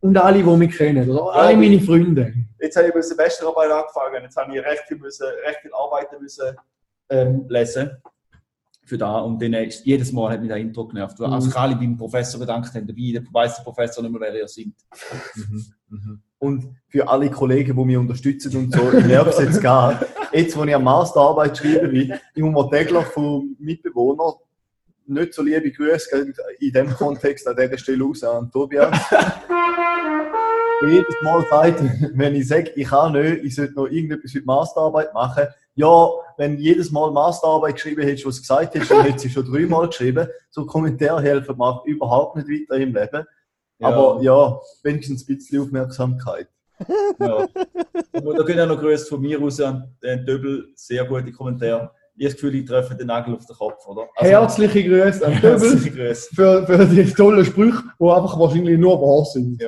Und 0.00 0.18
alle, 0.18 0.42
die 0.42 0.56
mich 0.56 0.76
kennen, 0.76 1.08
oder? 1.08 1.32
Alle 1.32 1.56
meine 1.56 1.80
Freunde. 1.80 2.34
Jetzt 2.60 2.76
habe 2.76 2.88
ich 2.88 2.94
mit 2.94 3.10
der 3.10 3.14
Bachelorarbeit 3.14 3.70
angefangen. 3.70 4.22
Jetzt 4.22 4.36
habe 4.36 4.54
ich 4.54 4.62
recht 4.62 4.82
viel, 4.86 4.98
müssen, 4.98 5.26
recht 5.46 5.60
viel 5.62 5.70
Arbeiten 5.72 6.20
müssen, 6.20 6.56
ähm, 7.08 7.46
lesen. 7.48 7.90
Für 8.84 8.98
da. 8.98 9.18
Und 9.20 9.40
dann 9.40 9.54
ist, 9.54 9.84
jedes 9.86 10.12
Mal 10.12 10.32
hat 10.32 10.40
mich 10.40 10.50
das 10.50 10.58
Intro 10.58 10.86
genervt. 10.86 11.18
Mhm. 11.18 11.26
also 11.26 11.56
alle 11.58 11.76
beim 11.76 11.96
Professor 11.96 12.38
bedankt 12.38 12.74
haben, 12.74 12.86
dabei 12.86 13.12
der 13.12 13.22
weiss 13.32 13.56
der 13.56 13.62
Professor 13.62 14.02
nicht 14.02 14.12
mehr, 14.12 14.20
wer 14.20 14.34
ihr 14.34 14.48
seid. 14.48 14.66
Und 16.38 16.76
für 16.88 17.08
alle 17.08 17.30
Kollegen, 17.30 17.74
die 17.76 17.84
mich 17.84 17.96
unterstützen 17.96 18.54
und 18.56 18.74
so, 18.74 18.92
ich 18.92 19.06
merke 19.06 19.30
es 19.30 19.38
jetzt 19.38 19.62
gar. 19.62 20.04
Jetzt, 20.32 20.56
wo 20.56 20.64
ich 20.64 20.74
eine 20.74 20.84
Masterarbeit 20.84 21.56
schreibe, 21.56 21.88
bin, 21.88 22.12
ich 22.34 22.42
muss 22.42 22.52
mir 22.52 22.70
täglich 22.70 23.04
von 23.06 23.56
Mitbewohnern 23.58 24.34
nicht 25.06 25.34
so 25.34 25.42
liebe 25.42 25.70
Grüße 25.70 26.34
in 26.60 26.72
dem 26.72 26.90
Kontext 26.90 27.46
an 27.46 27.56
dieser 27.56 27.78
Stelle 27.78 28.04
aus 28.04 28.22
an 28.24 28.50
Tobias. 28.50 28.98
Jedes 30.88 31.14
Mal 31.22 31.44
sagt, 31.50 31.82
wenn 32.14 32.34
ich 32.34 32.48
sage, 32.48 32.72
ich 32.74 32.88
kann 32.88 33.12
nicht, 33.12 33.44
ich 33.44 33.54
sollte 33.54 33.74
noch 33.74 33.86
irgendetwas 33.86 34.32
die 34.32 34.40
Masterarbeit 34.40 35.12
machen. 35.14 35.46
Ja, 35.74 36.08
wenn 36.36 36.58
jedes 36.58 36.90
Mal 36.92 37.10
Masterarbeit 37.10 37.74
geschrieben 37.74 38.02
hättest, 38.02 38.26
was 38.26 38.36
du 38.36 38.42
gesagt 38.42 38.78
hast, 38.78 38.90
dann 38.90 39.02
hättest 39.02 39.24
du 39.24 39.28
sie 39.28 39.34
schon 39.34 39.52
dreimal 39.52 39.88
geschrieben. 39.88 40.28
So 40.50 40.64
Kommentare 40.64 41.22
helfen 41.22 41.56
macht 41.56 41.86
überhaupt 41.86 42.36
nicht 42.36 42.48
weiter 42.48 42.80
im 42.80 42.94
Leben. 42.94 43.26
Aber 43.80 44.20
ja, 44.22 44.58
wenigstens 44.82 45.28
ein 45.28 45.36
bisschen 45.36 45.62
Aufmerksamkeit. 45.62 46.48
Ja. 47.18 47.46
Und 48.12 48.38
da 48.38 48.42
gehen 48.44 48.60
auch 48.60 48.66
noch 48.66 48.80
Grüße 48.80 49.06
von 49.06 49.20
mir 49.20 49.40
raus 49.40 49.60
an 49.60 49.94
den 50.02 50.24
Döbel. 50.24 50.68
Sehr 50.74 51.04
gute 51.04 51.32
Kommentare. 51.32 51.90
Ich 52.16 52.26
habe 52.26 52.32
das 52.32 52.34
Gefühl, 52.34 52.54
ich 52.54 52.66
treffe 52.66 52.94
den 52.94 53.08
Nagel 53.08 53.34
auf 53.34 53.44
den 53.44 53.56
Kopf, 53.56 53.86
oder? 53.88 54.08
Also, 54.16 54.30
Herzliche 54.30 54.84
Grüße 54.84 55.26
an 55.26 55.40
Döbel 55.40 56.14
für, 56.14 56.66
für 56.66 56.86
die 56.86 57.12
tollen 57.12 57.44
Sprüche, 57.44 57.82
die 58.00 58.04
einfach 58.04 58.38
wahrscheinlich 58.38 58.78
nur 58.78 59.00
wahr 59.00 59.24
sind. 59.24 59.60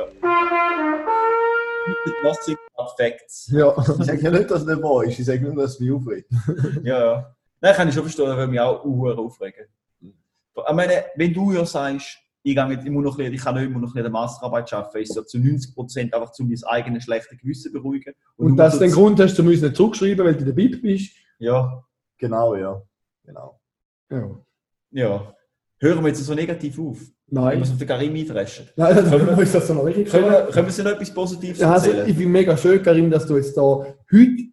Nothing 2.23 2.57
but 2.77 2.91
facts. 2.97 3.49
Ja. 3.53 3.75
Ich 3.79 4.07
sage 4.07 4.23
ja 4.23 4.31
nicht, 4.31 4.51
dass 4.51 4.63
es 4.63 4.67
nicht 4.67 4.83
wahr 4.83 5.05
ist, 5.05 5.19
ich 5.19 5.25
sage 5.25 5.43
nur, 5.43 5.55
dass 5.55 5.75
es 5.75 5.81
mich 5.81 5.93
aufregt. 5.93 6.31
Ja, 6.83 6.99
ja. 6.99 7.37
Nein, 7.61 7.75
kann 7.75 7.89
ich 7.89 7.95
schon 7.95 8.03
verstehen, 8.03 8.27
würde 8.27 8.47
mich 8.49 8.61
auch 8.61 8.85
uhr 8.85 9.19
aufregen. 9.19 9.67
Ich 10.01 10.75
meine, 10.75 11.05
wenn 11.17 11.33
du 11.33 11.53
ja 11.53 11.65
sagst, 11.65 12.19
ich, 12.43 12.55
gehe 12.55 12.91
muss 12.91 13.05
noch 13.05 13.17
bisschen, 13.17 13.35
ich 13.35 13.41
kann 13.41 13.55
nicht 13.57 13.65
immer 13.65 13.81
noch 13.81 13.89
ein 13.89 13.95
bisschen 13.95 14.13
Masterarbeit 14.13 14.73
arbeiten, 14.73 14.99
ist 14.99 15.15
so 15.15 15.23
zu 15.23 15.39
90% 15.39 16.13
einfach 16.13 16.33
zu 16.33 16.45
mein 16.45 16.59
eigenes 16.65 17.05
schlechtes 17.05 17.39
Gewissen 17.39 17.73
beruhigen. 17.73 18.15
Und 18.37 18.49
nur 18.49 18.57
dass 18.57 18.75
du 18.75 18.81
den 18.81 18.93
Grund 18.93 19.19
hast, 19.19 19.37
du 19.37 19.43
musst 19.43 19.63
nicht 19.63 19.77
zurückschreiben, 19.77 20.25
weil 20.25 20.37
du 20.37 20.45
der 20.45 20.53
Bibel 20.53 20.81
bist. 20.81 21.13
Ja, 21.39 21.83
Genau, 22.19 22.55
ja. 22.55 22.83
Genau. 23.25 23.61
Ja. 24.11 24.45
ja. 24.91 25.35
Hören 25.79 26.03
wir 26.03 26.09
jetzt 26.09 26.25
so 26.25 26.35
negativ 26.35 26.79
auf, 26.79 27.01
wenn 27.29 27.43
wir 27.43 27.49
Nein. 27.51 27.59
uns 27.59 27.73
auf 27.73 27.79
den 27.79 27.89
Karim 27.89 28.15
eindreschen. 28.15 28.69
Nein, 28.77 28.95
das 28.95 29.39
ist 29.41 29.55
das 29.55 29.67
so 29.67 29.75
noch 29.75 29.85
richtig. 29.85 30.09
Können 30.11 30.27
wir, 30.27 30.43
können 30.45 30.55
wir 30.55 30.65
uns 30.65 30.79
noch 30.79 30.93
etwas 30.93 31.13
Positives 31.13 31.59
Ja, 31.59 31.73
also, 31.73 31.91
erzählen? 31.91 32.09
ich 32.09 32.17
bin 32.17 32.31
mega 32.31 32.57
schön, 32.57 32.83
Karim, 32.83 33.11
dass 33.11 33.27
du 33.27 33.37
jetzt 33.37 33.57
da 33.57 33.63
heute 33.63 33.87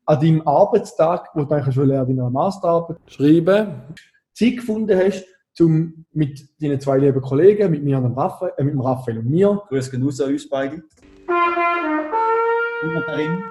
an 0.05 0.19
deinem 0.19 0.47
Arbeitstag, 0.47 1.29
wo 1.35 1.43
du 1.43 1.53
eigentlich 1.53 1.75
schon 1.75 1.91
an 1.91 2.07
deiner 2.07 2.29
Masterarbeit 2.29 2.97
schreiben, 3.07 3.75
Zeit 4.33 4.57
gefunden 4.57 4.99
hast, 4.99 5.23
um 5.59 6.05
mit 6.13 6.41
deinen 6.59 6.79
zwei 6.79 6.97
lieben 6.97 7.21
Kollegen, 7.21 7.69
mit 7.69 7.83
mir 7.83 7.97
und 7.97 8.03
dem 8.05 8.13
Raphael, 8.13 8.53
äh, 8.57 8.63
mit 8.63 8.73
dem 8.73 8.81
Raphael 8.81 9.19
und 9.19 9.29
mir, 9.29 9.61
Grüße 9.69 9.91
gehen 9.91 10.03
raus 10.03 10.19
an 10.19 10.31
uns 10.31 10.49
beide. 10.49 10.77
Und 10.77 12.95
an 12.95 13.03
Karim. 13.05 13.43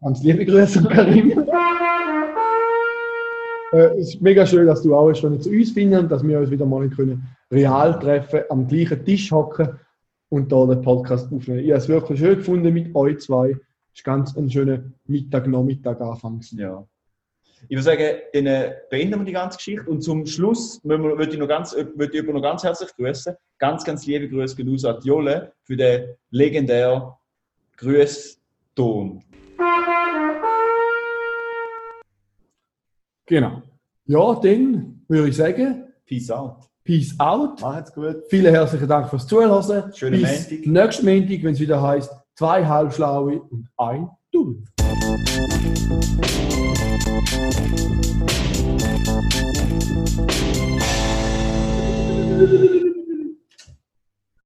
Ganz 0.00 0.22
liebe 0.22 0.46
Grüße, 0.46 0.82
Karim. 0.84 1.44
äh, 3.72 3.98
es 3.98 4.14
ist 4.14 4.22
mega 4.22 4.46
schön, 4.46 4.66
dass 4.66 4.82
du 4.82 4.94
auch 4.94 5.12
schon 5.14 5.40
zu 5.40 5.50
uns 5.50 5.72
finden 5.72 5.98
und 5.98 6.10
dass 6.10 6.22
wir 6.22 6.38
uns 6.38 6.50
wieder 6.50 6.66
mal 6.66 6.88
können 6.88 7.26
real 7.50 7.98
treffen, 7.98 8.40
am 8.48 8.66
gleichen 8.66 9.04
Tisch 9.04 9.30
hocken 9.30 9.78
und 10.28 10.50
da 10.50 10.66
den 10.66 10.82
Podcast 10.82 11.32
aufnehmen. 11.32 11.60
Ich 11.60 11.70
habe 11.70 11.78
es 11.78 11.88
wirklich 11.88 12.18
schön 12.18 12.38
gefunden 12.38 12.72
mit 12.72 12.94
euch 12.94 13.18
zwei. 13.20 13.50
Es 13.50 13.98
ist 13.98 14.04
ganz 14.04 14.36
ein 14.36 14.50
schöner 14.50 14.82
Mittag, 15.06 15.46
Nachmittag 15.46 16.00
anfangs. 16.00 16.52
Ja. 16.52 16.86
Ich 17.68 17.76
würde 17.76 17.82
sagen, 17.82 18.16
dann 18.32 18.46
äh, 18.46 18.74
beenden 18.90 19.20
wir 19.20 19.24
die 19.24 19.32
ganze 19.32 19.58
Geschichte 19.58 19.88
und 19.88 20.02
zum 20.02 20.26
Schluss 20.26 20.80
würde 20.82 21.28
ich 21.30 21.38
noch 21.38 21.46
ganz, 21.48 21.74
äh, 21.74 21.86
würde 21.94 22.18
ich 22.18 22.24
noch 22.24 22.42
ganz 22.42 22.64
herzlich 22.64 22.90
grüßen. 22.96 23.34
Ganz, 23.58 23.84
ganz 23.84 24.06
liebe 24.06 24.28
Grüße 24.28 24.56
gehen 24.56 24.68
raus 24.68 24.84
an 24.84 24.98
die 25.02 25.08
Jolle 25.08 25.52
für 25.62 25.76
den 25.76 26.14
legendären 26.30 27.12
Grüßton. 27.76 29.22
Genau. 33.26 33.62
Ja, 34.06 34.34
dann 34.34 35.04
würde 35.08 35.28
ich 35.28 35.36
sagen, 35.36 35.84
Peace 36.06 36.30
out. 36.30 36.68
Peace 36.84 37.14
out. 37.18 37.60
Macht's 37.60 37.92
gut. 37.94 38.24
Vielen 38.28 38.52
herzlichen 38.52 38.88
Dank 38.88 39.08
fürs 39.08 39.26
Zuhören. 39.26 39.92
Schönen 39.94 40.20
Bis 40.20 40.50
Montag. 40.50 40.66
nächsten 40.66 41.06
Montag, 41.06 41.42
wenn 41.44 41.54
es 41.54 41.60
wieder 41.60 41.80
heißt, 41.80 42.10
zwei 42.34 42.66
Halbschlaue 42.66 43.40
und 43.42 43.68
ein. 43.76 44.08
Thank 52.42 52.81